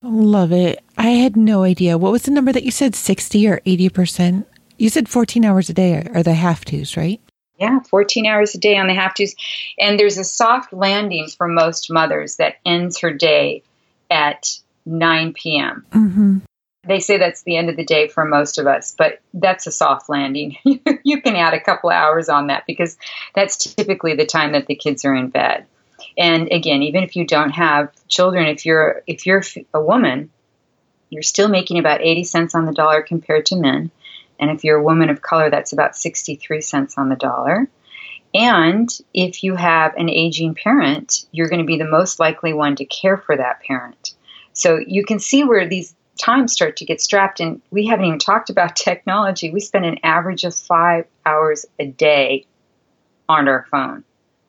Love 0.02 0.52
it. 0.52 0.82
I 0.96 1.08
had 1.08 1.36
no 1.36 1.64
idea. 1.64 1.98
What 1.98 2.12
was 2.12 2.22
the 2.22 2.30
number 2.30 2.52
that 2.52 2.62
you 2.62 2.70
said, 2.70 2.94
60 2.94 3.48
or 3.48 3.60
80%? 3.60 4.44
You 4.76 4.88
said 4.88 5.08
14 5.08 5.44
hours 5.44 5.68
a 5.68 5.74
day 5.74 6.06
are 6.14 6.22
the 6.22 6.34
have 6.34 6.64
tos, 6.64 6.96
right? 6.96 7.20
Yeah, 7.58 7.80
14 7.80 8.24
hours 8.26 8.54
a 8.54 8.58
day 8.58 8.76
on 8.76 8.86
the 8.86 8.94
have 8.94 9.14
tos. 9.14 9.34
And 9.78 9.98
there's 9.98 10.18
a 10.18 10.24
soft 10.24 10.72
landing 10.72 11.26
for 11.36 11.48
most 11.48 11.90
mothers 11.90 12.36
that 12.36 12.56
ends 12.64 13.00
her 13.00 13.12
day 13.12 13.64
at 14.08 14.60
9 14.86 15.32
p.m. 15.32 15.84
Mm-hmm. 15.92 16.38
They 16.84 17.00
say 17.00 17.18
that's 17.18 17.42
the 17.42 17.56
end 17.56 17.68
of 17.68 17.76
the 17.76 17.84
day 17.84 18.08
for 18.08 18.24
most 18.24 18.58
of 18.58 18.66
us, 18.66 18.94
but 18.96 19.20
that's 19.34 19.66
a 19.66 19.72
soft 19.72 20.08
landing. 20.08 20.56
you 21.02 21.20
can 21.20 21.36
add 21.36 21.54
a 21.54 21.60
couple 21.60 21.90
hours 21.90 22.28
on 22.28 22.46
that 22.46 22.64
because 22.66 22.96
that's 23.34 23.74
typically 23.74 24.14
the 24.14 24.26
time 24.26 24.52
that 24.52 24.66
the 24.66 24.76
kids 24.76 25.04
are 25.04 25.14
in 25.14 25.28
bed. 25.28 25.66
And 26.16 26.52
again, 26.52 26.82
even 26.82 27.02
if 27.02 27.16
you 27.16 27.26
don't 27.26 27.50
have 27.50 27.92
children, 28.06 28.46
if 28.46 28.64
you're 28.64 29.02
if 29.06 29.26
you're 29.26 29.42
a 29.74 29.80
woman, 29.80 30.30
you're 31.10 31.22
still 31.22 31.48
making 31.48 31.78
about 31.78 32.02
80 32.02 32.24
cents 32.24 32.54
on 32.54 32.64
the 32.64 32.72
dollar 32.72 33.02
compared 33.02 33.46
to 33.46 33.56
men. 33.56 33.90
And 34.38 34.50
if 34.50 34.62
you're 34.62 34.78
a 34.78 34.82
woman 34.82 35.10
of 35.10 35.22
color, 35.22 35.50
that's 35.50 35.72
about 35.72 35.96
63 35.96 36.60
cents 36.60 36.96
on 36.96 37.08
the 37.08 37.16
dollar. 37.16 37.68
And 38.34 38.88
if 39.14 39.42
you 39.42 39.56
have 39.56 39.94
an 39.96 40.08
aging 40.10 40.54
parent, 40.54 41.26
you're 41.32 41.48
going 41.48 41.60
to 41.60 41.66
be 41.66 41.78
the 41.78 41.88
most 41.88 42.20
likely 42.20 42.52
one 42.52 42.76
to 42.76 42.84
care 42.84 43.16
for 43.16 43.36
that 43.36 43.62
parent. 43.62 44.14
So 44.52 44.78
you 44.86 45.04
can 45.04 45.18
see 45.18 45.44
where 45.44 45.66
these 45.66 45.94
times 46.18 46.52
start 46.52 46.76
to 46.76 46.84
get 46.84 47.00
strapped. 47.00 47.40
And 47.40 47.62
we 47.70 47.86
haven't 47.86 48.06
even 48.06 48.18
talked 48.18 48.50
about 48.50 48.76
technology. 48.76 49.50
We 49.50 49.60
spend 49.60 49.84
an 49.84 49.98
average 50.02 50.44
of 50.44 50.54
five 50.54 51.06
hours 51.24 51.64
a 51.78 51.86
day 51.86 52.46
on 53.28 53.48
our 53.48 53.66
phone. 53.70 54.04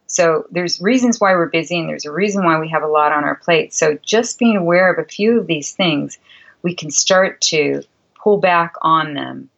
So 0.08 0.48
there's 0.50 0.82
reasons 0.82 1.20
why 1.20 1.34
we're 1.34 1.50
busy 1.50 1.78
and 1.80 1.88
there's 1.88 2.06
a 2.06 2.12
reason 2.12 2.44
why 2.44 2.60
we 2.60 2.70
have 2.70 2.82
a 2.82 2.88
lot 2.88 3.12
on 3.12 3.24
our 3.24 3.36
plate. 3.36 3.74
So 3.74 3.98
just 4.02 4.40
being 4.40 4.58
aware 4.58 4.92
of 4.92 4.98
a 4.98 5.08
few 5.08 5.40
of 5.40 5.46
these 5.46 5.74
things, 5.74 6.18
we 6.64 6.74
can 6.74 6.90
start 6.90 7.42
to 7.42 7.84
pull 8.16 8.40
back 8.40 8.74
on 8.82 9.14
them 9.14 9.50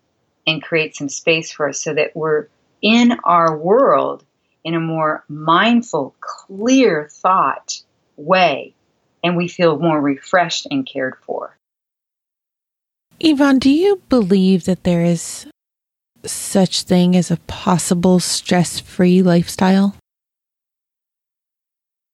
and 0.46 0.62
create 0.62 0.96
some 0.96 1.08
space 1.08 1.52
for 1.52 1.70
us 1.70 1.80
so 1.80 1.94
that 1.94 2.16
we're 2.16 2.48
in 2.82 3.14
our 3.24 3.56
world 3.56 4.26
in 4.64 4.76
a 4.76 4.80
more 4.80 5.24
mindful, 5.30 6.16
clear 6.20 7.08
thought 7.10 7.82
way 8.18 8.74
and 9.24 9.38
we 9.38 9.48
feel 9.48 9.80
more 9.80 10.02
refreshed 10.02 10.68
and 10.70 10.86
cared 10.86 11.16
for. 11.22 11.56
Yvonne, 13.24 13.60
do 13.60 13.70
you 13.70 14.02
believe 14.10 14.66
that 14.66 14.84
there 14.84 15.06
is 15.06 15.46
such 16.26 16.82
thing 16.82 17.16
as 17.16 17.30
a 17.30 17.38
possible 17.46 18.20
stress-free 18.20 19.22
lifestyle? 19.22 19.96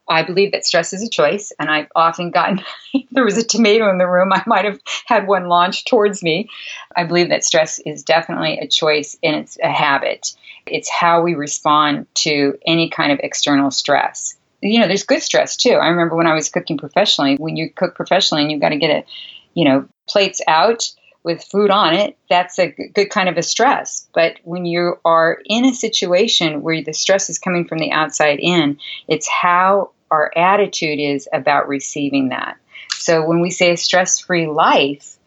I 0.10 0.24
believe 0.24 0.52
that 0.52 0.66
stress 0.66 0.92
is 0.92 1.02
a 1.02 1.10
choice, 1.10 1.54
and 1.60 1.70
I've 1.70 1.88
often 1.96 2.32
gotten, 2.32 2.62
there 3.12 3.24
was 3.24 3.38
a 3.38 3.48
tomato 3.48 3.90
in 3.90 4.00
the 4.00 4.08
room, 4.08 4.34
I 4.34 4.44
might 4.46 4.66
have 4.66 4.82
had 5.06 5.28
one 5.28 5.48
launched 5.48 5.88
towards 5.88 6.22
me. 6.22 6.50
I 6.98 7.06
believe 7.06 7.30
that 7.30 7.46
stress 7.46 7.80
is 7.80 8.04
definitely 8.04 8.60
a 8.60 8.68
choice 8.68 9.18
and 9.24 9.38
it's 9.38 9.58
a 9.64 9.72
habit. 9.72 10.36
It's 10.66 10.90
how 10.90 11.22
we 11.22 11.36
respond 11.36 12.08
to 12.16 12.58
any 12.66 12.90
kind 12.90 13.14
of 13.14 13.20
external 13.24 13.72
stress. 13.72 14.36
You 14.62 14.82
know, 14.82 14.88
there's 14.88 15.04
good 15.04 15.24
stress 15.24 15.56
too. 15.56 15.74
I 15.74 15.88
remember 15.88 16.18
when 16.18 16.28
I 16.28 16.34
was 16.34 16.50
cooking 16.50 16.78
professionally, 16.78 17.38
when 17.38 17.56
you 17.56 17.70
cook 17.70 17.96
professionally 17.96 18.44
and 18.44 18.52
you've 18.52 18.62
got 18.62 18.70
to 18.70 18.78
get 18.78 18.90
it, 18.90 19.06
you 19.54 19.64
know, 19.64 19.88
plates 20.08 20.42
out 20.48 20.92
with 21.28 21.44
food 21.44 21.70
on 21.70 21.94
it, 21.94 22.18
that's 22.30 22.58
a 22.58 22.68
good 22.70 23.10
kind 23.10 23.28
of 23.28 23.38
a 23.38 23.44
stress. 23.44 24.08
But 24.14 24.40
when 24.46 24.66
you 24.66 24.98
are 25.04 25.42
in 25.46 25.66
a 25.66 25.74
situation 25.74 26.62
where 26.62 26.82
the 26.82 26.94
stress 26.94 27.30
is 27.30 27.38
coming 27.38 27.66
from 27.66 27.80
the 27.80 27.92
outside 27.92 28.40
in, 28.40 28.80
it's 29.10 29.28
how 29.28 29.92
our 30.10 30.32
attitude 30.38 31.02
is 31.02 31.28
about 31.34 31.68
receiving 31.68 32.30
that. 32.30 32.56
So 32.92 33.28
when 33.28 33.42
we 33.42 33.50
say 33.50 33.74
a 33.74 33.78
stress 33.78 34.22
free 34.22 34.48
life, 34.48 35.18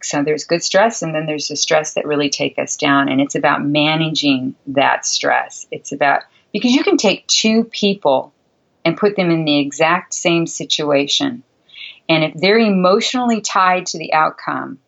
so 0.00 0.22
there's 0.22 0.44
good 0.44 0.62
stress 0.62 1.02
and 1.02 1.12
then 1.12 1.26
there's 1.26 1.48
the 1.48 1.56
stress 1.56 1.94
that 1.94 2.06
really 2.06 2.30
take 2.30 2.56
us 2.56 2.76
down 2.76 3.08
and 3.08 3.20
it's 3.20 3.34
about 3.34 3.66
managing 3.66 4.54
that 4.68 5.04
stress. 5.04 5.66
It's 5.72 5.90
about 5.90 6.22
because 6.52 6.70
you 6.70 6.84
can 6.84 6.98
take 6.98 7.26
two 7.26 7.64
people 7.64 8.32
and 8.84 8.96
put 8.96 9.16
them 9.16 9.32
in 9.32 9.44
the 9.44 9.58
exact 9.58 10.14
same 10.14 10.46
situation. 10.46 11.42
And 12.08 12.22
if 12.22 12.34
they're 12.34 12.60
emotionally 12.60 13.40
tied 13.40 13.86
to 13.86 13.98
the 13.98 14.12
outcome 14.12 14.78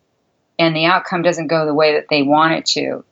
and 0.61 0.75
the 0.75 0.85
outcome 0.85 1.23
doesn't 1.23 1.47
go 1.47 1.65
the 1.65 1.73
way 1.73 1.95
that 1.95 2.05
they 2.07 2.21
want 2.21 2.53
it 2.53 2.65
to, 2.67 3.03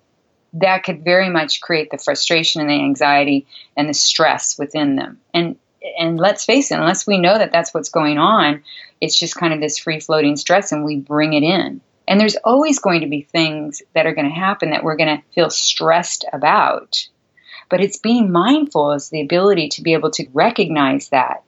that 0.53 0.83
could 0.83 1.03
very 1.03 1.29
much 1.29 1.61
create 1.61 1.89
the 1.89 1.97
frustration 1.97 2.61
and 2.61 2.69
the 2.69 2.75
anxiety 2.75 3.47
and 3.75 3.89
the 3.89 3.93
stress 3.95 4.59
within 4.59 4.95
them. 4.95 5.19
And 5.33 5.57
and 5.97 6.19
let's 6.19 6.45
face 6.45 6.69
it, 6.71 6.77
unless 6.77 7.07
we 7.07 7.17
know 7.17 7.37
that 7.37 7.51
that's 7.51 7.73
what's 7.73 7.89
going 7.89 8.19
on, 8.19 8.61
it's 9.01 9.17
just 9.17 9.35
kind 9.35 9.53
of 9.53 9.61
this 9.61 9.79
free 9.79 9.99
floating 9.99 10.35
stress 10.35 10.71
and 10.71 10.85
we 10.85 10.97
bring 10.97 11.33
it 11.33 11.41
in. 11.41 11.81
And 12.07 12.19
there's 12.19 12.35
always 12.35 12.79
going 12.79 13.01
to 13.01 13.07
be 13.07 13.21
things 13.21 13.81
that 13.95 14.05
are 14.05 14.13
going 14.13 14.27
to 14.27 14.33
happen 14.33 14.69
that 14.69 14.83
we're 14.83 14.97
going 14.97 15.17
to 15.17 15.23
feel 15.33 15.49
stressed 15.49 16.25
about. 16.31 17.07
But 17.69 17.81
it's 17.81 17.97
being 17.97 18.31
mindful 18.31 18.91
is 18.91 19.09
the 19.09 19.21
ability 19.21 19.69
to 19.69 19.81
be 19.81 19.93
able 19.93 20.11
to 20.11 20.27
recognize 20.33 21.09
that 21.09 21.43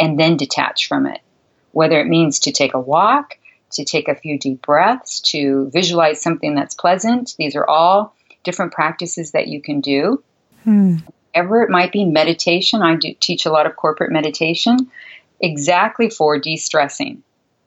and 0.00 0.18
then 0.18 0.38
detach 0.38 0.88
from 0.88 1.06
it. 1.06 1.20
Whether 1.72 2.00
it 2.00 2.06
means 2.06 2.38
to 2.40 2.52
take 2.52 2.72
a 2.72 2.80
walk, 2.80 3.36
to 3.72 3.84
take 3.84 4.08
a 4.08 4.14
few 4.14 4.38
deep 4.38 4.62
breaths, 4.62 5.20
to 5.20 5.70
visualize 5.72 6.20
something 6.20 6.54
that's 6.54 6.74
pleasant. 6.74 7.34
These 7.38 7.56
are 7.56 7.68
all 7.68 8.14
different 8.44 8.72
practices 8.72 9.32
that 9.32 9.48
you 9.48 9.60
can 9.60 9.80
do. 9.80 10.22
Hmm 10.64 10.96
whatever 11.36 11.62
it 11.62 11.70
might 11.70 11.92
be, 11.92 12.04
meditation. 12.04 12.82
I 12.82 12.96
do 12.96 13.14
teach 13.20 13.46
a 13.46 13.52
lot 13.52 13.66
of 13.66 13.76
corporate 13.76 14.10
meditation 14.10 14.90
exactly 15.40 16.08
for 16.08 16.38
de 16.38 16.56
stressing 16.56 17.22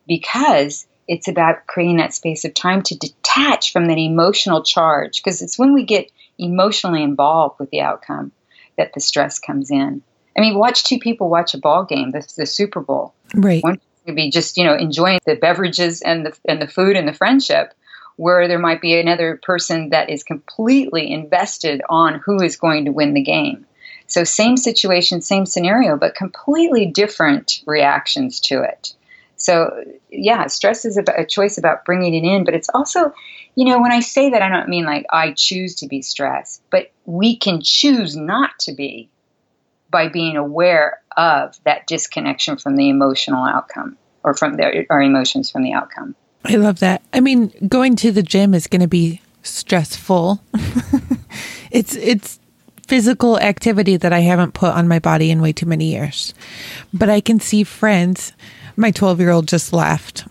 because 0.07 0.87
it's 1.07 1.27
about 1.27 1.67
creating 1.67 1.97
that 1.97 2.13
space 2.13 2.45
of 2.45 2.53
time 2.53 2.81
to 2.83 2.97
detach 2.97 3.71
from 3.71 3.87
that 3.87 3.97
emotional 3.97 4.63
charge 4.63 5.21
because 5.21 5.41
it's 5.41 5.59
when 5.59 5.73
we 5.73 5.85
get 5.85 6.11
emotionally 6.39 7.03
involved 7.03 7.59
with 7.59 7.69
the 7.69 7.81
outcome 7.81 8.31
that 8.77 8.93
the 8.93 8.99
stress 8.99 9.37
comes 9.37 9.69
in. 9.69 10.01
I 10.35 10.41
mean, 10.41 10.57
watch 10.57 10.83
two 10.83 10.99
people 10.99 11.29
watch 11.29 11.53
a 11.53 11.59
ball 11.59 11.83
game, 11.83 12.11
the, 12.11 12.25
the 12.37 12.45
Super 12.45 12.79
Bowl. 12.79 13.13
Right. 13.35 13.63
One 13.63 13.79
could 14.09 14.15
be 14.15 14.31
just 14.31 14.57
you 14.57 14.65
know 14.65 14.75
enjoying 14.75 15.19
the 15.25 15.35
beverages 15.35 16.01
and 16.01 16.25
the 16.25 16.37
and 16.45 16.61
the 16.61 16.67
food 16.67 16.95
and 16.95 17.07
the 17.07 17.13
friendship, 17.13 17.73
where 18.15 18.47
there 18.47 18.59
might 18.59 18.81
be 18.81 18.99
another 18.99 19.39
person 19.43 19.89
that 19.91 20.09
is 20.09 20.23
completely 20.23 21.11
invested 21.11 21.81
on 21.89 22.21
who 22.25 22.41
is 22.41 22.57
going 22.57 22.85
to 22.85 22.91
win 22.91 23.13
the 23.13 23.21
game. 23.21 23.65
So 24.07 24.23
same 24.23 24.57
situation, 24.57 25.21
same 25.21 25.45
scenario, 25.45 25.95
but 25.95 26.15
completely 26.15 26.87
different 26.87 27.61
reactions 27.67 28.39
to 28.41 28.63
it. 28.63 28.95
So 29.35 29.83
yeah, 30.09 30.47
stress 30.47 30.83
is 30.83 30.97
a 30.97 31.25
choice 31.25 31.59
about 31.59 31.85
bringing 31.85 32.15
it 32.15 32.27
in, 32.27 32.43
but 32.43 32.55
it's 32.55 32.69
also, 32.73 33.13
you 33.53 33.65
know, 33.65 33.79
when 33.79 33.91
I 33.91 33.99
say 33.99 34.31
that, 34.31 34.41
I 34.41 34.49
don't 34.49 34.67
mean 34.67 34.85
like 34.85 35.05
I 35.11 35.33
choose 35.33 35.75
to 35.75 35.87
be 35.87 36.01
stressed, 36.01 36.63
but 36.71 36.91
we 37.05 37.37
can 37.37 37.61
choose 37.61 38.17
not 38.17 38.57
to 38.61 38.73
be 38.73 39.09
by 39.89 40.07
being 40.07 40.37
aware 40.37 41.01
of 41.17 41.59
that 41.65 41.87
disconnection 41.87 42.57
from 42.57 42.75
the 42.75 42.89
emotional 42.89 43.43
outcome 43.43 43.97
or 44.23 44.33
from 44.33 44.55
the, 44.57 44.85
our 44.89 45.01
emotions 45.01 45.49
from 45.49 45.63
the 45.63 45.73
outcome. 45.73 46.15
I 46.45 46.55
love 46.55 46.79
that. 46.79 47.01
I 47.13 47.19
mean, 47.19 47.51
going 47.67 47.95
to 47.97 48.11
the 48.11 48.23
gym 48.23 48.53
is 48.53 48.67
going 48.67 48.81
to 48.81 48.87
be 48.87 49.21
stressful. 49.43 50.41
it's 51.71 51.95
it's 51.95 52.39
physical 52.87 53.39
activity 53.39 53.97
that 53.97 54.13
I 54.13 54.21
haven't 54.21 54.53
put 54.53 54.73
on 54.73 54.87
my 54.87 54.99
body 54.99 55.29
in 55.29 55.41
way 55.41 55.53
too 55.53 55.67
many 55.67 55.91
years. 55.91 56.33
But 56.93 57.09
I 57.09 57.21
can 57.21 57.39
see 57.39 57.63
friends. 57.63 58.33
My 58.75 58.91
12-year-old 58.91 59.47
just 59.47 59.73
laughed. 59.73 60.25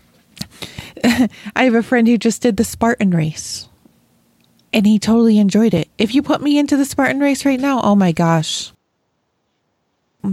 I 1.03 1.29
have 1.63 1.75
a 1.75 1.83
friend 1.83 2.07
who 2.07 2.17
just 2.17 2.41
did 2.41 2.57
the 2.57 2.65
Spartan 2.65 3.11
race. 3.11 3.69
And 4.73 4.85
he 4.85 4.99
totally 4.99 5.39
enjoyed 5.39 5.73
it. 5.73 5.87
If 5.97 6.13
you 6.13 6.21
put 6.21 6.41
me 6.41 6.59
into 6.59 6.75
the 6.75 6.85
Spartan 6.85 7.21
race 7.21 7.45
right 7.45 7.59
now, 7.59 7.81
oh 7.81 7.95
my 7.95 8.11
gosh. 8.11 8.73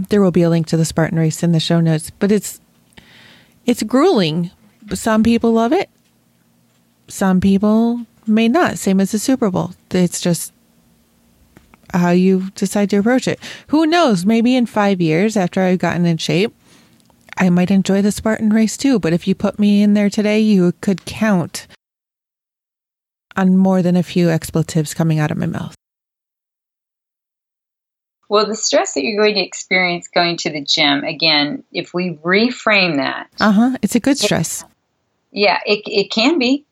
There 0.09 0.21
will 0.21 0.31
be 0.31 0.43
a 0.43 0.49
link 0.49 0.67
to 0.67 0.77
the 0.77 0.85
Spartan 0.85 1.19
race 1.19 1.43
in 1.43 1.51
the 1.51 1.59
show 1.59 1.79
notes, 1.79 2.11
but 2.11 2.31
it's 2.31 2.59
it's 3.65 3.83
grueling. 3.83 4.51
Some 4.93 5.23
people 5.23 5.51
love 5.51 5.73
it. 5.73 5.89
Some 7.07 7.41
people 7.41 8.05
may 8.25 8.47
not. 8.47 8.77
Same 8.77 8.99
as 8.99 9.11
the 9.11 9.19
Super 9.19 9.49
Bowl. 9.49 9.71
It's 9.91 10.21
just 10.21 10.53
how 11.93 12.11
you 12.11 12.51
decide 12.55 12.89
to 12.91 12.97
approach 12.97 13.27
it. 13.27 13.39
Who 13.67 13.85
knows? 13.85 14.25
Maybe 14.25 14.55
in 14.55 14.65
five 14.65 15.01
years 15.01 15.37
after 15.37 15.61
I've 15.61 15.79
gotten 15.79 16.05
in 16.05 16.17
shape, 16.17 16.53
I 17.37 17.49
might 17.49 17.71
enjoy 17.71 18.01
the 18.01 18.11
Spartan 18.11 18.49
race 18.49 18.77
too. 18.77 18.99
But 18.99 19.13
if 19.13 19.27
you 19.27 19.35
put 19.35 19.59
me 19.59 19.81
in 19.81 19.93
there 19.93 20.09
today, 20.09 20.39
you 20.39 20.73
could 20.81 21.05
count 21.05 21.67
on 23.35 23.55
more 23.55 23.81
than 23.81 23.95
a 23.95 24.03
few 24.03 24.29
expletives 24.29 24.93
coming 24.93 25.19
out 25.19 25.31
of 25.31 25.37
my 25.37 25.45
mouth. 25.45 25.75
Well, 28.29 28.45
the 28.45 28.55
stress 28.55 28.93
that 28.93 29.03
you're 29.03 29.23
going 29.23 29.35
to 29.35 29.45
experience 29.45 30.07
going 30.07 30.37
to 30.37 30.49
the 30.49 30.61
gym, 30.61 31.03
again, 31.03 31.63
if 31.71 31.93
we 31.93 32.15
reframe 32.15 32.97
that. 32.97 33.29
Uh 33.39 33.51
huh. 33.51 33.77
It's 33.81 33.95
a 33.95 33.99
good 33.99 34.17
stress. 34.17 34.63
Yeah, 35.31 35.59
it, 35.65 35.83
it 35.85 36.11
can 36.11 36.39
be. 36.39 36.65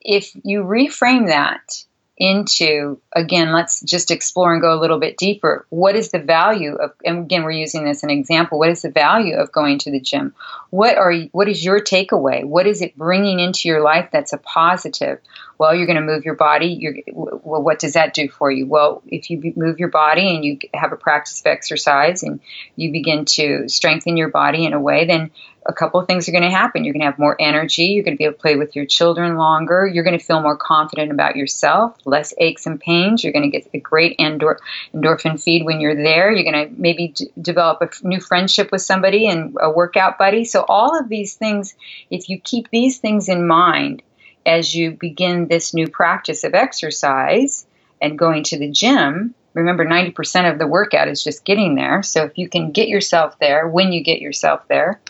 If 0.00 0.34
you 0.42 0.62
reframe 0.62 1.26
that 1.28 1.84
into, 2.16 3.00
again, 3.12 3.52
let's 3.52 3.80
just 3.80 4.10
explore 4.10 4.52
and 4.52 4.62
go 4.62 4.72
a 4.72 4.78
little 4.78 5.00
bit 5.00 5.16
deeper. 5.16 5.66
What 5.70 5.96
is 5.96 6.10
the 6.10 6.18
value 6.18 6.74
of, 6.74 6.92
and 7.04 7.24
again, 7.24 7.42
we're 7.42 7.50
using 7.50 7.84
this 7.84 7.98
as 7.98 8.02
an 8.04 8.10
example, 8.10 8.58
what 8.58 8.68
is 8.68 8.82
the 8.82 8.90
value 8.90 9.34
of 9.34 9.50
going 9.50 9.78
to 9.80 9.90
the 9.90 10.00
gym? 10.00 10.34
What 10.70 10.96
are, 10.96 11.12
what 11.32 11.48
is 11.48 11.64
your 11.64 11.80
takeaway? 11.80 12.44
What 12.44 12.66
is 12.66 12.80
it 12.80 12.96
bringing 12.96 13.40
into 13.40 13.68
your 13.68 13.82
life 13.82 14.10
that's 14.12 14.32
a 14.32 14.38
positive? 14.38 15.18
Well, 15.62 15.76
you're 15.76 15.86
going 15.86 15.94
to 15.94 16.02
move 16.02 16.24
your 16.24 16.34
body. 16.34 16.76
You're, 16.80 16.96
well, 17.12 17.62
what 17.62 17.78
does 17.78 17.92
that 17.92 18.14
do 18.14 18.28
for 18.28 18.50
you? 18.50 18.66
Well, 18.66 19.00
if 19.06 19.30
you 19.30 19.52
move 19.54 19.78
your 19.78 19.90
body 19.90 20.34
and 20.34 20.44
you 20.44 20.58
have 20.74 20.90
a 20.90 20.96
practice 20.96 21.38
of 21.38 21.46
exercise 21.46 22.24
and 22.24 22.40
you 22.74 22.90
begin 22.90 23.26
to 23.26 23.68
strengthen 23.68 24.16
your 24.16 24.28
body 24.28 24.64
in 24.64 24.72
a 24.72 24.80
way, 24.80 25.04
then 25.04 25.30
a 25.64 25.72
couple 25.72 26.00
of 26.00 26.08
things 26.08 26.28
are 26.28 26.32
going 26.32 26.42
to 26.42 26.50
happen. 26.50 26.82
You're 26.82 26.94
going 26.94 27.02
to 27.02 27.06
have 27.06 27.18
more 27.20 27.36
energy. 27.38 27.84
You're 27.84 28.02
going 28.02 28.16
to 28.16 28.18
be 28.18 28.24
able 28.24 28.34
to 28.34 28.40
play 28.40 28.56
with 28.56 28.74
your 28.74 28.86
children 28.86 29.36
longer. 29.36 29.86
You're 29.86 30.02
going 30.02 30.18
to 30.18 30.24
feel 30.24 30.42
more 30.42 30.56
confident 30.56 31.12
about 31.12 31.36
yourself, 31.36 31.96
less 32.04 32.34
aches 32.38 32.66
and 32.66 32.80
pains. 32.80 33.22
You're 33.22 33.32
going 33.32 33.48
to 33.48 33.56
get 33.56 33.70
a 33.72 33.78
great 33.78 34.16
endor- 34.18 34.58
endorphin 34.92 35.40
feed 35.40 35.64
when 35.64 35.80
you're 35.80 35.94
there. 35.94 36.32
You're 36.32 36.52
going 36.52 36.70
to 36.70 36.74
maybe 36.76 37.14
d- 37.14 37.30
develop 37.40 37.82
a 37.82 37.84
f- 37.84 38.02
new 38.02 38.18
friendship 38.18 38.72
with 38.72 38.82
somebody 38.82 39.28
and 39.28 39.56
a 39.60 39.70
workout 39.70 40.18
buddy. 40.18 40.44
So, 40.44 40.64
all 40.68 40.98
of 40.98 41.08
these 41.08 41.34
things, 41.34 41.76
if 42.10 42.28
you 42.28 42.40
keep 42.40 42.68
these 42.70 42.98
things 42.98 43.28
in 43.28 43.46
mind, 43.46 44.02
as 44.46 44.74
you 44.74 44.92
begin 44.92 45.46
this 45.46 45.74
new 45.74 45.88
practice 45.88 46.44
of 46.44 46.54
exercise 46.54 47.66
and 48.00 48.18
going 48.18 48.44
to 48.44 48.58
the 48.58 48.70
gym, 48.70 49.34
remember 49.54 49.84
90% 49.84 50.50
of 50.50 50.58
the 50.58 50.66
workout 50.66 51.08
is 51.08 51.22
just 51.22 51.44
getting 51.44 51.74
there. 51.74 52.02
So 52.02 52.24
if 52.24 52.38
you 52.38 52.48
can 52.48 52.72
get 52.72 52.88
yourself 52.88 53.38
there 53.38 53.68
when 53.68 53.92
you 53.92 54.02
get 54.02 54.20
yourself 54.20 54.66
there, 54.68 55.00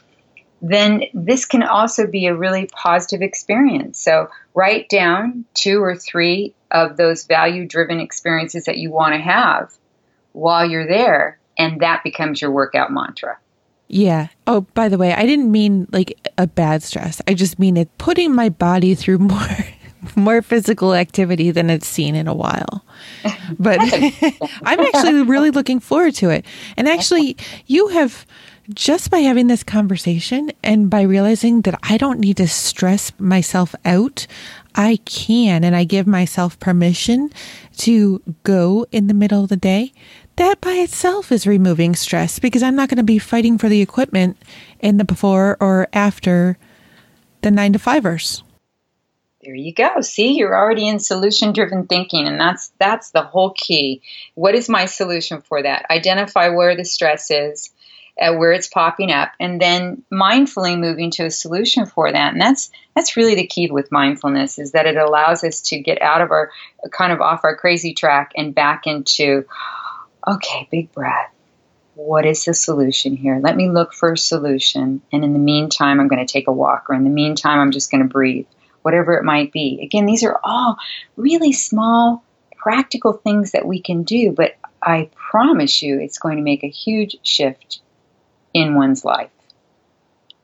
then 0.60 1.04
this 1.12 1.44
can 1.44 1.64
also 1.64 2.06
be 2.06 2.26
a 2.26 2.36
really 2.36 2.66
positive 2.72 3.20
experience. 3.20 3.98
So 4.00 4.30
write 4.54 4.88
down 4.88 5.44
two 5.54 5.82
or 5.82 5.96
three 5.96 6.54
of 6.70 6.96
those 6.96 7.24
value 7.24 7.66
driven 7.66 7.98
experiences 7.98 8.66
that 8.66 8.78
you 8.78 8.90
want 8.90 9.14
to 9.14 9.20
have 9.20 9.72
while 10.32 10.68
you're 10.68 10.86
there, 10.86 11.38
and 11.58 11.80
that 11.80 12.04
becomes 12.04 12.40
your 12.40 12.52
workout 12.52 12.92
mantra. 12.92 13.38
Yeah. 13.92 14.28
Oh, 14.46 14.62
by 14.72 14.88
the 14.88 14.96
way, 14.96 15.12
I 15.12 15.26
didn't 15.26 15.52
mean 15.52 15.86
like 15.92 16.18
a 16.38 16.46
bad 16.46 16.82
stress. 16.82 17.20
I 17.28 17.34
just 17.34 17.58
mean 17.58 17.76
it 17.76 17.96
putting 17.98 18.34
my 18.34 18.48
body 18.48 18.94
through 18.94 19.18
more 19.32 19.66
more 20.16 20.42
physical 20.42 20.94
activity 20.94 21.52
than 21.52 21.70
it's 21.70 21.86
seen 21.86 22.16
in 22.16 22.26
a 22.26 22.34
while. 22.34 22.84
But 23.58 23.78
I'm 24.62 24.80
actually 24.80 25.22
really 25.22 25.50
looking 25.50 25.78
forward 25.78 26.14
to 26.16 26.30
it. 26.30 26.44
And 26.76 26.88
actually, 26.88 27.36
you 27.66 27.88
have 27.88 28.26
just 28.70 29.10
by 29.10 29.18
having 29.18 29.48
this 29.48 29.62
conversation 29.62 30.50
and 30.64 30.88
by 30.88 31.02
realizing 31.02 31.60
that 31.62 31.78
I 31.82 31.98
don't 31.98 32.18
need 32.18 32.38
to 32.38 32.48
stress 32.48 33.12
myself 33.18 33.74
out, 33.84 34.26
I 34.74 35.00
can 35.04 35.64
and 35.64 35.76
I 35.76 35.84
give 35.84 36.06
myself 36.06 36.58
permission 36.58 37.30
to 37.78 38.22
go 38.44 38.86
in 38.90 39.06
the 39.06 39.14
middle 39.14 39.42
of 39.42 39.50
the 39.50 39.56
day 39.56 39.92
that 40.36 40.60
by 40.60 40.72
itself 40.72 41.30
is 41.30 41.46
removing 41.46 41.94
stress 41.94 42.38
because 42.38 42.62
I'm 42.62 42.76
not 42.76 42.88
going 42.88 42.98
to 42.98 43.02
be 43.02 43.18
fighting 43.18 43.58
for 43.58 43.68
the 43.68 43.80
equipment 43.80 44.36
in 44.80 44.96
the 44.96 45.04
before 45.04 45.56
or 45.60 45.88
after 45.92 46.56
the 47.42 47.50
nine 47.50 47.72
to 47.74 47.78
fivers. 47.78 48.42
There 49.42 49.54
you 49.54 49.74
go. 49.74 50.00
See, 50.00 50.34
you're 50.34 50.56
already 50.56 50.86
in 50.86 51.00
solution 51.00 51.52
driven 51.52 51.86
thinking 51.86 52.28
and 52.28 52.38
that's 52.38 52.72
that's 52.78 53.10
the 53.10 53.22
whole 53.22 53.50
key. 53.50 54.02
What 54.34 54.54
is 54.54 54.68
my 54.68 54.86
solution 54.86 55.40
for 55.40 55.62
that? 55.62 55.86
Identify 55.90 56.50
where 56.50 56.76
the 56.76 56.84
stress 56.84 57.30
is, 57.32 57.70
uh, 58.20 58.34
where 58.34 58.52
it's 58.52 58.68
popping 58.68 59.10
up 59.10 59.32
and 59.40 59.60
then 59.60 60.04
mindfully 60.12 60.78
moving 60.78 61.10
to 61.12 61.24
a 61.24 61.30
solution 61.30 61.86
for 61.86 62.12
that. 62.12 62.32
And 62.32 62.40
that's 62.40 62.70
that's 62.94 63.16
really 63.16 63.34
the 63.34 63.48
key 63.48 63.68
with 63.68 63.90
mindfulness 63.90 64.60
is 64.60 64.72
that 64.72 64.86
it 64.86 64.96
allows 64.96 65.42
us 65.42 65.60
to 65.62 65.80
get 65.80 66.00
out 66.00 66.20
of 66.20 66.30
our 66.30 66.52
kind 66.92 67.12
of 67.12 67.20
off 67.20 67.40
our 67.42 67.56
crazy 67.56 67.94
track 67.94 68.30
and 68.36 68.54
back 68.54 68.86
into 68.86 69.44
okay, 70.26 70.68
big 70.70 70.92
breath. 70.92 71.30
What 71.94 72.24
is 72.24 72.44
the 72.44 72.54
solution 72.54 73.16
here? 73.16 73.38
Let 73.42 73.56
me 73.56 73.68
look 73.68 73.92
for 73.92 74.12
a 74.12 74.18
solution. 74.18 75.02
And 75.12 75.24
in 75.24 75.32
the 75.32 75.38
meantime, 75.38 76.00
I'm 76.00 76.08
going 76.08 76.24
to 76.24 76.32
take 76.32 76.48
a 76.48 76.52
walk, 76.52 76.86
or 76.88 76.94
in 76.94 77.04
the 77.04 77.10
meantime, 77.10 77.58
I'm 77.58 77.70
just 77.70 77.90
going 77.90 78.02
to 78.02 78.08
breathe, 78.08 78.46
whatever 78.82 79.14
it 79.14 79.24
might 79.24 79.52
be. 79.52 79.80
Again, 79.82 80.06
these 80.06 80.24
are 80.24 80.40
all 80.42 80.78
really 81.16 81.52
small, 81.52 82.24
practical 82.56 83.12
things 83.12 83.52
that 83.52 83.66
we 83.66 83.80
can 83.80 84.04
do, 84.04 84.32
but 84.32 84.56
I 84.82 85.10
promise 85.14 85.82
you 85.82 86.00
it's 86.00 86.18
going 86.18 86.38
to 86.38 86.42
make 86.42 86.64
a 86.64 86.68
huge 86.68 87.16
shift 87.22 87.80
in 88.54 88.74
one's 88.74 89.04
life. 89.04 89.30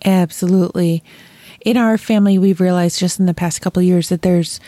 Absolutely. 0.04 1.02
In 1.64 1.76
our 1.76 1.98
family, 1.98 2.38
we've 2.38 2.60
realized 2.60 2.98
just 2.98 3.18
in 3.18 3.26
the 3.26 3.34
past 3.34 3.60
couple 3.60 3.82
years 3.82 4.10
that 4.10 4.22
there's 4.22 4.60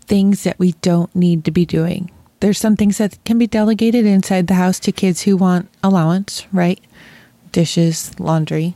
things 0.00 0.44
that 0.44 0.58
we 0.58 0.72
don't 0.82 1.14
need 1.14 1.44
to 1.44 1.50
be 1.50 1.64
doing 1.64 2.10
there's 2.42 2.58
some 2.58 2.74
things 2.74 2.98
that 2.98 3.24
can 3.24 3.38
be 3.38 3.46
delegated 3.46 4.04
inside 4.04 4.48
the 4.48 4.54
house 4.54 4.80
to 4.80 4.90
kids 4.90 5.22
who 5.22 5.36
want 5.36 5.68
allowance, 5.80 6.44
right? 6.52 6.80
Dishes, 7.52 8.18
laundry. 8.18 8.74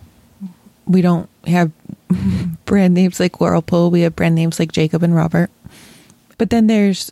We 0.86 1.02
don't 1.02 1.28
have 1.48 1.72
brand 2.64 2.94
names 2.94 3.18
like 3.18 3.40
Whirlpool. 3.40 3.90
We 3.90 4.02
have 4.02 4.14
brand 4.14 4.36
names 4.36 4.60
like 4.60 4.70
Jacob 4.70 5.02
and 5.02 5.16
Robert. 5.16 5.50
But 6.38 6.50
then 6.50 6.68
there's 6.68 7.10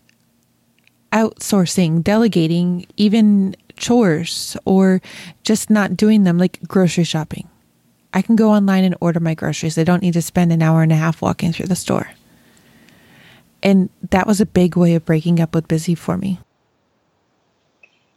outsourcing, 1.12 2.04
delegating, 2.04 2.86
even 2.96 3.56
chores 3.76 4.56
or 4.64 5.02
just 5.42 5.70
not 5.70 5.96
doing 5.96 6.22
them, 6.22 6.38
like 6.38 6.60
grocery 6.68 7.02
shopping. 7.02 7.48
I 8.12 8.22
can 8.22 8.36
go 8.36 8.52
online 8.52 8.84
and 8.84 8.94
order 9.00 9.18
my 9.18 9.34
groceries. 9.34 9.76
I 9.76 9.82
don't 9.82 10.02
need 10.02 10.14
to 10.14 10.22
spend 10.22 10.52
an 10.52 10.62
hour 10.62 10.84
and 10.84 10.92
a 10.92 10.96
half 10.96 11.20
walking 11.20 11.52
through 11.52 11.66
the 11.66 11.74
store. 11.74 12.10
And 13.64 13.88
that 14.10 14.26
was 14.26 14.40
a 14.42 14.46
big 14.46 14.76
way 14.76 14.94
of 14.94 15.06
breaking 15.06 15.40
up 15.40 15.54
with 15.54 15.66
busy 15.66 15.94
for 15.94 16.18
me. 16.18 16.38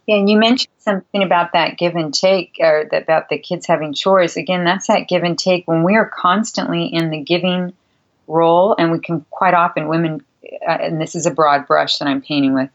Yeah, 0.06 0.16
and 0.16 0.30
you 0.30 0.38
mentioned 0.38 0.72
something 0.78 1.22
about 1.22 1.52
that 1.52 1.76
give 1.76 1.94
and 1.94 2.14
take, 2.14 2.56
or 2.60 2.88
about 2.92 3.28
the 3.28 3.38
kids 3.38 3.66
having 3.66 3.92
chores. 3.92 4.36
Again, 4.36 4.64
that's 4.64 4.86
that 4.86 5.08
give 5.08 5.22
and 5.22 5.38
take. 5.38 5.66
When 5.66 5.82
we 5.82 5.96
are 5.96 6.08
constantly 6.08 6.86
in 6.86 7.10
the 7.10 7.22
giving 7.22 7.74
role, 8.26 8.74
and 8.78 8.92
we 8.92 9.00
can 9.00 9.24
quite 9.30 9.54
often, 9.54 9.88
women, 9.88 10.24
uh, 10.66 10.78
and 10.80 11.00
this 11.00 11.14
is 11.14 11.26
a 11.26 11.30
broad 11.30 11.66
brush 11.66 11.98
that 11.98 12.08
I'm 12.08 12.22
painting 12.22 12.54
with, 12.54 12.70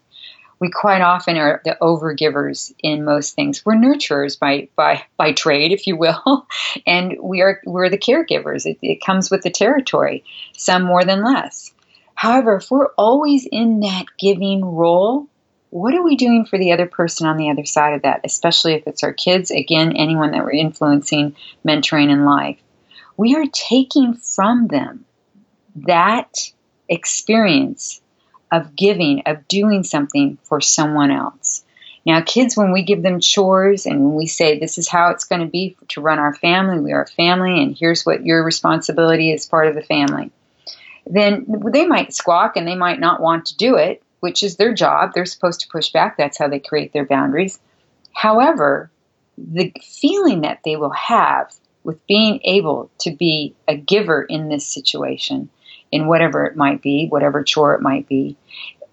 we 0.60 0.70
quite 0.70 1.02
often 1.02 1.38
are 1.38 1.60
the 1.66 1.76
overgivers 1.82 2.74
in 2.82 3.04
most 3.04 3.36
things. 3.36 3.66
We're 3.66 3.74
nurturers 3.74 4.40
by 4.40 4.70
by 4.76 5.04
by 5.18 5.34
trade, 5.34 5.72
if 5.72 5.88
you 5.88 5.98
will, 5.98 6.48
and 6.88 7.18
we 7.20 7.42
are 7.42 7.62
we're 7.66 7.90
the 7.90 7.98
caregivers. 7.98 8.66
It, 8.66 8.78
it 8.82 9.04
comes 9.04 9.30
with 9.30 9.42
the 9.42 9.50
territory, 9.50 10.24
some 10.56 10.84
more 10.84 11.04
than 11.04 11.24
less. 11.24 11.73
However, 12.16 12.58
if 12.58 12.72
we're 12.72 12.94
always 12.98 13.46
in 13.46 13.82
that 13.82 14.06
giving 14.18 14.64
role, 14.64 15.28
what 15.70 15.96
are 15.96 16.04
we 16.04 16.16
doing 16.16 16.46
for 16.46 16.60
the 16.60 16.72
other 16.72 16.86
person 16.86 17.28
on 17.28 17.38
the 17.38 17.50
other 17.50 17.66
side 17.66 17.96
of 17.96 18.04
that, 18.04 18.22
especially 18.24 18.74
if 18.74 18.88
it's 18.88 19.04
our 19.04 19.14
kids, 19.14 19.50
again, 19.50 19.96
anyone 19.96 20.32
that 20.32 20.44
we're 20.44 20.52
influencing, 20.52 21.36
mentoring 21.66 22.12
in 22.12 22.26
life? 22.26 22.60
We 23.18 23.36
are 23.36 23.46
taking 23.52 24.14
from 24.16 24.68
them 24.68 25.06
that 25.76 26.52
experience 26.88 28.02
of 28.52 28.76
giving, 28.76 29.24
of 29.26 29.48
doing 29.48 29.84
something 29.84 30.38
for 30.44 30.62
someone 30.62 31.10
else. 31.10 31.66
Now, 32.06 32.22
kids, 32.22 32.58
when 32.58 32.72
we 32.72 32.84
give 32.84 33.02
them 33.02 33.20
chores 33.20 33.86
and 33.86 34.12
we 34.12 34.28
say 34.28 34.60
this 34.60 34.78
is 34.78 34.88
how 34.88 35.10
it's 35.10 35.24
going 35.24 35.42
to 35.42 35.48
be 35.48 35.78
to 35.90 36.02
run 36.02 36.20
our 36.20 36.36
family, 36.36 36.80
we 36.80 36.92
are 36.92 37.04
a 37.04 37.08
family, 37.08 37.62
and 37.62 37.76
here's 37.76 38.06
what 38.06 38.26
your 38.26 38.44
responsibility 38.44 39.32
is 39.32 39.46
part 39.46 39.68
of 39.68 39.76
the 39.76 39.82
family, 39.82 40.32
then 41.06 41.46
they 41.72 41.86
might 41.86 42.14
squawk 42.14 42.56
and 42.56 42.68
they 42.68 42.76
might 42.76 43.00
not 43.00 43.22
want 43.22 43.46
to 43.48 43.58
do 43.58 43.76
it, 43.76 44.02
which 44.20 44.44
is 44.44 44.56
their 44.56 44.74
job. 44.74 45.12
They're 45.14 45.26
supposed 45.26 45.62
to 45.62 45.68
push 45.68 45.92
back. 45.92 46.18
That's 46.18 46.38
how 46.38 46.48
they 46.48 46.60
create 46.60 46.94
their 46.94 47.06
boundaries. 47.06 47.60
However, 48.14 48.90
the 49.38 49.74
feeling 49.82 50.42
that 50.42 50.60
they 50.64 50.76
will 50.76 50.92
have 50.92 51.54
with 51.84 52.06
being 52.08 52.40
able 52.44 52.90
to 53.00 53.12
be 53.12 53.56
a 53.68 53.76
giver 53.76 54.24
in 54.24 54.48
this 54.48 54.66
situation 54.66 55.50
in 55.92 56.08
whatever 56.08 56.46
it 56.46 56.56
might 56.56 56.82
be, 56.82 57.08
whatever 57.08 57.44
chore 57.44 57.76
it 57.76 57.82
might 57.82 58.08
be, 58.08 58.38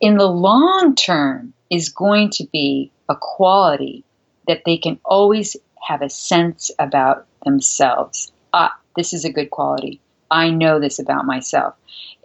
in 0.01 0.17
the 0.17 0.27
long 0.27 0.95
term 0.95 1.53
is 1.71 1.91
going 1.91 2.31
to 2.31 2.45
be 2.47 2.91
a 3.09 3.15
quality 3.15 4.05
that 4.49 4.63
they 4.65 4.77
can 4.77 4.99
always 5.05 5.57
have 5.87 6.03
a 6.03 6.11
sense 6.11 6.71
about 6.79 7.27
themselves. 7.45 8.33
Ah, 8.53 8.77
this 8.97 9.13
is 9.13 9.25
a 9.25 9.33
good 9.33 9.51
quality. 9.51 10.01
I 10.31 10.51
know 10.51 10.81
this 10.81 10.99
about 10.99 11.27
myself. 11.27 11.75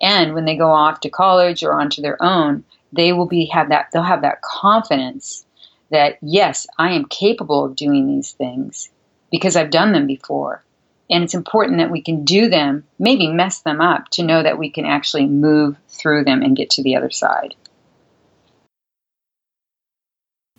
And 0.02 0.34
when 0.34 0.46
they 0.46 0.58
go 0.58 0.72
off 0.72 1.00
to 1.02 1.10
college 1.10 1.64
or 1.64 1.80
onto 1.80 2.02
their 2.02 2.22
own, 2.22 2.64
they 2.92 3.14
will 3.14 3.28
be 3.28 3.46
have 3.48 3.70
that 3.70 3.90
they'll 3.92 4.04
have 4.04 4.22
that 4.22 4.42
confidence 4.42 5.46
that 5.92 6.18
yes, 6.22 6.68
I 6.78 6.92
am 6.92 7.06
capable 7.06 7.66
of 7.66 7.76
doing 7.76 8.08
these 8.08 8.32
things 8.32 8.90
because 9.32 9.56
I've 9.56 9.70
done 9.70 9.92
them 9.92 10.08
before 10.08 10.64
and 11.10 11.24
it's 11.24 11.36
important 11.36 11.78
that 11.78 11.92
we 11.92 12.02
can 12.02 12.24
do 12.26 12.50
them, 12.50 12.84
maybe 12.98 13.28
mess 13.28 13.60
them 13.62 13.80
up, 13.80 14.10
to 14.12 14.24
know 14.24 14.42
that 14.42 14.58
we 14.58 14.72
can 14.72 14.86
actually 14.86 15.28
move 15.28 15.78
through 15.88 16.24
them 16.24 16.42
and 16.42 16.56
get 16.56 16.72
to 16.72 16.84
the 16.84 16.96
other 16.96 17.12
side. 17.12 17.56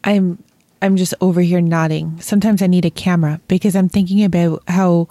I'm 0.05 0.43
I'm 0.81 0.97
just 0.97 1.15
over 1.21 1.41
here 1.41 1.61
nodding. 1.61 2.21
Sometimes 2.21 2.63
I 2.63 2.69
need 2.69 2.85
a 2.85 2.91
camera 2.91 3.41
because 3.49 3.75
I'm 3.75 3.89
thinking 3.89 4.23
about 4.23 4.63
how 4.69 5.09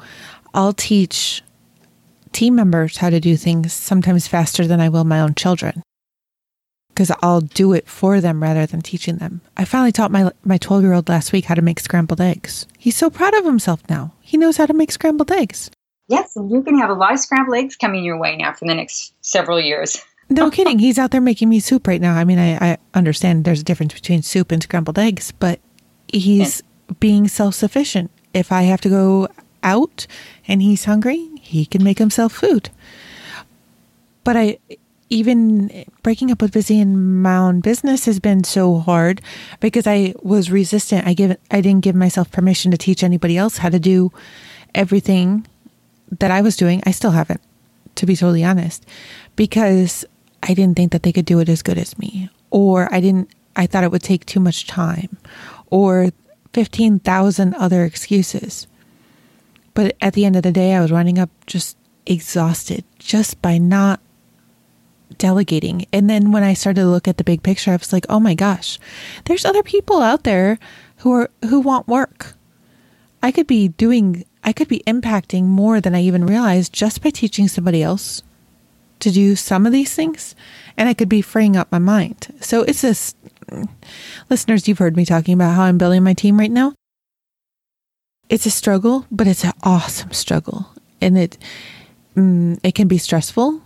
I'll 0.53 0.73
teach 0.73 1.41
team 2.35 2.53
members 2.53 2.97
how 2.97 3.09
to 3.09 3.19
do 3.19 3.37
things 3.37 3.71
sometimes 3.71 4.27
faster 4.27 4.67
than 4.67 4.81
I 4.81 4.89
will 4.89 5.05
my 5.05 5.21
own 5.21 5.35
children 5.35 5.81
because 6.89 7.11
I'll 7.21 7.41
do 7.41 7.73
it 7.73 7.87
for 7.87 8.21
them 8.21 8.41
rather 8.43 8.65
than 8.65 8.81
teaching 8.81 9.17
them. 9.17 9.41
I 9.57 9.65
finally 9.65 9.91
taught 9.91 10.11
my 10.11 10.31
my 10.43 10.57
12 10.57 10.83
year 10.83 10.93
old 10.93 11.09
last 11.09 11.33
week 11.33 11.45
how 11.45 11.55
to 11.55 11.61
make 11.61 11.79
scrambled 11.79 12.21
eggs. 12.21 12.67
He's 12.77 12.95
so 12.95 13.09
proud 13.09 13.33
of 13.35 13.45
himself 13.45 13.81
now. 13.89 14.13
He 14.21 14.37
knows 14.37 14.57
how 14.57 14.65
to 14.65 14.73
make 14.73 14.91
scrambled 14.91 15.31
eggs. 15.31 15.71
Yes, 16.07 16.35
and 16.35 16.51
you 16.51 16.61
can 16.61 16.77
have 16.77 16.89
a 16.89 16.93
lot 16.93 17.13
of 17.13 17.19
scrambled 17.19 17.57
eggs 17.57 17.75
coming 17.75 18.03
your 18.03 18.17
way 18.17 18.37
now 18.37 18.53
for 18.53 18.65
the 18.65 18.75
next 18.75 19.13
several 19.21 19.59
years. 19.59 19.97
no 20.29 20.51
kidding. 20.55 20.79
He's 20.79 20.99
out 20.99 21.11
there 21.11 21.21
making 21.21 21.49
me 21.49 21.59
soup 21.59 21.87
right 21.87 22.01
now. 22.01 22.15
I 22.15 22.23
mean, 22.23 22.39
I, 22.39 22.73
I 22.73 22.77
understand 22.93 23.43
there's 23.43 23.61
a 23.61 23.65
difference 23.65 23.93
between 23.93 24.21
soup 24.21 24.51
and 24.51 24.61
scrambled 24.61 24.99
eggs, 24.99 25.31
but 25.31 25.59
he's 26.07 26.63
being 26.99 27.27
self 27.27 27.55
sufficient. 27.55 28.11
If 28.33 28.51
I 28.51 28.63
have 28.63 28.81
to 28.81 28.89
go 28.89 29.27
out 29.63 30.05
and 30.47 30.61
he's 30.61 30.85
hungry, 30.85 31.34
he 31.45 31.65
can 31.65 31.83
make 31.83 31.99
himself 31.99 32.33
food. 32.33 32.69
But 34.23 34.35
I 34.35 34.57
even 35.09 35.85
breaking 36.01 36.31
up 36.31 36.41
with 36.41 36.51
Busy 36.51 36.79
in 36.79 37.21
my 37.21 37.37
own 37.37 37.59
business 37.59 38.05
has 38.05 38.19
been 38.19 38.43
so 38.43 38.79
hard 38.79 39.21
because 39.59 39.85
I 39.85 40.15
was 40.21 40.49
resistant. 40.49 41.07
I 41.07 41.13
give 41.13 41.37
I 41.51 41.61
didn't 41.61 41.83
give 41.83 41.95
myself 41.95 42.31
permission 42.31 42.71
to 42.71 42.77
teach 42.77 43.03
anybody 43.03 43.37
else 43.37 43.59
how 43.59 43.69
to 43.69 43.79
do 43.79 44.11
everything 44.73 45.45
that 46.19 46.31
I 46.31 46.41
was 46.41 46.57
doing. 46.57 46.81
I 46.85 46.91
still 46.91 47.11
haven't, 47.11 47.41
to 47.95 48.05
be 48.05 48.15
totally 48.15 48.43
honest, 48.43 48.85
because 49.35 50.05
I 50.41 50.53
didn't 50.53 50.75
think 50.75 50.91
that 50.91 51.03
they 51.03 51.13
could 51.13 51.25
do 51.25 51.39
it 51.39 51.49
as 51.49 51.61
good 51.61 51.77
as 51.77 51.97
me, 51.99 52.29
or 52.49 52.93
I 52.93 52.99
didn't. 52.99 53.29
I 53.55 53.67
thought 53.67 53.83
it 53.83 53.91
would 53.91 54.03
take 54.03 54.25
too 54.25 54.39
much 54.39 54.67
time, 54.67 55.17
or 55.69 56.09
fifteen 56.51 56.99
thousand 56.99 57.53
other 57.55 57.85
excuses. 57.85 58.67
But 59.75 59.95
at 60.01 60.13
the 60.13 60.25
end 60.25 60.35
of 60.35 60.41
the 60.41 60.51
day, 60.51 60.73
I 60.73 60.81
was 60.81 60.91
running 60.91 61.19
up 61.19 61.29
just 61.45 61.77
exhausted 62.07 62.83
just 62.97 63.39
by 63.41 63.59
not 63.59 63.99
delegating. 65.17 65.85
And 65.93 66.09
then 66.09 66.31
when 66.31 66.43
I 66.43 66.53
started 66.53 66.81
to 66.81 66.87
look 66.87 67.07
at 67.07 67.17
the 67.17 67.23
big 67.23 67.43
picture, 67.43 67.71
I 67.71 67.75
was 67.75 67.93
like, 67.93 68.05
oh 68.09 68.19
my 68.19 68.33
gosh, 68.33 68.79
there's 69.25 69.45
other 69.45 69.61
people 69.61 70.01
out 70.01 70.23
there 70.23 70.57
who 70.97 71.11
are 71.11 71.29
who 71.43 71.59
want 71.59 71.87
work. 71.87 72.33
I 73.21 73.31
could 73.31 73.47
be 73.47 73.67
doing 73.67 74.25
I 74.43 74.53
could 74.53 74.67
be 74.67 74.83
impacting 74.87 75.43
more 75.43 75.81
than 75.81 75.93
I 75.93 76.01
even 76.01 76.25
realized 76.25 76.73
just 76.73 77.03
by 77.03 77.09
teaching 77.09 77.47
somebody 77.47 77.83
else 77.83 78.23
to 78.99 79.11
do 79.11 79.35
some 79.35 79.65
of 79.65 79.73
these 79.73 79.93
things 79.93 80.35
and 80.77 80.87
I 80.87 80.93
could 80.93 81.09
be 81.09 81.21
freeing 81.21 81.57
up 81.57 81.71
my 81.71 81.79
mind. 81.79 82.33
So 82.39 82.63
it's 82.63 82.81
this 82.81 83.15
listeners, 84.29 84.67
you've 84.67 84.77
heard 84.79 84.95
me 84.95 85.05
talking 85.05 85.33
about 85.33 85.55
how 85.55 85.63
I'm 85.63 85.77
building 85.77 86.03
my 86.03 86.13
team 86.13 86.39
right 86.39 86.51
now. 86.51 86.73
It's 88.29 88.45
a 88.45 88.51
struggle, 88.51 89.05
but 89.11 89.27
it's 89.27 89.43
an 89.43 89.53
awesome 89.63 90.11
struggle. 90.11 90.67
And 91.01 91.17
it 91.17 91.37
mm, 92.15 92.59
it 92.63 92.75
can 92.75 92.87
be 92.87 92.97
stressful 92.97 93.61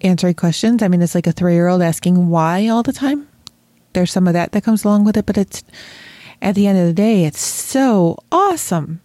answering 0.00 0.34
questions. 0.34 0.82
I 0.82 0.88
mean, 0.88 1.02
it's 1.02 1.14
like 1.14 1.26
a 1.26 1.32
three 1.32 1.54
year 1.54 1.68
old 1.68 1.82
asking 1.82 2.28
why 2.28 2.68
all 2.68 2.82
the 2.82 2.92
time. 2.92 3.28
There's 3.92 4.12
some 4.12 4.26
of 4.26 4.34
that 4.34 4.52
that 4.52 4.64
comes 4.64 4.84
along 4.84 5.04
with 5.04 5.16
it, 5.16 5.26
but 5.26 5.38
it's 5.38 5.64
at 6.42 6.54
the 6.54 6.66
end 6.66 6.78
of 6.78 6.86
the 6.86 6.92
day, 6.92 7.24
it's 7.24 7.40
so 7.40 8.18
awesome 8.30 9.00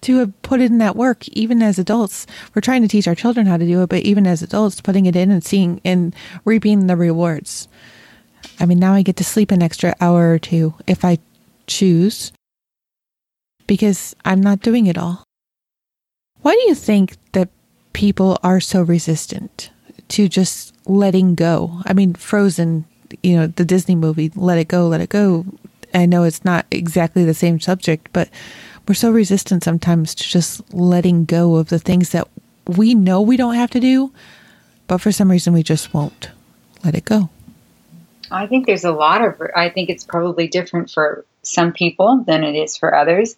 to 0.00 0.18
have 0.18 0.42
put 0.42 0.60
in 0.60 0.78
that 0.78 0.96
work. 0.96 1.28
Even 1.28 1.62
as 1.62 1.78
adults, 1.78 2.26
we're 2.54 2.62
trying 2.62 2.82
to 2.82 2.88
teach 2.88 3.06
our 3.06 3.14
children 3.14 3.46
how 3.46 3.56
to 3.56 3.66
do 3.66 3.82
it, 3.82 3.88
but 3.88 4.02
even 4.02 4.26
as 4.26 4.42
adults, 4.42 4.80
putting 4.80 5.06
it 5.06 5.16
in 5.16 5.30
and 5.30 5.44
seeing 5.44 5.80
and 5.84 6.14
reaping 6.44 6.86
the 6.86 6.96
rewards. 6.96 7.68
I 8.58 8.66
mean, 8.66 8.78
now 8.78 8.94
I 8.94 9.02
get 9.02 9.16
to 9.16 9.24
sleep 9.24 9.50
an 9.50 9.62
extra 9.62 9.94
hour 10.00 10.32
or 10.32 10.38
two 10.38 10.74
if 10.86 11.04
I 11.04 11.18
choose 11.66 12.32
because 13.70 14.16
I'm 14.24 14.40
not 14.40 14.62
doing 14.62 14.88
it 14.88 14.98
all. 14.98 15.22
Why 16.42 16.54
do 16.54 16.62
you 16.66 16.74
think 16.74 17.16
that 17.34 17.50
people 17.92 18.36
are 18.42 18.58
so 18.58 18.82
resistant 18.82 19.70
to 20.08 20.28
just 20.28 20.74
letting 20.86 21.36
go. 21.36 21.80
I 21.84 21.92
mean, 21.92 22.14
Frozen, 22.14 22.84
you 23.22 23.36
know, 23.36 23.46
the 23.46 23.64
Disney 23.64 23.94
movie, 23.94 24.32
Let 24.34 24.58
It 24.58 24.66
Go, 24.66 24.88
Let 24.88 25.00
It 25.00 25.08
Go. 25.08 25.46
I 25.94 26.06
know 26.06 26.24
it's 26.24 26.44
not 26.44 26.66
exactly 26.72 27.24
the 27.24 27.32
same 27.32 27.60
subject, 27.60 28.08
but 28.12 28.28
we're 28.88 28.94
so 28.94 29.12
resistant 29.12 29.62
sometimes 29.62 30.16
to 30.16 30.24
just 30.24 30.74
letting 30.74 31.26
go 31.26 31.54
of 31.54 31.68
the 31.68 31.78
things 31.78 32.10
that 32.10 32.26
we 32.66 32.96
know 32.96 33.20
we 33.20 33.36
don't 33.36 33.54
have 33.54 33.70
to 33.70 33.78
do, 33.78 34.12
but 34.88 34.98
for 34.98 35.12
some 35.12 35.30
reason 35.30 35.52
we 35.52 35.62
just 35.62 35.94
won't 35.94 36.30
let 36.84 36.96
it 36.96 37.04
go. 37.04 37.30
I 38.32 38.48
think 38.48 38.66
there's 38.66 38.84
a 38.84 38.92
lot 38.92 39.22
of, 39.22 39.40
I 39.54 39.68
think 39.68 39.90
it's 39.90 40.04
probably 40.04 40.48
different 40.48 40.90
for 40.90 41.24
some 41.42 41.72
people 41.72 42.24
than 42.26 42.42
it 42.42 42.56
is 42.56 42.76
for 42.76 42.96
others. 42.96 43.36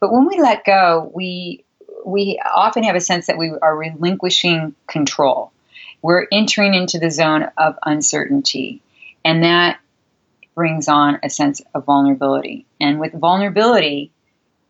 But 0.00 0.12
when 0.12 0.26
we 0.26 0.40
let 0.40 0.64
go, 0.64 1.10
we 1.14 1.64
we 2.04 2.40
often 2.54 2.82
have 2.84 2.96
a 2.96 3.00
sense 3.00 3.26
that 3.26 3.36
we 3.36 3.52
are 3.60 3.76
relinquishing 3.76 4.74
control 4.86 5.52
we're 6.02 6.26
entering 6.32 6.74
into 6.74 6.98
the 6.98 7.10
zone 7.10 7.48
of 7.56 7.78
uncertainty. 7.84 8.82
And 9.24 9.44
that 9.44 9.78
brings 10.54 10.88
on 10.88 11.18
a 11.22 11.30
sense 11.30 11.60
of 11.74 11.84
vulnerability. 11.84 12.66
And 12.80 13.00
with 13.00 13.12
vulnerability, 13.12 14.10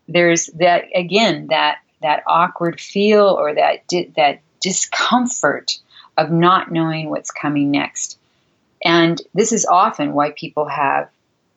there's 0.07 0.47
that 0.47 0.85
again 0.93 1.47
that 1.47 1.77
that 2.01 2.23
awkward 2.27 2.81
feel 2.81 3.27
or 3.27 3.53
that 3.55 3.87
di- 3.87 4.11
that 4.15 4.41
discomfort 4.59 5.79
of 6.17 6.31
not 6.31 6.71
knowing 6.71 7.09
what's 7.09 7.31
coming 7.31 7.71
next. 7.71 8.17
And 8.83 9.21
this 9.33 9.51
is 9.51 9.65
often 9.65 10.13
why 10.13 10.31
people 10.31 10.67
have 10.67 11.09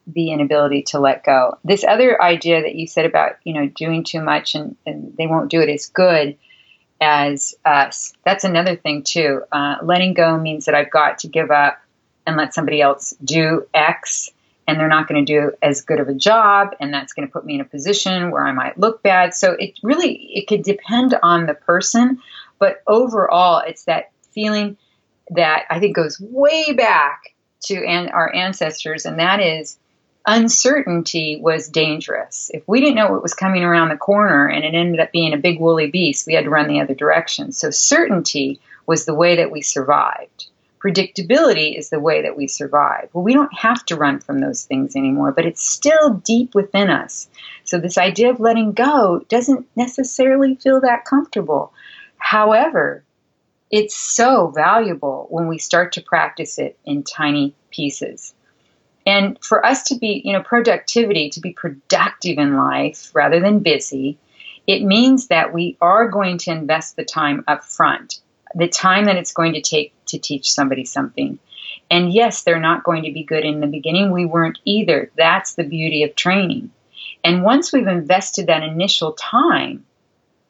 the 0.06 0.32
inability 0.32 0.82
to 0.82 1.00
let 1.00 1.24
go. 1.24 1.58
This 1.64 1.84
other 1.84 2.20
idea 2.20 2.62
that 2.62 2.74
you 2.74 2.86
said 2.86 3.06
about, 3.06 3.36
you 3.44 3.54
know, 3.54 3.66
doing 3.68 4.04
too 4.04 4.20
much 4.20 4.54
and, 4.54 4.76
and 4.84 5.14
they 5.16 5.26
won't 5.26 5.50
do 5.50 5.60
it 5.60 5.68
as 5.68 5.86
good 5.86 6.36
as 7.00 7.54
us. 7.64 8.12
That's 8.24 8.44
another 8.44 8.76
thing, 8.76 9.02
too. 9.02 9.42
Uh, 9.50 9.76
letting 9.82 10.14
go 10.14 10.38
means 10.38 10.66
that 10.66 10.74
I've 10.74 10.90
got 10.90 11.18
to 11.20 11.28
give 11.28 11.50
up 11.50 11.80
and 12.26 12.36
let 12.36 12.54
somebody 12.54 12.80
else 12.80 13.14
do 13.22 13.66
X, 13.74 14.30
and 14.66 14.78
they're 14.78 14.88
not 14.88 15.08
going 15.08 15.24
to 15.24 15.32
do 15.32 15.52
as 15.60 15.82
good 15.82 16.00
of 16.00 16.08
a 16.08 16.14
job, 16.14 16.74
and 16.80 16.92
that's 16.92 17.12
going 17.12 17.26
to 17.26 17.32
put 17.32 17.44
me 17.44 17.56
in 17.56 17.60
a 17.60 17.66
position 17.66 18.30
where 18.30 18.46
I 18.46 18.52
might 18.52 18.78
look 18.78 19.02
bad. 19.02 19.34
So 19.34 19.52
it 19.52 19.78
really 19.82 20.14
it 20.34 20.46
could 20.46 20.62
depend 20.62 21.14
on 21.22 21.46
the 21.46 21.54
person, 21.54 22.18
but 22.58 22.82
overall, 22.86 23.62
it's 23.66 23.84
that 23.84 24.10
feeling 24.32 24.76
that 25.30 25.64
I 25.68 25.80
think 25.80 25.96
goes 25.96 26.18
way 26.20 26.72
back 26.72 27.34
to 27.64 27.84
an, 27.84 28.08
our 28.08 28.34
ancestors, 28.34 29.04
and 29.04 29.18
that 29.18 29.40
is 29.40 29.78
uncertainty 30.26 31.38
was 31.40 31.68
dangerous. 31.68 32.50
If 32.54 32.66
we 32.66 32.80
didn't 32.80 32.96
know 32.96 33.10
what 33.10 33.22
was 33.22 33.34
coming 33.34 33.62
around 33.62 33.90
the 33.90 33.96
corner 33.96 34.48
and 34.48 34.64
it 34.64 34.74
ended 34.74 35.00
up 35.00 35.12
being 35.12 35.34
a 35.34 35.38
big 35.38 35.60
woolly 35.60 35.90
beast, 35.90 36.26
we 36.26 36.34
had 36.34 36.44
to 36.44 36.50
run 36.50 36.68
the 36.68 36.80
other 36.80 36.94
direction. 36.94 37.52
So 37.52 37.70
certainty 37.70 38.60
was 38.86 39.04
the 39.04 39.14
way 39.14 39.36
that 39.36 39.50
we 39.50 39.62
survived. 39.62 40.46
Predictability 40.82 41.78
is 41.78 41.88
the 41.88 42.00
way 42.00 42.22
that 42.22 42.36
we 42.36 42.46
survive. 42.46 43.08
Well, 43.12 43.24
we 43.24 43.32
don't 43.32 43.56
have 43.56 43.84
to 43.86 43.96
run 43.96 44.20
from 44.20 44.38
those 44.38 44.64
things 44.64 44.96
anymore, 44.96 45.32
but 45.32 45.46
it's 45.46 45.64
still 45.64 46.10
deep 46.10 46.54
within 46.54 46.90
us. 46.90 47.26
So, 47.64 47.78
this 47.78 47.96
idea 47.96 48.28
of 48.28 48.38
letting 48.38 48.72
go 48.72 49.24
doesn't 49.30 49.66
necessarily 49.76 50.56
feel 50.56 50.82
that 50.82 51.06
comfortable. 51.06 51.72
However, 52.18 53.02
it's 53.70 53.96
so 53.96 54.48
valuable 54.48 55.26
when 55.30 55.48
we 55.48 55.56
start 55.56 55.92
to 55.92 56.02
practice 56.02 56.58
it 56.58 56.78
in 56.84 57.02
tiny 57.02 57.54
pieces. 57.70 58.34
And 59.06 59.38
for 59.42 59.64
us 59.64 59.82
to 59.84 59.96
be, 59.96 60.22
you 60.24 60.32
know, 60.32 60.42
productivity, 60.42 61.28
to 61.30 61.40
be 61.40 61.52
productive 61.52 62.38
in 62.38 62.56
life 62.56 63.10
rather 63.14 63.40
than 63.40 63.58
busy, 63.60 64.18
it 64.66 64.82
means 64.82 65.28
that 65.28 65.52
we 65.52 65.76
are 65.80 66.08
going 66.08 66.38
to 66.38 66.50
invest 66.52 66.96
the 66.96 67.04
time 67.04 67.44
up 67.46 67.64
front 67.64 68.20
the 68.54 68.68
time 68.68 69.04
that 69.06 69.16
it's 69.16 69.32
going 69.32 69.54
to 69.54 69.60
take 69.60 69.92
to 70.06 70.18
teach 70.18 70.50
somebody 70.50 70.84
something. 70.84 71.38
And 71.90 72.12
yes, 72.12 72.42
they're 72.42 72.60
not 72.60 72.84
going 72.84 73.02
to 73.04 73.12
be 73.12 73.24
good 73.24 73.44
in 73.44 73.60
the 73.60 73.66
beginning. 73.66 74.10
We 74.10 74.24
weren't 74.24 74.58
either. 74.64 75.10
That's 75.16 75.54
the 75.54 75.64
beauty 75.64 76.02
of 76.02 76.14
training. 76.14 76.70
And 77.22 77.42
once 77.42 77.72
we've 77.72 77.86
invested 77.86 78.46
that 78.46 78.62
initial 78.62 79.12
time, 79.12 79.84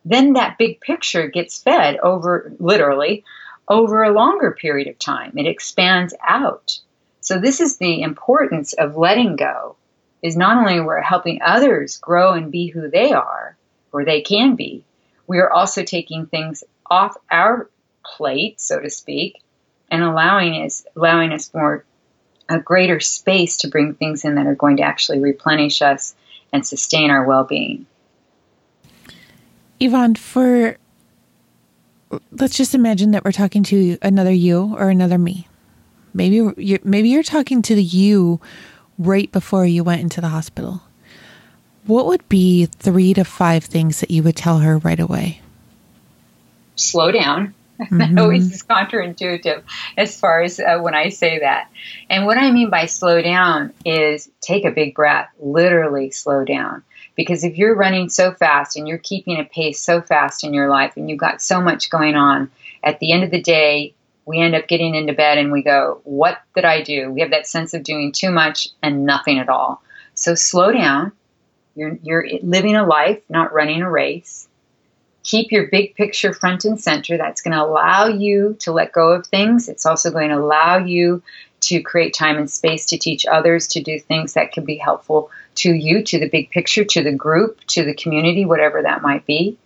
then 0.04 0.34
that 0.34 0.58
big 0.58 0.80
picture 0.80 1.28
gets 1.28 1.62
fed 1.62 1.96
over, 1.98 2.52
literally, 2.58 3.24
over 3.68 4.02
a 4.02 4.12
longer 4.12 4.52
period 4.52 4.88
of 4.88 4.98
time. 4.98 5.32
It 5.36 5.46
expands 5.46 6.14
out. 6.26 6.78
So 7.24 7.38
this 7.38 7.60
is 7.60 7.78
the 7.78 8.02
importance 8.02 8.74
of 8.74 8.98
letting 8.98 9.36
go 9.36 9.76
is 10.22 10.36
not 10.36 10.58
only 10.58 10.78
we're 10.78 11.00
helping 11.00 11.40
others 11.42 11.96
grow 11.96 12.34
and 12.34 12.52
be 12.52 12.66
who 12.66 12.90
they 12.90 13.12
are 13.12 13.56
or 13.92 14.04
they 14.04 14.20
can 14.20 14.56
be, 14.56 14.84
we 15.26 15.38
are 15.38 15.50
also 15.50 15.82
taking 15.82 16.26
things 16.26 16.64
off 16.90 17.16
our 17.30 17.70
plate, 18.04 18.60
so 18.60 18.78
to 18.78 18.90
speak, 18.90 19.40
and 19.90 20.02
allowing 20.02 20.66
us 20.66 20.84
allowing 20.94 21.32
us 21.32 21.52
more 21.54 21.86
a 22.50 22.58
greater 22.58 23.00
space 23.00 23.56
to 23.58 23.68
bring 23.68 23.94
things 23.94 24.26
in 24.26 24.34
that 24.34 24.46
are 24.46 24.54
going 24.54 24.76
to 24.76 24.82
actually 24.82 25.20
replenish 25.20 25.80
us 25.80 26.14
and 26.52 26.66
sustain 26.66 27.10
our 27.10 27.24
well-being. 27.24 27.86
Yvonne, 29.80 30.14
for 30.14 30.76
let's 32.32 32.58
just 32.58 32.74
imagine 32.74 33.12
that 33.12 33.24
we're 33.24 33.32
talking 33.32 33.62
to 33.62 33.96
another 34.02 34.32
you 34.32 34.76
or 34.76 34.90
another 34.90 35.16
me. 35.16 35.48
Maybe 36.14 36.36
you're, 36.56 36.78
maybe 36.84 37.08
you're 37.08 37.24
talking 37.24 37.60
to 37.62 37.74
the 37.74 37.82
you 37.82 38.40
right 38.98 39.30
before 39.30 39.66
you 39.66 39.82
went 39.82 40.00
into 40.00 40.20
the 40.20 40.28
hospital. 40.28 40.82
What 41.86 42.06
would 42.06 42.26
be 42.28 42.66
three 42.66 43.12
to 43.14 43.24
five 43.24 43.64
things 43.64 44.00
that 44.00 44.10
you 44.10 44.22
would 44.22 44.36
tell 44.36 44.60
her 44.60 44.78
right 44.78 45.00
away? 45.00 45.40
Slow 46.76 47.10
down. 47.10 47.54
Mm-hmm. 47.74 47.98
that 47.98 48.22
always 48.22 48.52
is 48.52 48.62
counterintuitive 48.70 49.64
as 49.96 50.16
far 50.16 50.42
as 50.42 50.60
uh, 50.60 50.78
when 50.78 50.94
I 50.94 51.08
say 51.08 51.40
that. 51.40 51.68
And 52.08 52.24
what 52.24 52.38
I 52.38 52.52
mean 52.52 52.70
by 52.70 52.86
slow 52.86 53.20
down 53.20 53.72
is 53.84 54.30
take 54.40 54.64
a 54.64 54.70
big 54.70 54.94
breath, 54.94 55.28
literally 55.40 56.12
slow 56.12 56.44
down. 56.44 56.84
Because 57.16 57.42
if 57.42 57.58
you're 57.58 57.74
running 57.74 58.10
so 58.10 58.30
fast 58.30 58.76
and 58.76 58.86
you're 58.86 58.98
keeping 58.98 59.40
a 59.40 59.44
pace 59.44 59.80
so 59.80 60.00
fast 60.00 60.44
in 60.44 60.54
your 60.54 60.68
life 60.68 60.92
and 60.96 61.10
you've 61.10 61.18
got 61.18 61.42
so 61.42 61.60
much 61.60 61.90
going 61.90 62.14
on, 62.14 62.48
at 62.84 63.00
the 63.00 63.10
end 63.10 63.24
of 63.24 63.32
the 63.32 63.42
day, 63.42 63.94
we 64.26 64.40
end 64.40 64.54
up 64.54 64.68
getting 64.68 64.94
into 64.94 65.12
bed 65.12 65.38
and 65.38 65.52
we 65.52 65.62
go, 65.62 66.00
What 66.04 66.40
did 66.54 66.64
I 66.64 66.82
do? 66.82 67.10
We 67.10 67.20
have 67.20 67.30
that 67.30 67.46
sense 67.46 67.74
of 67.74 67.82
doing 67.82 68.12
too 68.12 68.30
much 68.30 68.68
and 68.82 69.04
nothing 69.04 69.38
at 69.38 69.48
all. 69.48 69.82
So 70.14 70.34
slow 70.34 70.72
down. 70.72 71.12
You're, 71.74 71.98
you're 72.02 72.26
living 72.42 72.76
a 72.76 72.86
life, 72.86 73.20
not 73.28 73.52
running 73.52 73.82
a 73.82 73.90
race 73.90 74.48
keep 75.24 75.50
your 75.50 75.66
big 75.66 75.94
picture 75.96 76.32
front 76.32 76.64
and 76.64 76.80
center. 76.80 77.16
That's 77.16 77.40
going 77.40 77.56
to 77.56 77.64
allow 77.64 78.06
you 78.06 78.56
to 78.60 78.72
let 78.72 78.92
go 78.92 79.12
of 79.12 79.26
things. 79.26 79.68
It's 79.68 79.86
also 79.86 80.10
going 80.10 80.28
to 80.28 80.36
allow 80.36 80.78
you 80.78 81.22
to 81.62 81.80
create 81.80 82.14
time 82.14 82.36
and 82.36 82.50
space 82.50 82.86
to 82.86 82.98
teach 82.98 83.26
others 83.26 83.66
to 83.68 83.82
do 83.82 83.98
things 83.98 84.34
that 84.34 84.52
can 84.52 84.64
be 84.64 84.76
helpful 84.76 85.30
to 85.56 85.72
you, 85.72 86.02
to 86.04 86.20
the 86.20 86.28
big 86.28 86.50
picture, 86.50 86.84
to 86.84 87.02
the 87.02 87.12
group, 87.12 87.60
to 87.68 87.84
the 87.84 87.94
community, 87.94 88.44
whatever 88.44 88.82
that 88.82 89.02
might 89.02 89.24
be. 89.24 89.58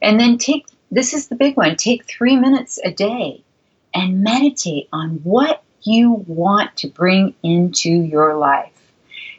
And 0.00 0.18
then 0.18 0.38
take 0.38 0.66
this 0.90 1.12
is 1.12 1.28
the 1.28 1.34
big 1.34 1.56
one 1.56 1.76
take 1.76 2.06
three 2.06 2.36
minutes 2.36 2.78
a 2.82 2.90
day 2.90 3.42
and 3.94 4.22
meditate 4.22 4.88
on 4.92 5.20
what 5.22 5.62
you 5.82 6.24
want 6.26 6.76
to 6.76 6.88
bring 6.88 7.34
into 7.42 7.90
your 7.90 8.36
life. 8.36 8.72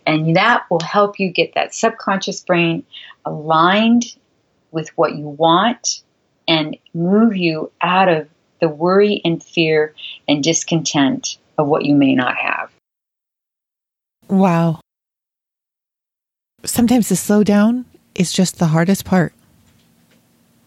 And 0.05 0.35
that 0.35 0.65
will 0.69 0.79
help 0.79 1.19
you 1.19 1.29
get 1.29 1.53
that 1.55 1.75
subconscious 1.75 2.41
brain 2.41 2.83
aligned 3.25 4.15
with 4.71 4.89
what 4.97 5.15
you 5.15 5.27
want 5.27 6.01
and 6.47 6.77
move 6.93 7.35
you 7.35 7.71
out 7.81 8.09
of 8.09 8.27
the 8.59 8.69
worry 8.69 9.21
and 9.23 9.43
fear 9.43 9.93
and 10.27 10.43
discontent 10.43 11.37
of 11.57 11.67
what 11.67 11.85
you 11.85 11.95
may 11.95 12.15
not 12.15 12.35
have. 12.35 12.71
Wow. 14.27 14.79
Sometimes 16.65 17.09
the 17.09 17.15
slow 17.15 17.43
down 17.43 17.85
is 18.15 18.33
just 18.33 18.59
the 18.59 18.67
hardest 18.67 19.05
part. 19.05 19.33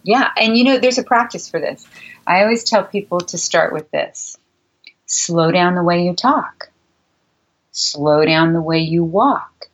Yeah, 0.04 0.28
and 0.36 0.56
you 0.56 0.64
know, 0.64 0.78
there's 0.78 0.98
a 0.98 1.04
practice 1.04 1.48
for 1.48 1.60
this. 1.60 1.86
I 2.26 2.42
always 2.42 2.64
tell 2.64 2.84
people 2.84 3.20
to 3.20 3.38
start 3.38 3.72
with 3.72 3.90
this 3.90 4.36
slow 5.06 5.50
down 5.50 5.74
the 5.74 5.82
way 5.82 6.04
you 6.04 6.14
talk, 6.14 6.70
slow 7.70 8.24
down 8.24 8.52
the 8.52 8.62
way 8.62 8.78
you 8.78 9.04
walk, 9.04 9.68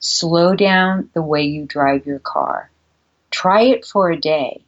slow 0.00 0.54
down 0.54 1.10
the 1.14 1.22
way 1.22 1.42
you 1.44 1.64
drive 1.64 2.06
your 2.06 2.18
car. 2.18 2.70
Try 3.30 3.62
it 3.62 3.84
for 3.84 4.10
a 4.10 4.20
day. 4.20 4.62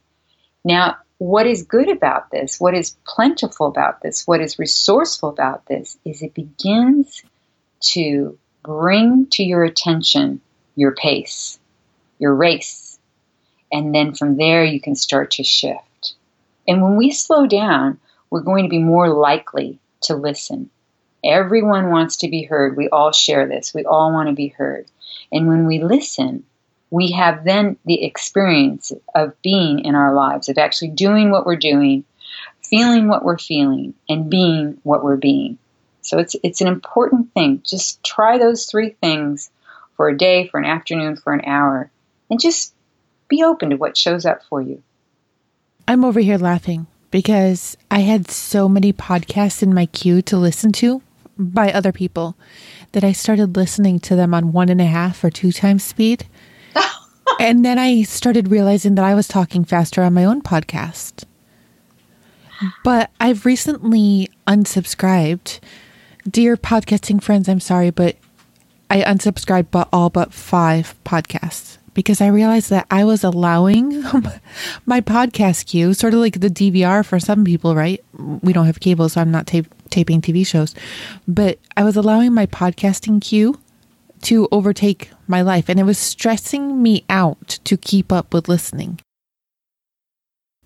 Now, 0.63 0.97
what 1.17 1.45
is 1.45 1.63
good 1.63 1.89
about 1.89 2.31
this, 2.31 2.59
what 2.59 2.73
is 2.73 2.95
plentiful 3.05 3.67
about 3.67 4.01
this, 4.01 4.25
what 4.25 4.41
is 4.41 4.57
resourceful 4.57 5.29
about 5.29 5.67
this 5.67 5.97
is 6.03 6.21
it 6.23 6.33
begins 6.33 7.23
to 7.81 8.37
bring 8.63 9.27
to 9.31 9.43
your 9.43 9.63
attention 9.63 10.41
your 10.75 10.95
pace, 10.95 11.59
your 12.17 12.33
race. 12.33 12.80
And 13.71 13.93
then 13.95 14.13
from 14.13 14.37
there, 14.37 14.63
you 14.63 14.81
can 14.81 14.95
start 14.95 15.31
to 15.31 15.43
shift. 15.43 16.13
And 16.67 16.81
when 16.81 16.97
we 16.97 17.11
slow 17.11 17.47
down, 17.47 17.99
we're 18.29 18.41
going 18.41 18.63
to 18.65 18.69
be 18.69 18.79
more 18.79 19.09
likely 19.09 19.79
to 20.01 20.15
listen. 20.15 20.69
Everyone 21.23 21.89
wants 21.89 22.17
to 22.17 22.29
be 22.29 22.43
heard. 22.43 22.75
We 22.75 22.89
all 22.89 23.11
share 23.11 23.47
this. 23.47 23.73
We 23.73 23.85
all 23.85 24.11
want 24.11 24.29
to 24.29 24.35
be 24.35 24.47
heard. 24.47 24.87
And 25.31 25.47
when 25.47 25.67
we 25.67 25.79
listen, 25.79 26.43
we 26.89 27.11
have 27.11 27.45
then 27.45 27.77
the 27.85 28.03
experience 28.03 28.91
of 29.15 29.41
being 29.41 29.79
in 29.79 29.95
our 29.95 30.13
lives, 30.13 30.49
of 30.49 30.57
actually 30.57 30.89
doing 30.89 31.31
what 31.31 31.45
we're 31.45 31.55
doing, 31.55 32.03
feeling 32.63 33.07
what 33.07 33.23
we're 33.23 33.37
feeling, 33.37 33.93
and 34.09 34.29
being 34.29 34.79
what 34.83 35.03
we're 35.03 35.17
being. 35.17 35.57
So 36.01 36.17
it's 36.17 36.35
it's 36.43 36.61
an 36.61 36.67
important 36.67 37.33
thing. 37.33 37.61
Just 37.63 38.03
try 38.03 38.37
those 38.37 38.65
three 38.65 38.89
things 39.01 39.51
for 39.95 40.09
a 40.09 40.17
day, 40.17 40.47
for 40.47 40.59
an 40.59 40.65
afternoon, 40.65 41.15
for 41.15 41.31
an 41.33 41.45
hour, 41.45 41.91
and 42.29 42.39
just 42.39 42.73
be 43.31 43.43
open 43.43 43.69
to 43.69 43.77
what 43.77 43.97
shows 43.97 44.25
up 44.25 44.43
for 44.43 44.61
you. 44.61 44.83
I'm 45.87 46.03
over 46.03 46.19
here 46.19 46.37
laughing 46.37 46.85
because 47.09 47.77
I 47.89 47.99
had 47.99 48.29
so 48.29 48.67
many 48.67 48.91
podcasts 48.91 49.63
in 49.63 49.73
my 49.73 49.85
queue 49.87 50.21
to 50.23 50.37
listen 50.37 50.73
to 50.73 51.01
by 51.37 51.71
other 51.71 51.93
people 51.93 52.35
that 52.91 53.05
I 53.05 53.13
started 53.13 53.55
listening 53.55 53.99
to 54.01 54.17
them 54.17 54.33
on 54.33 54.51
one 54.51 54.67
and 54.67 54.81
a 54.81 54.85
half 54.85 55.23
or 55.23 55.29
two 55.29 55.53
times 55.53 55.81
speed 55.81 56.27
and 57.39 57.63
then 57.63 57.79
I 57.79 58.03
started 58.03 58.51
realizing 58.51 58.95
that 58.95 59.05
I 59.05 59.15
was 59.15 59.29
talking 59.29 59.63
faster 59.63 60.03
on 60.03 60.13
my 60.13 60.25
own 60.25 60.41
podcast. 60.41 61.23
But 62.83 63.09
I've 63.19 63.45
recently 63.45 64.29
unsubscribed. 64.45 65.61
Dear 66.29 66.57
podcasting 66.57 67.23
friends, 67.23 67.47
I'm 67.47 67.61
sorry, 67.61 67.91
but 67.91 68.17
I 68.89 69.01
unsubscribed 69.01 69.67
but 69.71 69.87
all 69.93 70.09
but 70.09 70.33
five 70.33 70.95
podcasts 71.05 71.77
because 71.93 72.21
I 72.21 72.27
realized 72.27 72.69
that 72.69 72.87
I 72.89 73.03
was 73.03 73.23
allowing 73.23 74.01
my 74.85 75.01
podcast 75.01 75.65
queue, 75.67 75.93
sort 75.93 76.13
of 76.13 76.19
like 76.19 76.39
the 76.39 76.49
DVR 76.49 77.05
for 77.05 77.19
some 77.19 77.43
people, 77.43 77.75
right? 77.75 78.03
We 78.13 78.53
don't 78.53 78.65
have 78.65 78.79
cable, 78.79 79.09
so 79.09 79.21
I'm 79.21 79.31
not 79.31 79.47
taping 79.47 80.21
TV 80.21 80.45
shows, 80.45 80.73
but 81.27 81.59
I 81.75 81.83
was 81.83 81.95
allowing 81.95 82.33
my 82.33 82.45
podcasting 82.45 83.21
queue 83.21 83.59
to 84.23 84.47
overtake 84.51 85.11
my 85.27 85.41
life, 85.41 85.67
and 85.67 85.79
it 85.79 85.83
was 85.83 85.97
stressing 85.97 86.81
me 86.81 87.03
out 87.09 87.59
to 87.63 87.77
keep 87.77 88.11
up 88.11 88.33
with 88.33 88.47
listening. 88.47 88.99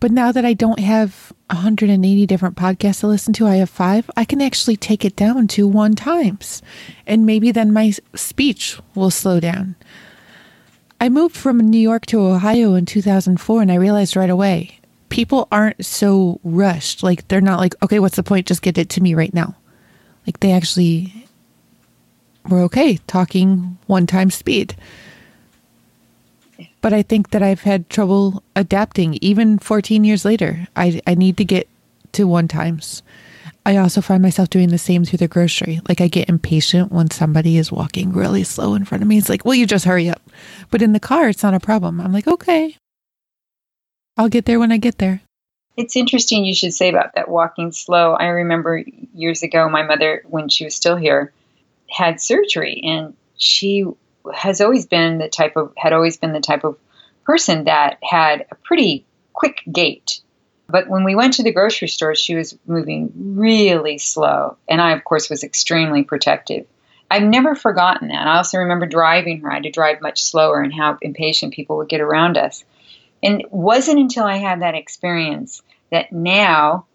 But 0.02 0.12
now 0.12 0.32
that 0.32 0.46
I 0.46 0.54
don't 0.54 0.80
have 0.80 1.32
180 1.50 2.26
different 2.26 2.58
podcasts 2.58 3.00
to 3.00 3.08
listen 3.08 3.34
to, 3.34 3.48
I 3.48 3.56
have 3.56 3.70
five, 3.70 4.10
I 4.18 4.26
can 4.26 4.42
actually 4.42 4.76
take 4.76 5.06
it 5.06 5.16
down 5.16 5.48
to 5.50 5.68
one 5.68 5.96
times. 5.96 6.62
And 7.08 7.26
maybe 7.26 7.52
then 7.52 7.72
my 7.72 7.94
speech 8.14 8.78
will 8.94 9.10
slow 9.10 9.40
down. 9.40 9.76
I 11.06 11.10
moved 11.10 11.38
from 11.38 11.60
New 11.60 11.78
York 11.78 12.08
to 12.08 12.20
Ohio 12.20 12.74
in 12.74 12.88
2004 12.88 13.62
and 13.62 13.72
I 13.72 13.76
realized 13.76 14.16
right 14.16 14.28
away 14.28 14.80
people 15.10 15.48
aren't 15.52 15.86
so 15.86 16.40
rushed. 16.44 17.04
Like, 17.04 17.28
they're 17.28 17.42
not 17.42 17.60
like, 17.60 17.76
okay, 17.84 18.00
what's 18.00 18.16
the 18.16 18.24
point? 18.24 18.48
Just 18.48 18.64
get 18.64 18.80
it 18.80 18.90
to 18.90 19.02
me 19.02 19.14
right 19.14 19.32
now. 19.32 19.56
Like 20.26 20.40
they 20.40 20.52
actually 20.52 21.28
were 22.50 22.62
okay 22.62 22.98
talking 23.06 23.78
one 23.86 24.08
time 24.08 24.32
speed. 24.32 24.76
But 26.82 26.92
I 26.92 27.04
think 27.04 27.30
that 27.30 27.44
I've 27.44 27.62
had 27.62 27.88
trouble 27.88 28.42
adapting 28.56 29.20
even 29.22 29.60
14 29.60 30.04
years 30.06 30.26
later. 30.26 30.68
I, 30.76 31.04
I 31.06 31.14
need 31.14 31.38
to 31.38 31.46
get 31.46 31.70
to 32.14 32.24
one 32.24 32.48
times. 32.48 33.04
I 33.66 33.78
also 33.78 34.00
find 34.02 34.22
myself 34.22 34.50
doing 34.50 34.70
the 34.70 34.78
same 34.78 35.06
through 35.06 35.18
the 35.18 35.28
grocery. 35.28 35.82
Like 35.90 36.00
I 36.00 36.08
get 36.08 36.30
impatient 36.30 36.92
when 36.92 37.10
somebody 37.10 37.58
is 37.58 37.72
walking 37.72 38.14
really 38.14 38.44
slow 38.44 38.76
in 38.76 38.86
front 38.86 39.02
of 39.02 39.08
me. 39.08 39.18
It's 39.18 39.30
like, 39.30 39.44
well, 39.44 39.56
you 39.56 39.66
just 39.66 39.86
hurry 39.86 40.08
up. 40.08 40.22
But 40.70 40.84
in 40.84 40.94
the 40.94 41.00
car, 41.00 41.30
it's 41.30 41.42
not 41.42 41.56
a 41.56 41.60
problem. 41.60 42.00
I'm 42.00 42.14
like, 42.14 42.28
okay, 42.28 42.78
I'll 44.18 44.30
get 44.30 44.46
there 44.46 44.60
when 44.60 44.72
I 44.72 44.78
get 44.78 44.98
there. 44.98 45.22
It's 45.78 45.96
interesting 45.96 46.46
you 46.46 46.56
should 46.56 46.74
say 46.74 46.90
about 46.90 47.16
that 47.16 47.28
walking 47.28 47.72
slow. 47.72 48.14
I 48.14 48.28
remember 48.28 48.84
years 49.14 49.44
ago, 49.44 49.68
my 49.68 49.84
mother, 49.84 50.24
when 50.28 50.48
she 50.48 50.64
was 50.64 50.76
still 50.76 50.96
here, 50.96 51.34
had 51.90 52.22
surgery, 52.22 52.82
and 52.84 53.16
she 53.38 53.86
has 54.34 54.62
always 54.62 54.86
been 54.86 55.18
the 55.18 55.28
type 55.28 55.58
of 55.58 55.74
had 55.76 55.92
always 55.92 56.18
been 56.18 56.34
the 56.34 56.40
type 56.40 56.64
of 56.64 56.78
person 57.26 57.66
that 57.66 57.98
had 58.02 58.46
a 58.52 58.56
pretty 58.56 59.06
quick 59.34 59.62
gait. 59.70 60.22
But 60.68 60.88
when 60.90 61.04
we 61.04 61.16
went 61.16 61.36
to 61.36 61.44
the 61.44 61.54
grocery 61.54 61.88
store, 61.88 62.16
she 62.16 62.36
was 62.36 62.58
moving 62.66 63.12
really 63.16 63.98
slow, 63.98 64.58
and 64.68 64.82
I, 64.82 64.92
of 64.94 65.04
course, 65.04 65.30
was 65.30 65.44
extremely 65.44 66.04
protective. 66.04 66.66
I've 67.10 67.24
never 67.24 67.54
forgotten 67.54 68.08
that. 68.08 68.28
I 68.28 68.38
also 68.38 68.58
remember 68.58 68.88
driving 68.88 69.42
her. 69.42 69.52
I 69.52 69.56
had 69.56 69.64
to 69.64 69.70
drive 69.70 70.02
much 70.02 70.24
slower, 70.24 70.62
and 70.62 70.74
how 70.74 70.98
impatient 71.02 71.54
people 71.54 71.78
would 71.78 71.90
get 71.90 72.02
around 72.02 72.38
us. 72.38 72.64
And 73.22 73.42
it 73.42 73.54
wasn't 73.54 74.00
until 74.00 74.24
I 74.24 74.38
had 74.38 74.62
that 74.62 74.76
experience 74.76 75.62
that 75.92 76.12
now, 76.12 76.86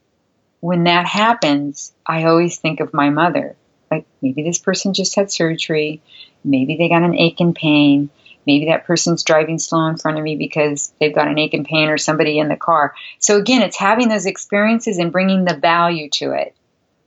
when 0.61 0.85
that 0.85 1.07
happens, 1.07 1.93
I 2.05 2.25
always 2.25 2.59
think 2.59 2.81
of 2.81 2.93
my 2.93 3.11
mother. 3.11 3.57
Like 3.91 4.07
maybe 4.21 4.43
this 4.43 4.59
person 4.59 4.95
just 4.95 5.15
had 5.15 5.31
surgery, 5.31 6.01
maybe 6.45 6.77
they 6.77 6.89
got 6.89 7.03
an 7.03 7.17
ache 7.17 7.41
and 7.41 7.55
pain, 7.55 8.11
maybe 8.51 8.67
that 8.67 8.85
person's 8.85 9.23
driving 9.23 9.61
slow 9.61 9.87
in 9.87 9.97
front 9.97 10.19
of 10.19 10.25
me 10.25 10.35
because 10.35 10.93
they've 10.99 11.15
got 11.15 11.29
an 11.29 11.39
ache 11.39 11.55
and 11.55 11.65
pain 11.65 11.89
or 11.89 11.99
somebody 11.99 12.41
in 12.41 12.49
the 12.49 12.57
car. 12.57 12.95
So 13.21 13.37
again, 13.37 13.63
it's 13.63 13.77
having 13.77 14.09
those 14.09 14.27
experiences 14.27 14.99
and 14.99 15.13
bringing 15.13 15.45
the 15.45 15.55
value 15.55 16.11
to 16.15 16.33
it 16.33 16.57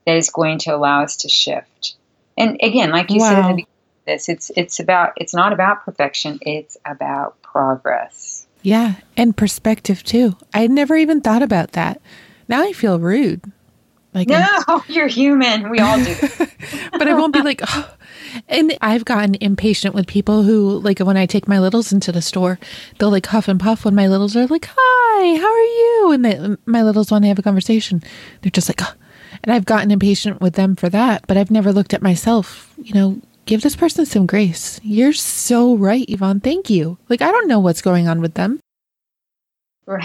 that 0.06 0.16
is 0.16 0.30
going 0.30 0.60
to 0.60 0.74
allow 0.74 1.04
us 1.04 1.18
to 1.18 1.28
shift. 1.28 1.96
And 2.38 2.58
again, 2.62 2.92
like 2.92 3.12
you 3.12 3.20
wow. 3.20 3.30
said 3.30 3.40
in 3.40 3.42
the 3.42 3.48
beginning, 3.50 3.68
this 4.06 4.30
it's 4.30 4.52
it's 4.56 4.80
about 4.80 5.14
it's 5.18 5.34
not 5.34 5.52
about 5.52 5.84
perfection, 5.84 6.40
it's 6.42 6.78
about 6.86 7.42
progress. 7.42 8.48
Yeah, 8.62 8.96
and 9.18 9.36
perspective 9.36 10.02
too. 10.04 10.38
I 10.54 10.60
had 10.60 10.72
never 10.72 10.96
even 10.96 11.20
thought 11.20 11.42
about 11.42 11.74
that. 11.74 12.02
Now 12.48 12.64
I 12.64 12.72
feel 12.72 13.00
rude. 13.00 13.52
Like 14.14 14.28
no, 14.28 14.46
I'm, 14.68 14.82
you're 14.88 15.08
human. 15.08 15.70
We 15.70 15.80
all 15.80 15.98
do. 15.98 16.16
but 16.92 17.08
I 17.08 17.14
won't 17.14 17.34
be 17.34 17.42
like, 17.42 17.62
oh. 17.68 17.96
and 18.48 18.78
I've 18.82 19.06
gotten 19.06 19.36
impatient 19.36 19.96
with 19.96 20.08
people 20.08 20.44
who, 20.44 20.80
like, 20.80 21.00
when 21.00 21.18
I 21.18 21.26
take 21.26 21.48
my 21.48 21.60
littles 21.60 21.92
into 21.92 22.12
the 22.12 22.22
store, 22.22 22.60
they'll 22.98 23.12
like 23.12 23.26
huff 23.28 23.48
and 23.48 23.60
puff 23.60 23.86
when 23.86 23.96
my 23.96 24.08
littles 24.08 24.36
are 24.36 24.48
like, 24.48 24.70
"Hi, 24.76 25.38
how 25.38 25.52
are 25.52 25.62
you?" 25.62 26.12
And 26.12 26.26
they, 26.26 26.58
my 26.66 26.84
littles 26.84 27.12
want 27.12 27.24
to 27.24 27.28
have 27.28 27.40
a 27.40 27.44
conversation. 27.44 28.04
They're 28.42 28.52
just 28.52 28.70
like, 28.70 28.82
oh. 28.82 28.94
and 29.44 29.54
I've 29.54 29.66
gotten 29.66 29.92
impatient 29.92 30.42
with 30.42 30.54
them 30.54 30.76
for 30.76 30.90
that. 30.90 31.26
But 31.28 31.38
I've 31.38 31.52
never 31.52 31.72
looked 31.72 31.94
at 31.94 32.02
myself. 32.02 32.74
You 32.78 32.94
know, 32.94 33.22
give 33.46 33.62
this 33.62 33.76
person 33.76 34.06
some 34.06 34.26
grace. 34.26 34.80
You're 34.84 35.14
so 35.14 35.76
right, 35.76 36.06
Yvonne. 36.08 36.40
Thank 36.40 36.70
you. 36.70 36.98
Like, 37.10 37.22
I 37.22 37.32
don't 37.32 37.48
know 37.48 37.60
what's 37.60 37.82
going 37.82 38.08
on 38.08 38.22
with 38.22 38.36
them. 38.36 38.60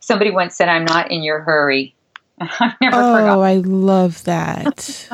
Somebody 0.00 0.30
once 0.30 0.56
said, 0.56 0.68
I'm 0.68 0.84
not 0.84 1.10
in 1.10 1.22
your 1.22 1.40
hurry. 1.40 1.94
I 2.60 2.74
never 2.80 2.96
oh, 2.96 3.16
forgot. 3.16 3.38
I 3.40 3.54
love 3.56 4.24
that. 4.24 5.08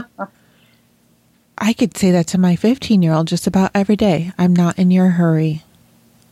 I 1.58 1.72
could 1.72 1.96
say 1.96 2.10
that 2.10 2.26
to 2.28 2.38
my 2.38 2.56
15 2.56 3.02
year 3.02 3.12
old 3.12 3.28
just 3.28 3.46
about 3.46 3.70
every 3.74 3.96
day. 3.96 4.32
I'm 4.38 4.54
not 4.54 4.78
in 4.78 4.90
your 4.90 5.10
hurry. 5.10 5.62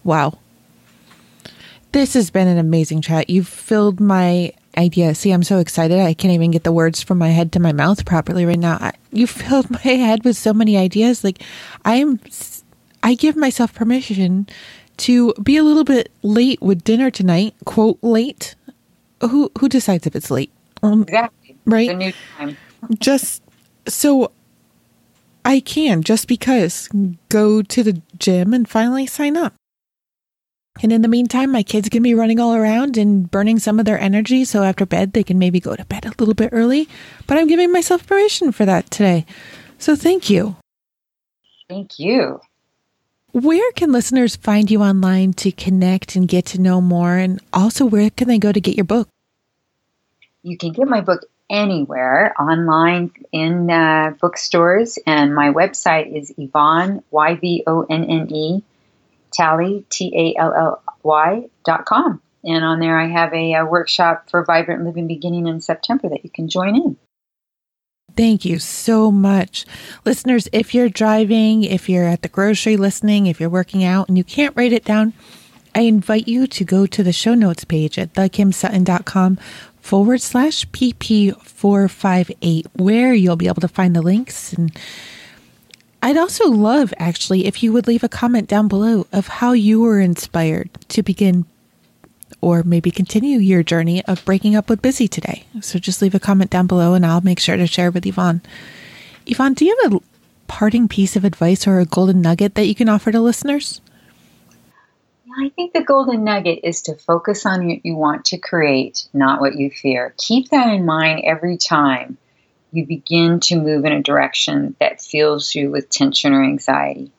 Wow. 0.05 0.38
This 1.93 2.14
has 2.14 2.30
been 2.30 2.49
an 2.49 2.59
amazing 2.59 3.03
chat. 3.03 3.30
You've 3.30 3.49
filled 3.49 4.01
my 4.01 4.53
idea. 4.76 5.14
See, 5.14 5.30
I'm 5.30 5.43
so 5.43 5.59
excited. 5.59 6.01
I 6.01 6.14
can't 6.14 6.32
even 6.32 6.51
get 6.51 6.64
the 6.64 6.72
words 6.72 7.03
from 7.03 7.18
my 7.18 7.28
head 7.28 7.53
to 7.53 7.61
my 7.61 7.72
mouth 7.72 8.05
properly 8.05 8.45
right 8.45 8.59
now. 8.59 8.93
You 9.11 9.26
filled 9.26 9.70
my 9.70 9.78
head 9.78 10.24
with 10.24 10.36
so 10.36 10.53
many 10.53 10.76
ideas. 10.76 11.22
Like 11.22 11.43
I'm, 11.84 12.20
I 13.03 13.14
give 13.14 13.36
myself 13.36 13.74
permission 13.74 14.49
to 14.99 15.32
be 15.43 15.57
a 15.57 15.62
little 15.62 15.84
bit 15.84 16.11
late 16.22 16.61
with 16.61 16.84
dinner 16.84 17.11
tonight. 17.11 17.55
Quote 17.64 17.99
late. 18.03 18.55
Who 19.20 19.53
who 19.61 19.68
decides 19.68 20.07
if 20.07 20.16
it's 20.16 20.30
late? 20.30 20.51
Um, 20.83 21.03
exactly. 21.03 21.57
Right. 21.64 21.89
The 21.89 21.95
new 21.95 22.12
time. 22.37 22.57
just 22.99 23.43
so 23.87 24.33
I 25.45 25.61
can 25.61 26.03
just 26.03 26.28
because 26.28 26.89
go 27.28 27.62
to 27.62 27.83
the 27.83 28.01
gym 28.18 28.53
and 28.55 28.68
finally 28.68 29.07
sign 29.07 29.37
up. 29.37 29.55
And 30.83 30.91
in 30.91 31.03
the 31.03 31.09
meantime, 31.09 31.53
my 31.53 31.62
kids 31.62 31.89
can 31.91 32.03
be 32.03 32.14
running 32.14 32.41
all 32.41 32.55
around 32.55 32.97
and 32.97 33.30
burning 33.30 33.59
some 33.59 33.78
of 33.78 33.85
their 33.85 34.01
energy. 34.01 34.45
So 34.45 34.62
after 34.62 34.87
bed, 34.87 35.12
they 35.12 35.22
can 35.22 35.39
maybe 35.39 35.61
go 35.61 35.76
to 35.76 35.85
bed 35.85 36.07
a 36.07 36.14
little 36.18 36.35
bit 36.35 36.49
early. 36.53 36.89
But 37.26 37.37
I'm 37.37 37.47
giving 37.47 37.70
myself 37.72 38.07
permission 38.07 38.53
for 38.53 38.64
that 38.64 38.91
today. 38.91 39.26
So 39.78 39.95
thank 39.95 40.30
you. 40.30 40.57
Thank 41.68 41.99
you. 41.99 42.41
Where 43.33 43.70
can 43.72 43.93
listeners 43.93 44.37
find 44.37 44.70
you 44.70 44.83
online 44.83 45.33
to 45.35 45.53
connect 45.53 46.16
and 46.16 46.28
get 46.28 46.47
to 46.47 46.61
know 46.61 46.80
more? 46.80 47.16
And 47.16 47.41
also, 47.53 47.85
where 47.85 48.11
can 48.11 48.28
they 48.28 48.39
go 48.39 48.53
to 48.53 48.61
get 48.61 48.76
your 48.76 48.85
book? 48.85 49.09
You 50.43 50.59
can 50.59 50.72
get 50.72 50.88
my 50.88 51.01
book 51.01 51.24
anywhere 51.49 52.34
online 52.40 53.12
in 53.30 53.70
uh, 53.70 54.14
bookstores, 54.20 54.99
and 55.07 55.34
my 55.34 55.53
website 55.53 56.16
is 56.16 56.32
Yvonne, 56.36 57.03
Y 57.11 57.34
V 57.36 57.64
O 57.66 57.86
N 57.88 58.05
N 58.05 58.28
E, 58.30 58.64
Tally, 59.32 59.84
T 59.88 60.12
A 60.36 60.40
L 60.40 60.55
L 60.55 60.82
Y 61.03 61.45
dot 61.64 61.84
com. 61.84 62.20
And 62.45 62.64
on 62.64 62.80
there, 62.80 62.99
I 62.99 63.07
have 63.07 63.32
a, 63.32 63.55
a 63.55 63.64
workshop 63.64 64.30
for 64.30 64.45
Vibrant 64.45 64.84
Living 64.84 65.07
beginning 65.07 65.47
in 65.47 65.61
September 65.61 66.09
that 66.09 66.24
you 66.24 66.30
can 66.30 66.49
join 66.49 66.74
in. 66.74 66.97
Thank 68.16 68.45
you 68.45 68.59
so 68.59 69.11
much. 69.11 69.64
Listeners, 70.05 70.49
if 70.53 70.74
you're 70.74 70.88
driving, 70.88 71.62
if 71.62 71.88
you're 71.88 72.07
at 72.07 72.22
the 72.22 72.28
grocery 72.28 72.76
listening, 72.76 73.26
if 73.26 73.40
you're 73.40 73.49
working 73.49 73.84
out 73.84 74.09
and 74.09 74.18
you 74.18 74.24
can't 74.24 74.57
write 74.57 74.72
it 74.72 74.84
down, 74.84 75.14
I 75.74 75.82
invite 75.82 76.28
you 76.28 76.47
to 76.49 76.64
go 76.64 76.84
to 76.84 77.03
the 77.03 77.12
show 77.12 77.34
notes 77.34 77.64
page 77.64 77.99
at 77.99 78.12
thekimsutton.com 78.12 79.38
forward 79.83 80.22
slash 80.22 80.64
PP458, 80.68 82.66
where 82.74 83.12
you'll 83.12 83.37
be 83.37 83.49
able 83.49 83.61
to 83.61 83.68
find 83.68 83.95
the 83.95 84.01
links. 84.01 84.55
And 84.55 84.72
I'd 86.01 86.16
also 86.16 86.49
love, 86.49 86.95
actually, 86.99 87.45
if 87.47 87.62
you 87.62 87.72
would 87.72 87.87
leave 87.87 88.03
a 88.03 88.09
comment 88.09 88.49
down 88.49 88.68
below 88.68 89.07
of 89.12 89.26
how 89.26 89.53
you 89.53 89.80
were 89.80 90.01
inspired 90.01 90.70
to 90.89 91.03
begin 91.03 91.45
or 92.41 92.62
maybe 92.62 92.91
continue 92.91 93.39
your 93.39 93.62
journey 93.62 94.05
of 94.07 94.24
breaking 94.24 94.57
up 94.57 94.70
with 94.70 94.83
busy 94.83 95.07
today. 95.07 95.45
So 95.61 95.78
just 95.78 96.01
leave 96.01 96.14
a 96.14 96.20
comment 96.20 96.51
down 96.51 96.66
below 96.66 96.95
and 96.95 97.05
I'll 97.05 97.20
make 97.20 97.39
sure 97.39 97.57
to 97.57 97.66
share 97.66 97.91
with 97.91 98.07
Yvonne. 98.07 98.41
Yvonne, 99.26 99.55
do 99.55 99.64
you 99.64 99.78
have 99.83 99.95
a 99.95 100.01
parting 100.49 100.89
piece 100.89 101.14
of 101.14 101.24
advice 101.24 101.66
or 101.66 101.78
a 101.78 101.85
golden 101.85 102.20
nugget 102.20 102.55
that 102.55 102.66
you 102.66 102.74
can 102.74 102.89
offer 102.89 103.12
to 103.12 103.20
listeners? 103.20 103.80
I 105.39 105.49
think 105.51 105.72
the 105.72 105.83
golden 105.83 106.24
nugget 106.24 106.61
is 106.62 106.83
to 106.83 106.95
focus 106.95 107.47
on 107.47 107.66
what 107.66 107.85
you 107.85 107.97
want 107.97 108.26
to 108.26 108.39
create, 108.39 109.09
not 109.12 109.41
what 109.41 109.55
you 109.55 109.70
fear. 109.70 110.14
Keep 110.18 110.51
that 110.51 110.68
in 110.68 110.85
mind 110.85 111.22
every 111.24 111.57
time 111.57 112.18
you 112.72 112.87
begin 112.87 113.41
to 113.41 113.57
move 113.57 113.85
in 113.85 113.93
a 113.93 114.03
direction 114.03 114.74
that 114.80 115.01
fills 115.01 115.55
you 115.55 115.70
with 115.70 115.89
tension 115.89 116.33
or 116.33 116.43
anxiety. 116.43 117.12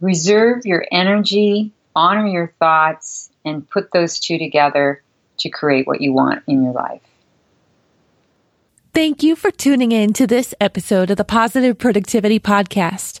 Reserve 0.00 0.66
your 0.66 0.86
energy, 0.90 1.72
honor 1.94 2.26
your 2.26 2.52
thoughts, 2.58 3.30
and 3.44 3.68
put 3.68 3.92
those 3.92 4.20
two 4.20 4.38
together 4.38 5.02
to 5.38 5.48
create 5.48 5.86
what 5.86 6.00
you 6.00 6.12
want 6.12 6.42
in 6.46 6.64
your 6.64 6.72
life. 6.72 7.02
Thank 8.92 9.22
you 9.22 9.36
for 9.36 9.50
tuning 9.50 9.92
in 9.92 10.14
to 10.14 10.26
this 10.26 10.54
episode 10.60 11.10
of 11.10 11.18
the 11.18 11.24
Positive 11.24 11.76
Productivity 11.76 12.40
Podcast. 12.40 13.20